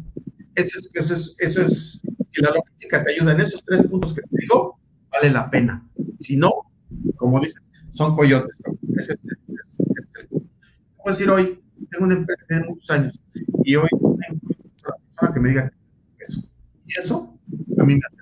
Eso 0.55 0.79
es, 0.79 0.91
eso 0.95 1.15
es, 1.15 1.37
eso 1.39 1.63
es, 1.63 2.01
si 2.27 2.41
la 2.41 2.51
logística 2.51 3.05
te 3.05 3.13
ayuda 3.13 3.33
en 3.33 3.41
esos 3.41 3.63
tres 3.63 3.87
puntos 3.87 4.15
que 4.15 4.23
te 4.23 4.37
digo, 4.41 4.81
vale 5.11 5.31
la 5.31 5.51
pena. 5.51 5.87
Si 6.19 6.35
no, 6.37 6.51
como 7.17 7.39
dices, 7.41 7.61
son 7.91 8.17
coyotes. 8.17 8.63
Ese 8.97 9.13
es, 9.13 9.23
es, 9.49 10.29
puedo 10.97 11.15
decir 11.15 11.29
hoy, 11.29 11.63
tengo 11.91 12.07
una 12.07 12.15
empresa 12.15 12.45
de 12.49 12.61
muchos 12.61 12.91
años 12.91 13.21
y 13.65 13.77
hoy 13.77 13.89
tengo 13.91 14.17
una 14.17 14.97
persona 15.05 15.35
que 15.35 15.41
me 15.41 15.49
diga 15.51 15.73
eso. 16.19 16.43
Y 16.87 16.99
eso 16.99 17.39
a 17.79 17.85
mí 17.85 17.95
me 17.97 18.01
hace. 18.07 18.17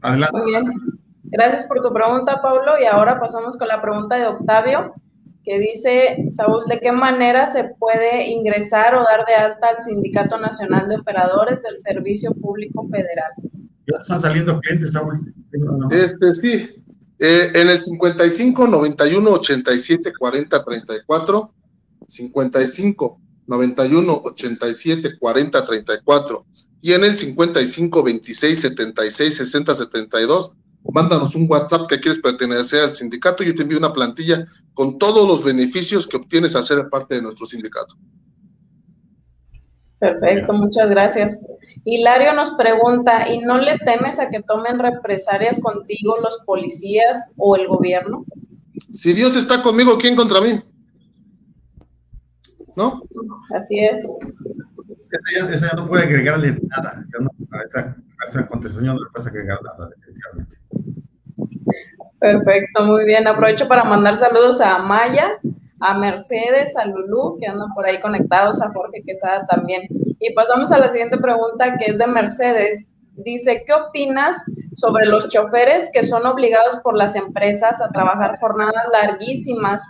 Adelante. 0.00 0.38
Muy 0.38 0.50
bien. 0.52 1.00
Gracias 1.30 1.64
por 1.64 1.80
tu 1.80 1.92
pregunta, 1.92 2.42
Pablo. 2.42 2.72
Y 2.80 2.86
ahora 2.86 3.20
pasamos 3.20 3.56
con 3.56 3.68
la 3.68 3.80
pregunta 3.80 4.16
de 4.16 4.26
Octavio, 4.26 4.94
que 5.44 5.58
dice, 5.58 6.24
Saúl, 6.28 6.64
¿de 6.68 6.80
qué 6.80 6.92
manera 6.92 7.46
se 7.50 7.64
puede 7.78 8.28
ingresar 8.30 8.94
o 8.94 9.04
dar 9.04 9.24
de 9.26 9.34
alta 9.34 9.68
al 9.68 9.82
Sindicato 9.82 10.38
Nacional 10.38 10.88
de 10.88 10.96
Operadores 10.96 11.62
del 11.62 11.78
Servicio 11.78 12.32
Público 12.32 12.86
Federal? 12.90 13.32
Ya 13.86 13.98
están 13.98 14.20
saliendo 14.20 14.58
clientes, 14.60 14.92
Saúl. 14.92 15.32
Este 15.90 16.30
sí, 16.30 16.62
eh, 17.18 17.50
en 17.54 17.68
el 17.68 17.80
55 17.80 18.66
91 18.66 19.30
87 19.30 20.12
40 20.18 20.64
34, 20.64 21.54
55 22.08 23.20
91 23.46 24.20
87 24.24 25.18
40 25.18 25.66
34 25.66 26.46
y 26.82 26.92
en 26.92 27.04
el 27.04 27.16
55 27.16 28.02
26 28.02 28.60
76 28.60 29.36
60 29.36 29.74
72 29.74 30.54
mándanos 30.84 31.34
un 31.34 31.46
WhatsApp 31.48 31.86
que 31.88 32.00
quieres 32.00 32.20
pertenecer 32.20 32.82
al 32.82 32.94
sindicato 32.94 33.42
y 33.42 33.48
yo 33.48 33.54
te 33.54 33.62
envío 33.62 33.78
una 33.78 33.92
plantilla 33.92 34.44
con 34.74 34.98
todos 34.98 35.28
los 35.28 35.44
beneficios 35.44 36.06
que 36.06 36.16
obtienes 36.16 36.56
a 36.56 36.62
ser 36.62 36.88
parte 36.88 37.16
de 37.16 37.22
nuestro 37.22 37.46
sindicato. 37.46 37.94
Perfecto, 39.98 40.52
muchas 40.54 40.88
gracias. 40.88 41.42
Hilario 41.84 42.32
nos 42.34 42.52
pregunta, 42.52 43.30
¿y 43.30 43.40
no 43.40 43.58
le 43.58 43.78
temes 43.78 44.18
a 44.18 44.28
que 44.30 44.42
tomen 44.42 44.78
represalias 44.78 45.60
contigo 45.60 46.18
los 46.22 46.38
policías 46.46 47.32
o 47.36 47.56
el 47.56 47.68
gobierno? 47.68 48.24
Si 48.92 49.12
Dios 49.12 49.36
está 49.36 49.62
conmigo, 49.62 49.98
¿quién 49.98 50.16
contra 50.16 50.40
mí? 50.40 50.62
¿No? 52.76 53.02
Así 53.54 53.78
es. 53.78 54.06
Esa 55.50 55.68
ya, 55.70 55.76
no 55.76 55.88
puede 55.88 56.04
agregarle 56.04 56.58
nada. 56.62 57.04
a, 57.52 57.62
esa, 57.66 57.96
esa 58.26 58.46
contestación 58.46 58.94
no 58.94 59.02
le 59.02 59.10
puede 59.10 59.28
agregar 59.28 59.58
nada, 59.62 59.88
definitivamente. 59.88 60.56
Perfecto, 62.20 62.84
muy 62.84 63.06
bien. 63.06 63.26
Aprovecho 63.26 63.66
para 63.66 63.82
mandar 63.82 64.16
saludos 64.18 64.60
a 64.60 64.78
Maya, 64.78 65.38
a 65.80 65.96
Mercedes, 65.98 66.76
a 66.76 66.84
Lulú, 66.84 67.38
que 67.40 67.46
andan 67.46 67.72
por 67.74 67.86
ahí 67.86 67.98
conectados, 67.98 68.60
a 68.60 68.70
Jorge 68.72 69.02
Quesada 69.06 69.46
también. 69.46 69.82
Y 70.20 70.34
pasamos 70.34 70.70
a 70.70 70.78
la 70.78 70.90
siguiente 70.90 71.16
pregunta, 71.16 71.78
que 71.78 71.92
es 71.92 71.98
de 71.98 72.06
Mercedes. 72.06 72.92
Dice, 73.16 73.64
¿qué 73.66 73.72
opinas 73.72 74.36
sobre 74.76 75.06
los 75.06 75.30
choferes 75.30 75.90
que 75.92 76.02
son 76.02 76.26
obligados 76.26 76.76
por 76.82 76.94
las 76.94 77.16
empresas 77.16 77.80
a 77.80 77.88
trabajar 77.88 78.38
jornadas 78.38 78.84
larguísimas 78.92 79.82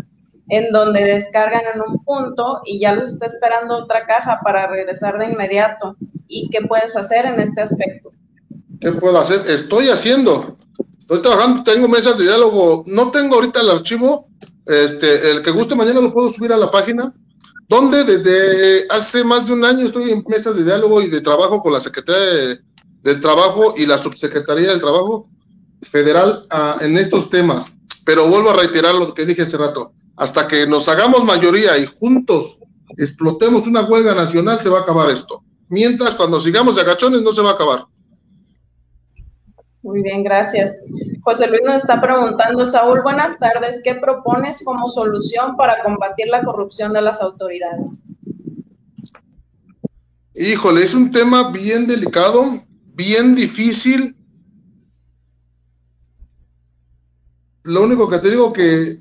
en 0.49 0.71
donde 0.73 1.03
descargan 1.03 1.63
en 1.75 1.81
un 1.81 2.05
punto 2.05 2.61
y 2.65 2.81
ya 2.81 2.93
los 2.95 3.13
está 3.13 3.27
esperando 3.27 3.77
otra 3.77 4.07
caja 4.07 4.41
para 4.45 4.69
regresar 4.69 5.19
de 5.19 5.27
inmediato? 5.27 5.97
¿Y 6.29 6.49
qué 6.51 6.61
puedes 6.65 6.97
hacer 6.97 7.27
en 7.27 7.41
este 7.41 7.61
aspecto? 7.61 8.11
¿Qué 8.81 8.93
puedo 8.93 9.19
hacer? 9.19 9.41
Estoy 9.49 9.91
haciendo. 9.91 10.57
Estoy 11.11 11.23
trabajando, 11.23 11.65
tengo 11.65 11.89
mesas 11.89 12.19
de 12.19 12.23
diálogo. 12.23 12.85
No 12.87 13.11
tengo 13.11 13.35
ahorita 13.35 13.63
el 13.63 13.71
archivo. 13.71 14.29
Este, 14.65 15.33
el 15.33 15.43
que 15.43 15.51
guste 15.51 15.75
mañana 15.75 16.01
lo 16.01 16.13
puedo 16.13 16.31
subir 16.31 16.53
a 16.53 16.57
la 16.57 16.71
página. 16.71 17.13
Donde 17.69 18.05
desde 18.05 18.87
hace 18.91 19.25
más 19.25 19.49
de 19.49 19.55
un 19.55 19.65
año 19.65 19.85
estoy 19.85 20.13
en 20.13 20.25
mesas 20.29 20.57
de 20.57 20.63
diálogo 20.63 21.03
y 21.03 21.09
de 21.09 21.21
trabajo 21.21 21.63
con 21.63 21.73
la 21.73 21.81
Secretaría 21.81 22.61
del 23.03 23.21
Trabajo 23.21 23.75
y 23.77 23.87
la 23.87 23.99
Subsecretaría 23.99 24.69
del 24.69 24.81
Trabajo 24.81 25.29
Federal 25.83 26.47
ah, 26.51 26.79
en 26.81 26.97
estos 26.97 27.29
temas. 27.29 27.73
Pero 28.05 28.29
vuelvo 28.29 28.51
a 28.51 28.59
reiterar 28.59 28.95
lo 28.95 29.13
que 29.13 29.27
dije 29.27 29.43
hace 29.43 29.57
rato. 29.57 29.93
Hasta 30.15 30.47
que 30.47 30.69
nos 30.69 30.89
hagamos 30.89 31.25
mayoría 31.25 31.77
y 31.77 31.87
juntos 31.87 32.61
explotemos 32.99 33.67
una 33.67 33.83
huelga 33.83 34.15
nacional, 34.15 34.63
se 34.63 34.69
va 34.69 34.79
a 34.79 34.83
acabar 34.83 35.11
esto. 35.11 35.43
Mientras, 35.71 36.15
cuando 36.15 36.41
sigamos 36.41 36.77
de 36.77 36.83
agachones, 36.83 37.23
no 37.23 37.33
se 37.33 37.43
va 37.43 37.51
a 37.51 37.55
acabar. 37.55 37.87
Muy 39.83 40.03
bien, 40.03 40.23
gracias. 40.23 40.79
José 41.23 41.47
Luis 41.47 41.63
nos 41.65 41.77
está 41.77 42.01
preguntando, 42.01 42.67
Saúl, 42.67 43.03
buenas 43.03 43.39
tardes. 43.39 43.81
¿Qué 43.83 43.95
propones 43.95 44.63
como 44.63 44.91
solución 44.91 45.57
para 45.57 45.83
combatir 45.83 46.29
la 46.29 46.45
corrupción 46.45 46.93
de 46.93 47.01
las 47.01 47.23
autoridades? 47.23 48.01
Híjole, 50.35 50.83
es 50.83 50.95
un 50.95 51.11
tema 51.11 51.51
bien 51.51 51.87
delicado, 51.87 52.63
bien 52.95 53.35
difícil. 53.35 54.17
Lo 57.63 57.83
único 57.83 58.09
que 58.09 58.19
te 58.19 58.31
digo 58.31 58.53
que 58.53 59.01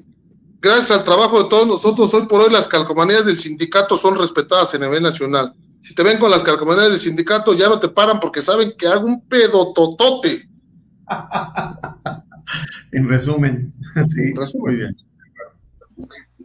gracias 0.61 0.91
al 0.91 1.03
trabajo 1.03 1.43
de 1.43 1.49
todos 1.49 1.67
nosotros, 1.67 2.13
hoy 2.13 2.25
por 2.25 2.41
hoy 2.41 2.51
las 2.51 2.67
calcomanías 2.67 3.25
del 3.25 3.37
sindicato 3.37 3.97
son 3.97 4.17
respetadas 4.17 4.73
en 4.73 4.81
nivel 4.81 5.03
nacional. 5.03 5.53
Si 5.81 5.93
te 5.93 6.03
ven 6.03 6.19
con 6.19 6.31
las 6.31 6.43
calcomanías 6.43 6.89
del 6.89 6.97
sindicato, 6.97 7.53
ya 7.53 7.67
no 7.67 7.79
te 7.79 7.89
paran 7.89 8.19
porque 8.19 8.41
saben 8.41 8.73
que 8.77 8.87
hago 8.87 9.07
un 9.07 9.25
pedototote 9.27 10.48
en 12.91 13.07
resumen, 13.07 13.73
sí. 14.03 14.33
Muy 14.59 14.75
bien. 14.75 14.95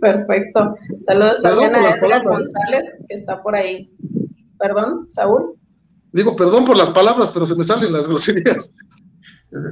Perfecto. 0.00 0.76
Saludos 1.00 1.40
también 1.42 1.74
a 1.74 1.90
Edgar 1.90 2.24
González, 2.24 3.02
que 3.08 3.14
está 3.14 3.42
por 3.42 3.54
ahí. 3.54 3.90
Perdón, 4.58 5.06
Saúl. 5.10 5.56
Digo, 6.12 6.36
perdón 6.36 6.64
por 6.64 6.76
las 6.76 6.90
palabras, 6.90 7.30
pero 7.32 7.46
se 7.46 7.56
me 7.56 7.64
salen 7.64 7.92
las 7.92 8.08
groserías. 8.08 8.70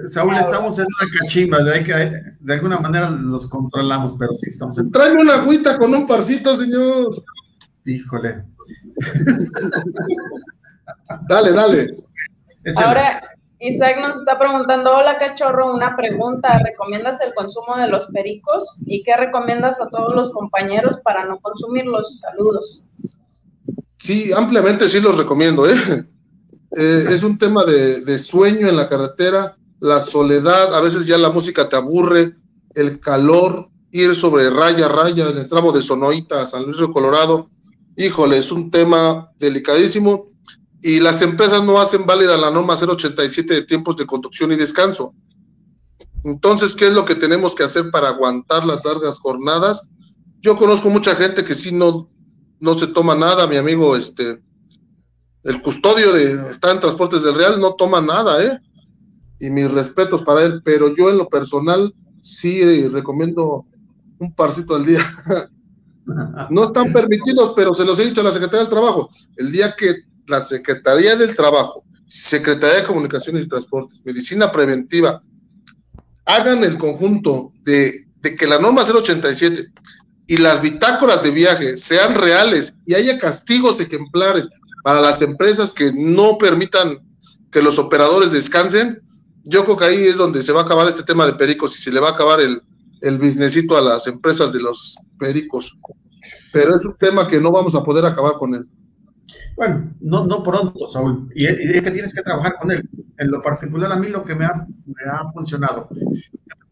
Saúl, 0.06 0.36
estamos 0.36 0.78
en 0.78 0.86
una 0.86 1.18
cachimba, 1.18 1.62
de, 1.62 1.84
que, 1.84 2.22
de 2.40 2.54
alguna 2.54 2.78
manera 2.78 3.10
los 3.10 3.48
controlamos, 3.48 4.14
pero 4.18 4.32
sí 4.32 4.48
estamos 4.48 4.78
en... 4.78 4.92
Tráeme 4.92 5.22
una 5.22 5.34
agüita 5.34 5.76
con 5.76 5.92
un 5.94 6.06
parcito, 6.06 6.54
señor. 6.54 7.22
Híjole. 7.84 8.44
dale, 11.28 11.52
dale. 11.52 11.96
Ahora, 12.76 13.20
Isaac 13.62 13.96
nos 14.02 14.16
está 14.16 14.40
preguntando, 14.40 14.92
hola 14.92 15.18
cachorro, 15.18 15.72
una 15.72 15.94
pregunta, 15.96 16.58
¿recomiendas 16.64 17.20
el 17.20 17.32
consumo 17.32 17.76
de 17.76 17.86
los 17.86 18.06
pericos? 18.06 18.78
¿Y 18.84 19.04
qué 19.04 19.16
recomiendas 19.16 19.80
a 19.80 19.88
todos 19.88 20.16
los 20.16 20.32
compañeros 20.32 20.96
para 21.04 21.24
no 21.26 21.38
consumirlos? 21.38 22.18
Saludos. 22.18 22.88
Sí, 23.98 24.32
ampliamente 24.32 24.88
sí 24.88 25.00
los 25.00 25.16
recomiendo, 25.16 25.64
¿eh? 25.68 25.76
eh 26.76 27.04
es 27.10 27.22
un 27.22 27.38
tema 27.38 27.64
de, 27.64 28.18
sueño 28.18 28.66
en 28.66 28.76
la 28.76 28.88
carretera, 28.88 29.56
la 29.78 30.00
soledad, 30.00 30.74
a 30.74 30.80
veces 30.80 31.06
ya 31.06 31.16
la 31.16 31.30
música 31.30 31.68
te 31.68 31.76
aburre, 31.76 32.34
el 32.74 32.98
calor, 32.98 33.68
ir 33.92 34.16
sobre 34.16 34.50
raya 34.50 34.88
raya 34.88 35.28
en 35.28 35.38
el 35.38 35.46
tramo 35.46 35.70
de 35.70 35.82
Sonoita 35.82 36.42
a 36.42 36.46
San 36.46 36.64
Luis 36.64 36.78
Río 36.78 36.90
Colorado, 36.90 37.48
híjole, 37.96 38.38
es 38.38 38.50
un 38.50 38.72
tema 38.72 39.30
delicadísimo 39.38 40.31
y 40.82 40.98
las 40.98 41.22
empresas 41.22 41.64
no 41.64 41.80
hacen 41.80 42.06
válida 42.06 42.36
la 42.36 42.50
norma 42.50 42.74
087 42.74 43.54
de 43.54 43.62
tiempos 43.62 43.96
de 43.96 44.06
conducción 44.06 44.50
y 44.50 44.56
descanso. 44.56 45.14
Entonces, 46.24 46.74
¿qué 46.74 46.88
es 46.88 46.94
lo 46.94 47.04
que 47.04 47.14
tenemos 47.14 47.54
que 47.54 47.62
hacer 47.62 47.90
para 47.90 48.08
aguantar 48.08 48.66
las 48.66 48.84
largas 48.84 49.18
jornadas? 49.18 49.90
Yo 50.40 50.56
conozco 50.56 50.90
mucha 50.90 51.14
gente 51.14 51.44
que 51.44 51.54
sí 51.54 51.72
no, 51.72 52.08
no 52.58 52.76
se 52.76 52.88
toma 52.88 53.14
nada, 53.14 53.46
mi 53.46 53.56
amigo, 53.56 53.96
este, 53.96 54.42
el 55.44 55.62
custodio 55.62 56.12
de, 56.12 56.50
está 56.50 56.72
en 56.72 56.80
Transportes 56.80 57.22
del 57.22 57.34
Real, 57.34 57.60
no 57.60 57.74
toma 57.74 58.00
nada, 58.00 58.44
¿eh? 58.44 58.58
Y 59.38 59.50
mis 59.50 59.70
respetos 59.70 60.22
para 60.22 60.42
él, 60.42 60.62
pero 60.64 60.94
yo 60.96 61.10
en 61.10 61.18
lo 61.18 61.28
personal 61.28 61.92
sí 62.20 62.88
recomiendo 62.88 63.66
un 64.18 64.34
parcito 64.34 64.74
al 64.74 64.86
día. 64.86 65.00
no 66.50 66.64
están 66.64 66.92
permitidos, 66.92 67.52
pero 67.54 67.74
se 67.74 67.84
los 67.84 67.98
he 67.98 68.06
dicho 68.06 68.20
a 68.20 68.24
la 68.24 68.32
Secretaría 68.32 68.60
del 68.60 68.70
Trabajo. 68.70 69.08
El 69.36 69.50
día 69.50 69.74
que 69.76 70.11
la 70.26 70.40
Secretaría 70.40 71.16
del 71.16 71.34
Trabajo, 71.34 71.84
Secretaría 72.06 72.76
de 72.76 72.84
Comunicaciones 72.84 73.44
y 73.44 73.48
Transportes, 73.48 74.02
Medicina 74.04 74.52
Preventiva, 74.52 75.22
hagan 76.26 76.62
el 76.64 76.78
conjunto 76.78 77.52
de, 77.64 78.06
que 78.38 78.46
la 78.46 78.58
norma 78.58 78.82
087 78.82 79.66
y 80.26 80.36
las 80.36 80.62
bitácoras 80.62 81.22
de 81.22 81.30
viaje 81.30 81.76
sean 81.76 82.14
reales 82.14 82.74
y 82.86 82.94
haya 82.94 83.18
castigos 83.18 83.80
ejemplares 83.80 84.48
para 84.84 85.00
las 85.00 85.22
empresas 85.22 85.72
que 85.72 85.92
no 85.94 86.38
permitan 86.38 87.00
que 87.50 87.62
los 87.62 87.78
operadores 87.78 88.30
descansen, 88.30 89.00
yo 89.44 89.64
creo 89.64 89.76
que 89.76 89.84
ahí 89.84 90.04
es 90.04 90.16
donde 90.16 90.42
se 90.42 90.52
va 90.52 90.62
a 90.62 90.64
acabar 90.64 90.88
este 90.88 91.02
tema 91.02 91.26
de 91.26 91.34
pericos 91.34 91.76
y 91.76 91.82
se 91.82 91.92
le 91.92 92.00
va 92.00 92.10
a 92.10 92.12
acabar 92.12 92.40
el, 92.40 92.62
el 93.00 93.18
businessito 93.18 93.76
a 93.76 93.80
las 93.80 94.06
empresas 94.06 94.52
de 94.52 94.62
los 94.62 94.96
pericos. 95.18 95.76
Pero 96.52 96.74
es 96.74 96.84
un 96.84 96.96
tema 96.96 97.28
que 97.28 97.40
no 97.40 97.50
vamos 97.50 97.74
a 97.74 97.82
poder 97.82 98.06
acabar 98.06 98.34
con 98.34 98.54
él. 98.54 98.66
Bueno, 99.56 99.94
no, 100.00 100.24
no 100.26 100.42
pronto, 100.42 100.88
Saúl. 100.88 101.30
Y, 101.34 101.46
es 101.46 101.82
que 101.82 101.90
tienes 101.90 102.14
que 102.14 102.22
trabajar 102.22 102.56
con 102.60 102.70
él. 102.70 102.88
En 103.18 103.30
lo 103.30 103.42
particular, 103.42 103.92
a 103.92 103.96
mí 103.96 104.08
lo 104.08 104.24
que 104.24 104.34
me 104.34 104.44
ha, 104.44 104.66
me 104.86 105.10
ha 105.10 105.30
funcionado, 105.32 105.88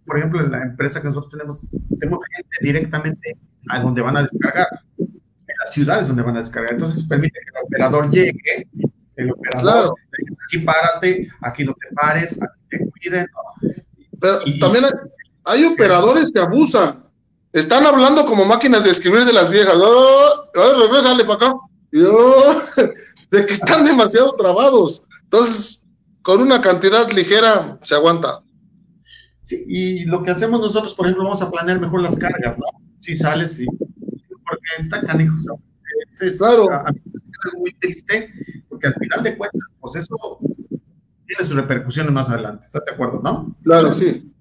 por 0.07 0.19
ejemplo, 0.19 0.45
en 0.45 0.51
la 0.51 0.63
empresa 0.63 1.01
que 1.01 1.07
nosotros 1.07 1.31
tenemos, 1.31 1.69
tenemos 1.99 2.21
gente 2.35 2.57
directamente 2.63 3.37
a 3.69 3.81
donde 3.81 4.03
van 4.03 4.17
a 4.17 4.23
descargar, 4.23 4.67
en 4.99 5.55
las 5.61 5.73
ciudades 5.73 6.09
donde 6.09 6.23
van 6.23 6.37
a 6.37 6.41
descargar. 6.41 6.73
Entonces, 6.73 7.05
permite 7.05 7.39
que 7.39 7.59
el 7.59 7.65
operador 7.65 8.11
llegue, 8.11 8.69
el 9.17 9.31
operador, 9.33 9.95
aquí 10.47 10.59
párate, 10.59 11.29
aquí 11.43 11.65
no 11.65 11.75
te 11.75 11.95
pares, 11.95 12.41
aquí 12.43 12.61
te 12.71 12.91
cuiden. 12.91 13.27
Pero 14.21 14.39
también 14.61 14.85
hay, 15.45 15.65
operadores 15.65 16.33
que 16.33 16.41
abusan. 16.41 17.05
Están 17.53 17.85
hablando 17.85 18.27
como 18.27 18.45
máquinas 18.45 18.85
de 18.85 18.91
escribir 18.91 19.25
de 19.25 19.33
las 19.33 19.51
viejas. 19.51 19.75
¡Oh! 19.77 20.51
oh 20.55 20.83
regrésale 20.83 21.25
para 21.25 21.35
acá! 21.35 21.53
Yo, 21.93 22.63
de 23.31 23.47
que 23.47 23.53
están 23.53 23.85
demasiado 23.85 24.35
trabados. 24.37 25.05
Entonces, 25.25 25.87
con 26.23 26.41
una 26.41 26.61
cantidad 26.61 27.11
ligera 27.11 27.79
se 27.83 27.95
aguanta. 27.95 28.39
Sí, 29.45 29.65
y 29.67 30.05
lo 30.05 30.23
que 30.23 30.31
hacemos 30.31 30.61
nosotros, 30.61 30.95
por 30.95 31.07
ejemplo, 31.07 31.25
vamos 31.25 31.43
a 31.43 31.51
planear 31.51 31.81
mejor 31.81 32.03
las 32.03 32.17
cargas, 32.17 32.57
¿no? 32.59 32.65
Si 33.01 33.15
sales, 33.15 33.57
sí. 33.57 33.67
Porque 33.67 34.67
está 34.79 35.01
canijo. 35.01 35.35
Es, 36.21 36.39
claro. 36.39 36.69
es 36.87 37.59
muy 37.59 37.73
triste, 37.75 38.31
porque 38.69 38.89
al 38.89 38.95
final 38.95 39.23
de 39.23 39.37
cuentas, 39.37 39.61
pues 39.81 39.97
eso 39.97 40.39
tiene 41.27 41.45
sus 41.45 41.57
repercusiones 41.57 42.13
más 42.13 42.31
adelante. 42.31 42.67
¿Estás 42.67 42.85
de 42.85 42.93
acuerdo, 42.93 43.21
no? 43.23 43.57
Claro, 43.63 43.93
sí. 43.93 44.33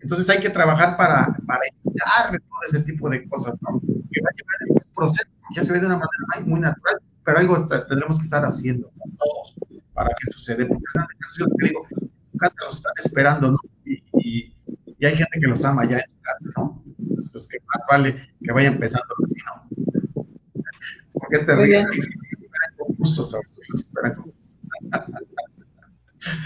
Entonces 0.00 0.28
hay 0.28 0.38
que 0.38 0.50
trabajar 0.50 0.96
para, 0.96 1.36
para 1.46 1.60
evitar 1.84 2.30
todo 2.30 2.58
ese 2.68 2.80
tipo 2.80 3.08
de 3.08 3.26
cosas, 3.28 3.54
¿no? 3.62 3.80
Que 4.12 4.20
va 4.20 4.28
a 4.30 4.36
llevar 4.36 4.58
un 4.68 4.94
proceso 4.94 5.33
ya 5.54 5.62
se 5.62 5.72
ve 5.72 5.80
de 5.80 5.86
una 5.86 5.96
manera 5.96 6.46
muy 6.46 6.60
natural, 6.60 7.00
pero 7.24 7.38
algo 7.38 7.64
tendremos 7.64 8.18
que 8.18 8.24
estar 8.24 8.44
haciendo 8.44 8.90
todos 9.18 9.56
para 9.92 10.08
que 10.10 10.32
suceda, 10.32 10.66
porque 10.66 10.84
es 10.84 10.94
una 10.94 11.06
canción 11.18 11.50
que 11.58 11.68
digo, 11.68 11.86
su 12.32 12.38
casa 12.38 12.54
los 12.60 12.76
están 12.76 12.92
esperando, 12.96 13.50
¿no? 13.52 13.58
Y, 13.84 14.52
hay 15.04 15.16
gente 15.16 15.38
que 15.38 15.46
los 15.46 15.62
ama 15.66 15.84
ya 15.84 15.98
en 15.98 16.10
su 16.10 16.16
casa, 16.22 16.44
¿no? 16.56 16.82
Entonces, 16.98 17.30
pues 17.30 17.46
que 17.46 17.58
más 17.58 17.84
vale 17.90 18.28
que 18.42 18.52
vaya 18.52 18.68
empezando 18.68 19.14
así, 19.22 19.34
¿no? 19.44 19.84
¿Por 21.12 21.28
qué 21.28 21.38
te 21.40 21.56
ríes? 21.56 21.84
Esperan 21.84 22.76
con 22.78 22.96
gusto, 22.96 23.22
esperan 23.74 24.14
con 24.14 24.30
gusto. 24.30 24.58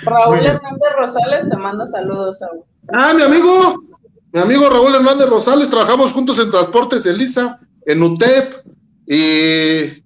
Raúl 0.03 0.39
Hernández 0.39 0.93
Rosales 0.99 1.49
te 1.49 1.57
manda 1.57 1.87
saludos, 1.87 2.41
Saúl. 2.41 2.65
Ah, 2.93 3.13
mi 3.15 3.23
amigo, 3.23 3.85
mi 4.33 4.41
amigo 4.41 4.69
Raúl 4.69 4.97
Hernández 4.97 5.29
Rosales, 5.29 5.71
trabajamos 5.71 6.13
juntos 6.13 6.41
en 6.41 6.51
Transportes 6.51 7.07
Elisa, 7.07 7.61
en 7.87 8.03
UTEP, 8.03 8.55
y, 9.09 10.05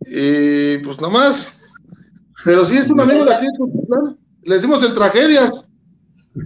y 0.00 0.78
pues 0.78 1.00
nomás. 1.00 1.60
Pero 2.44 2.64
sí 2.64 2.76
es 2.76 2.90
un 2.90 3.00
amigo 3.00 3.24
de 3.24 3.34
aquí, 3.34 3.46
le 4.42 4.54
decimos 4.54 4.82
el 4.82 4.94
tragedias. 4.94 5.68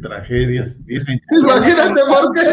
tragedias, 0.03 0.81
Imagínate 1.41 2.03
por 2.05 2.33
qué. 2.35 2.49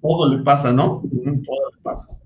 Todo 0.00 0.34
le 0.34 0.42
pasa, 0.42 0.72
¿no? 0.72 1.02
Todo 1.12 1.70
le 1.74 1.82
pasa. 1.82 2.16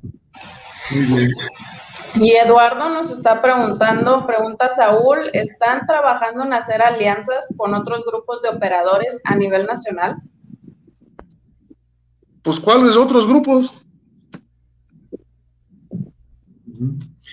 Y 2.15 2.33
Eduardo 2.33 2.91
nos 2.91 3.11
está 3.11 3.43
preguntando, 3.43 4.27
pregunta 4.27 4.69
Saúl, 4.69 5.31
¿están 5.33 5.87
trabajando 5.87 6.45
en 6.45 6.53
hacer 6.53 6.83
alianzas 6.83 7.47
con 7.57 7.75
otros 7.75 8.05
grupos 8.07 8.43
de 8.43 8.51
operadores 8.51 9.21
a 9.25 9.35
nivel 9.35 9.67
nacional? 9.67 10.19
Pues 12.43 12.61
¿cuáles 12.61 12.97
otros 12.97 13.27
grupos? 13.27 13.82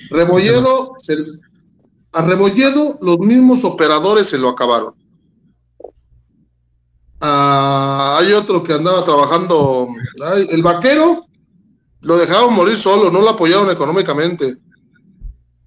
Rebolledo, 0.10 0.96
a 2.12 2.22
Rebolledo 2.22 2.98
los 3.02 3.20
mismos 3.20 3.64
operadores 3.64 4.28
se 4.28 4.38
lo 4.38 4.50
acabaron. 4.50 4.94
Ah, 7.22 8.18
hay 8.20 8.32
otro 8.32 8.64
que 8.64 8.74
andaba 8.74 9.04
trabajando, 9.04 9.88
el 10.50 10.64
vaquero, 10.64 11.26
lo 12.02 12.18
dejaron 12.18 12.54
morir 12.54 12.78
solo, 12.78 13.12
no 13.12 13.22
lo 13.22 13.30
apoyaron 13.30 13.70
económicamente. 13.70 14.58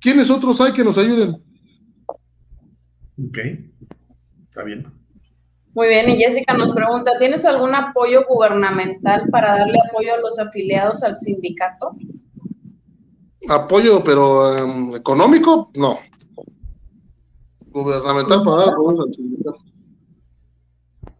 ¿Quiénes 0.00 0.30
otros 0.30 0.60
hay 0.60 0.72
que 0.72 0.82
nos 0.82 0.96
ayuden? 0.98 1.36
Ok, 3.18 3.38
está 4.48 4.64
bien. 4.64 4.86
Muy 5.74 5.88
bien, 5.88 6.10
y 6.10 6.16
Jessica 6.16 6.54
nos 6.54 6.74
pregunta, 6.74 7.18
¿tienes 7.18 7.44
algún 7.44 7.74
apoyo 7.74 8.24
gubernamental 8.28 9.28
para 9.30 9.58
darle 9.58 9.78
apoyo 9.88 10.14
a 10.14 10.18
los 10.18 10.38
afiliados 10.38 11.02
al 11.02 11.18
sindicato? 11.18 11.96
Apoyo, 13.48 14.02
pero 14.04 14.56
em, 14.56 14.94
económico, 14.94 15.70
no. 15.74 15.98
Gubernamental 17.70 18.42
para 18.42 18.56
dar. 18.56 18.74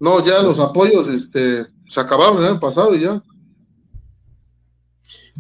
No, 0.01 0.25
ya 0.25 0.43
los 0.43 0.59
apoyos 0.59 1.09
este, 1.09 1.64
se 1.87 2.01
acabaron 2.01 2.39
el 2.39 2.51
año 2.51 2.61
pasado 2.61 2.95
y 2.95 3.01
ya. 3.01 3.23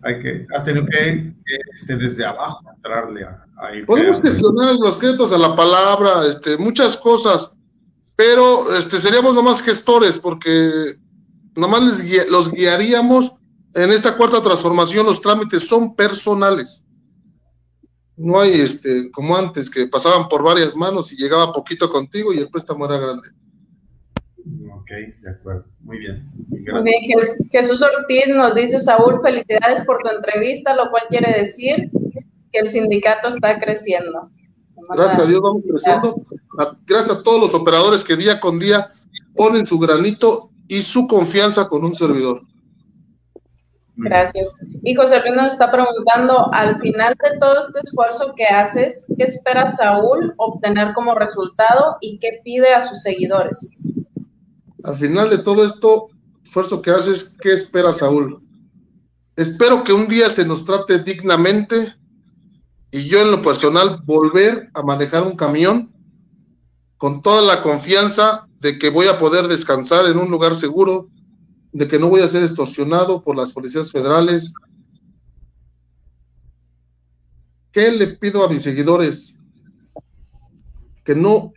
Hay 0.04 0.20
que, 0.22 0.46
has 0.56 0.64
tenido 0.64 0.86
que, 0.86 1.34
este, 1.74 1.96
desde 1.96 2.24
abajo 2.24 2.64
entrarle 2.74 3.24
a, 3.24 3.44
Podemos 3.86 4.20
gestionar 4.20 4.74
los 4.76 4.96
créditos 4.98 5.32
a 5.32 5.38
la 5.38 5.54
palabra, 5.54 6.26
este, 6.28 6.56
muchas 6.56 6.96
cosas. 6.96 7.54
pero 8.16 8.72
este, 8.74 8.98
seríamos 8.98 9.34
nomás 9.34 9.62
gestores 9.62 10.18
porque 10.18 10.96
nomás 11.56 11.82
les 11.82 12.30
los 12.30 12.50
guiaríamos 12.50 13.32
en 13.74 13.90
esta 13.90 14.16
cuarta 14.16 14.42
transformación, 14.42 15.06
los 15.06 15.20
trámites 15.20 15.66
son 15.66 15.94
personales. 15.94 16.84
No 18.16 18.38
hay 18.40 18.52
este, 18.52 19.10
como 19.10 19.36
antes, 19.36 19.70
que 19.70 19.86
pasaban 19.86 20.28
por 20.28 20.42
varias 20.42 20.76
manos 20.76 21.12
y 21.12 21.16
llegaba 21.16 21.52
poquito 21.52 21.90
contigo 21.90 22.32
y 22.32 22.38
el 22.38 22.50
préstamo 22.50 22.84
era 22.84 22.98
grande. 22.98 23.28
Ok, 24.74 24.90
de 25.22 25.30
acuerdo. 25.30 25.64
Muy 25.80 25.98
bien. 25.98 26.30
Muy 26.48 26.82
bien. 26.82 27.02
Jesús 27.50 27.82
Ortiz 27.82 28.28
nos 28.28 28.54
dice, 28.54 28.80
Saúl, 28.80 29.20
felicidades 29.22 29.82
por 29.86 29.98
tu 30.02 30.08
entrevista, 30.08 30.74
lo 30.74 30.90
cual 30.90 31.04
quiere 31.08 31.38
decir 31.38 31.90
que 32.52 32.58
el 32.58 32.70
sindicato 32.70 33.28
está 33.28 33.58
creciendo. 33.58 34.30
Gracias 34.90 35.20
a 35.20 35.26
Dios 35.26 35.40
vamos 35.40 35.62
creciendo. 35.66 36.22
Gracias 36.86 37.16
a 37.16 37.22
todos 37.22 37.40
los 37.40 37.54
operadores 37.54 38.04
que 38.04 38.16
día 38.16 38.40
con 38.40 38.58
día 38.58 38.88
ponen 39.34 39.64
su 39.64 39.78
granito 39.78 40.50
y 40.68 40.82
su 40.82 41.06
confianza 41.06 41.68
con 41.68 41.84
un 41.84 41.94
servidor. 41.94 42.42
Gracias. 43.96 44.56
Y 44.82 44.94
José 44.94 45.20
Luis 45.20 45.34
nos 45.34 45.52
está 45.52 45.70
preguntando, 45.70 46.52
al 46.52 46.80
final 46.80 47.14
de 47.22 47.38
todo 47.38 47.60
este 47.60 47.80
esfuerzo 47.84 48.34
que 48.36 48.44
haces, 48.46 49.04
¿qué 49.16 49.24
espera 49.24 49.66
Saúl 49.66 50.34
obtener 50.38 50.92
como 50.94 51.14
resultado 51.14 51.96
y 52.00 52.18
qué 52.18 52.40
pide 52.42 52.72
a 52.72 52.86
sus 52.86 53.02
seguidores? 53.02 53.70
Al 54.84 54.96
final 54.96 55.30
de 55.30 55.38
todo 55.38 55.64
esto, 55.64 56.08
esfuerzo 56.42 56.82
que 56.82 56.90
haces, 56.90 57.36
¿qué 57.40 57.52
espera 57.52 57.92
Saúl? 57.92 58.42
Espero 59.36 59.84
que 59.84 59.92
un 59.92 60.08
día 60.08 60.28
se 60.28 60.44
nos 60.44 60.64
trate 60.64 60.98
dignamente 60.98 61.94
y 62.90 63.08
yo 63.08 63.20
en 63.20 63.30
lo 63.30 63.40
personal 63.40 64.00
volver 64.04 64.68
a 64.74 64.82
manejar 64.82 65.22
un 65.22 65.36
camión 65.36 65.92
con 66.98 67.22
toda 67.22 67.42
la 67.42 67.62
confianza 67.62 68.46
de 68.60 68.78
que 68.78 68.90
voy 68.90 69.06
a 69.06 69.18
poder 69.18 69.48
descansar 69.48 70.06
en 70.06 70.18
un 70.18 70.30
lugar 70.30 70.54
seguro, 70.54 71.06
de 71.72 71.88
que 71.88 71.98
no 71.98 72.08
voy 72.08 72.20
a 72.20 72.28
ser 72.28 72.42
extorsionado 72.42 73.22
por 73.22 73.36
las 73.36 73.52
policías 73.52 73.90
federales. 73.90 74.52
¿Qué 77.72 77.90
le 77.90 78.08
pido 78.08 78.44
a 78.44 78.48
mis 78.48 78.62
seguidores? 78.62 79.40
Que 81.04 81.14
no 81.14 81.52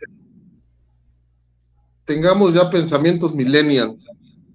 tengamos 2.06 2.54
ya 2.54 2.70
pensamientos 2.70 3.34
millennials, 3.34 4.06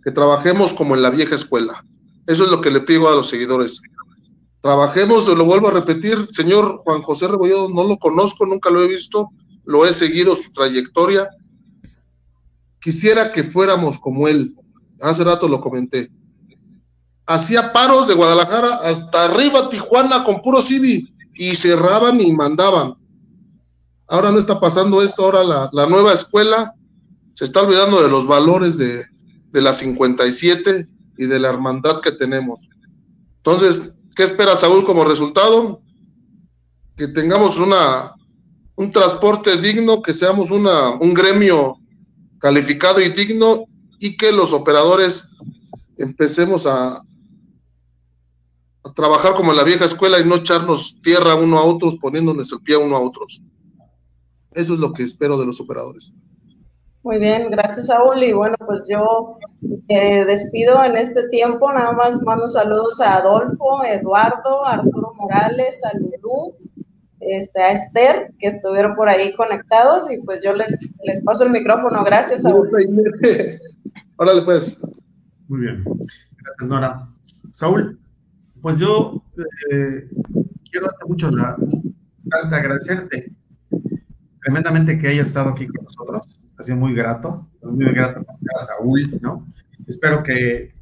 que 0.03 0.11
trabajemos 0.11 0.73
como 0.73 0.95
en 0.95 1.03
la 1.03 1.11
vieja 1.11 1.35
escuela. 1.35 1.85
Eso 2.25 2.45
es 2.45 2.51
lo 2.51 2.61
que 2.61 2.71
le 2.71 2.81
pido 2.81 3.07
a 3.09 3.15
los 3.15 3.29
seguidores. 3.29 3.81
Trabajemos, 4.61 5.27
lo 5.27 5.45
vuelvo 5.45 5.67
a 5.67 5.71
repetir, 5.71 6.27
señor 6.31 6.77
Juan 6.83 7.01
José 7.01 7.27
Rebolledo, 7.27 7.69
no 7.69 7.83
lo 7.83 7.97
conozco, 7.97 8.45
nunca 8.45 8.69
lo 8.69 8.81
he 8.81 8.87
visto, 8.87 9.29
lo 9.65 9.85
he 9.85 9.93
seguido 9.93 10.35
su 10.35 10.51
trayectoria. 10.53 11.29
Quisiera 12.79 13.31
que 13.31 13.43
fuéramos 13.43 13.99
como 13.99 14.27
él, 14.27 14.55
hace 15.01 15.23
rato 15.23 15.47
lo 15.47 15.61
comenté. 15.61 16.11
Hacía 17.25 17.71
paros 17.71 18.07
de 18.07 18.13
Guadalajara 18.13 18.81
hasta 18.83 19.25
arriba 19.25 19.69
Tijuana 19.69 20.23
con 20.23 20.41
puro 20.41 20.61
civi 20.61 21.11
y 21.33 21.55
cerraban 21.55 22.19
y 22.19 22.31
mandaban. 22.33 22.95
Ahora 24.07 24.31
no 24.31 24.39
está 24.39 24.59
pasando 24.59 25.01
esto, 25.01 25.23
ahora 25.23 25.43
la, 25.43 25.69
la 25.71 25.85
nueva 25.85 26.13
escuela 26.13 26.73
se 27.33 27.45
está 27.45 27.61
olvidando 27.61 28.01
de 28.01 28.09
los 28.09 28.27
valores 28.27 28.77
de, 28.77 29.05
de 29.51 29.61
la 29.61 29.73
57 29.73 30.85
y 31.17 31.25
de 31.25 31.39
la 31.39 31.49
hermandad 31.49 32.01
que 32.01 32.11
tenemos. 32.11 32.61
Entonces, 33.37 33.91
¿qué 34.15 34.23
espera 34.23 34.55
Saúl 34.55 34.85
como 34.85 35.05
resultado? 35.05 35.81
Que 36.95 37.07
tengamos 37.07 37.57
una, 37.57 38.13
un 38.75 38.91
transporte 38.91 39.57
digno, 39.57 40.01
que 40.01 40.13
seamos 40.13 40.51
una, 40.51 40.89
un 40.89 41.13
gremio 41.13 41.77
calificado 42.39 42.99
y 42.99 43.09
digno 43.09 43.65
y 44.01 44.17
que 44.17 44.33
los 44.33 44.51
operadores 44.51 45.29
empecemos 45.95 46.65
a, 46.65 46.95
a 48.83 48.93
trabajar 48.95 49.35
como 49.35 49.51
en 49.51 49.57
la 49.57 49.63
vieja 49.63 49.85
escuela 49.85 50.19
y 50.19 50.25
no 50.25 50.35
echarnos 50.35 50.99
tierra 51.03 51.35
uno 51.35 51.59
a 51.59 51.63
otros, 51.63 51.95
poniéndonos 52.01 52.51
el 52.51 52.61
pie 52.61 52.77
uno 52.77 52.95
a 52.95 52.99
otros. 52.99 53.43
Eso 54.53 54.73
es 54.73 54.79
lo 54.79 54.91
que 54.91 55.03
espero 55.03 55.37
de 55.37 55.45
los 55.45 55.61
operadores. 55.61 56.13
Muy 57.03 57.19
bien, 57.19 57.51
gracias 57.51 57.87
Saúl. 57.87 58.23
Y 58.23 58.33
bueno, 58.33 58.55
pues 58.65 58.85
yo 58.89 59.37
eh, 59.87 60.25
despido 60.25 60.83
en 60.83 60.97
este 60.97 61.29
tiempo. 61.29 61.71
Nada 61.71 61.91
más 61.91 62.21
mando 62.23 62.49
saludos 62.49 62.99
a 63.01 63.17
Adolfo, 63.17 63.83
Eduardo, 63.83 64.65
Arturo 64.65 65.13
Morales, 65.15 65.79
a 65.85 65.95
Lulú, 65.95 66.55
este, 67.19 67.61
a 67.61 67.71
Esther, 67.73 68.33
que 68.39 68.47
estuvieron 68.47 68.95
por 68.95 69.09
ahí 69.09 69.33
conectados. 69.35 70.11
Y 70.11 70.17
pues 70.19 70.41
yo 70.43 70.53
les, 70.53 70.89
les 71.03 71.21
paso 71.23 71.43
el 71.43 71.51
micrófono. 71.51 72.03
Gracias, 72.03 72.41
Saúl. 72.41 72.69
Órale, 74.21 74.43
pues. 74.43 74.77
Muy 75.47 75.61
bien. 75.61 75.83
Gracias, 75.83 76.69
Nora. 76.69 77.09
Saúl, 77.49 77.99
pues 78.61 78.77
yo 78.77 79.23
eh, 79.71 80.07
quiero 80.69 80.85
darte 80.85 81.05
mucho 81.07 81.31
la, 81.31 81.57
agradecerte 82.31 83.35
tremendamente 84.43 84.99
que 84.99 85.07
hayas 85.07 85.29
estado 85.29 85.49
aquí 85.49 85.65
con 85.65 85.83
nosotros. 85.85 86.39
Ha 86.55 86.61
sido 86.61 86.77
muy 86.77 86.93
grato, 86.93 87.49
es 87.63 87.69
muy 87.71 87.91
grato 87.93 88.23
conocer 88.23 88.49
a 88.55 88.63
Saúl, 88.63 89.19
¿no? 89.23 89.47
Espero 89.87 90.21
que 90.21 90.75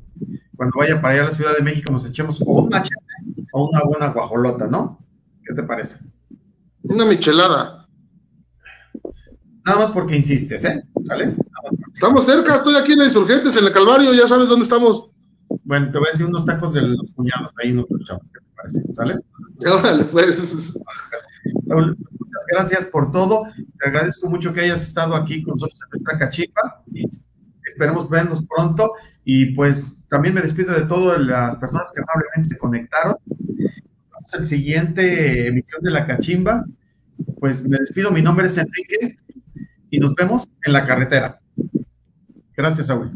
cuando 0.58 0.78
vaya 0.78 1.02
para 1.02 1.14
allá 1.14 1.24
a 1.24 1.26
la 1.28 1.32
Ciudad 1.32 1.56
de 1.56 1.64
México 1.64 1.94
nos 1.94 2.06
echemos 2.10 2.42
o 2.42 2.64
un 2.64 2.68
machete 2.68 2.98
o 3.54 3.70
una 3.70 3.80
buena 3.86 4.10
guajolota, 4.10 4.68
¿no? 4.68 5.00
¿Qué 5.46 5.56
te 5.56 5.64
parece? 5.64 6.00
Una 6.84 7.06
michelada. 7.06 7.88
Nada 9.66 9.80
más 9.80 9.92
porque 9.92 10.18
insistes, 10.18 10.66
¿eh? 10.66 10.84
¿Sale? 11.06 11.36
Estamos 11.94 12.26
cerca, 12.26 12.56
estoy 12.56 12.76
aquí 12.76 12.94
en 12.94 13.00
la 13.00 13.06
Insurgentes, 13.06 13.58
en 13.58 13.66
el 13.66 13.72
Calvario, 13.74 14.14
ya 14.14 14.28
sabes 14.28 14.50
dónde 14.50 14.64
estamos. 14.64 15.10
Bueno, 15.64 15.92
te 15.92 15.98
voy 15.98 16.08
a 16.08 16.12
decir 16.12 16.26
unos 16.26 16.46
tacos 16.46 16.74
de 16.74 16.82
los 16.82 17.12
cuñados, 17.12 17.54
ahí 17.62 17.74
nos 17.74 17.86
escuchamos, 17.86 18.24
¿qué 18.34 18.40
te 18.40 18.56
parece? 18.56 18.94
¿Sale? 18.94 19.20
Órale, 19.68 20.04
pues. 20.06 20.74
Saúl, 21.64 21.98
muchas 21.98 22.46
gracias 22.52 22.86
por 22.86 23.12
todo. 23.12 23.44
Te 23.80 23.90
agradezco 23.90 24.30
mucho 24.30 24.54
que 24.54 24.62
hayas 24.62 24.84
estado 24.84 25.16
aquí 25.16 25.44
con 25.44 25.54
nosotros 25.54 25.80
en 25.84 25.90
nuestra 25.92 26.18
cachipa. 26.18 26.84
Esperemos 27.66 28.10
vernos 28.10 28.46
pronto. 28.46 28.92
Y 29.26 29.48
pues 29.54 30.04
también 30.10 30.34
me 30.34 30.42
despido 30.42 30.74
de 30.74 30.86
todas 30.86 31.20
las 31.20 31.56
personas 31.58 31.92
que 31.94 32.02
amablemente 32.02 32.50
se 32.50 32.58
conectaron. 32.58 33.16
Vamos 34.12 34.34
a 34.34 34.40
la 34.40 34.46
siguiente 34.46 35.48
emisión 35.48 35.82
de 35.84 35.92
la 35.92 36.06
cachimba. 36.06 36.66
Pues 37.40 37.68
me 37.68 37.78
despido, 37.78 38.12
mi 38.12 38.22
nombre 38.22 38.48
es 38.48 38.58
Enrique 38.58 39.18
y 39.90 40.00
nos 40.00 40.14
vemos 40.16 40.48
en 40.64 40.74
la 40.74 40.86
carretera. 40.86 41.40
Gracias, 42.56 42.88
Saúl. 42.88 43.12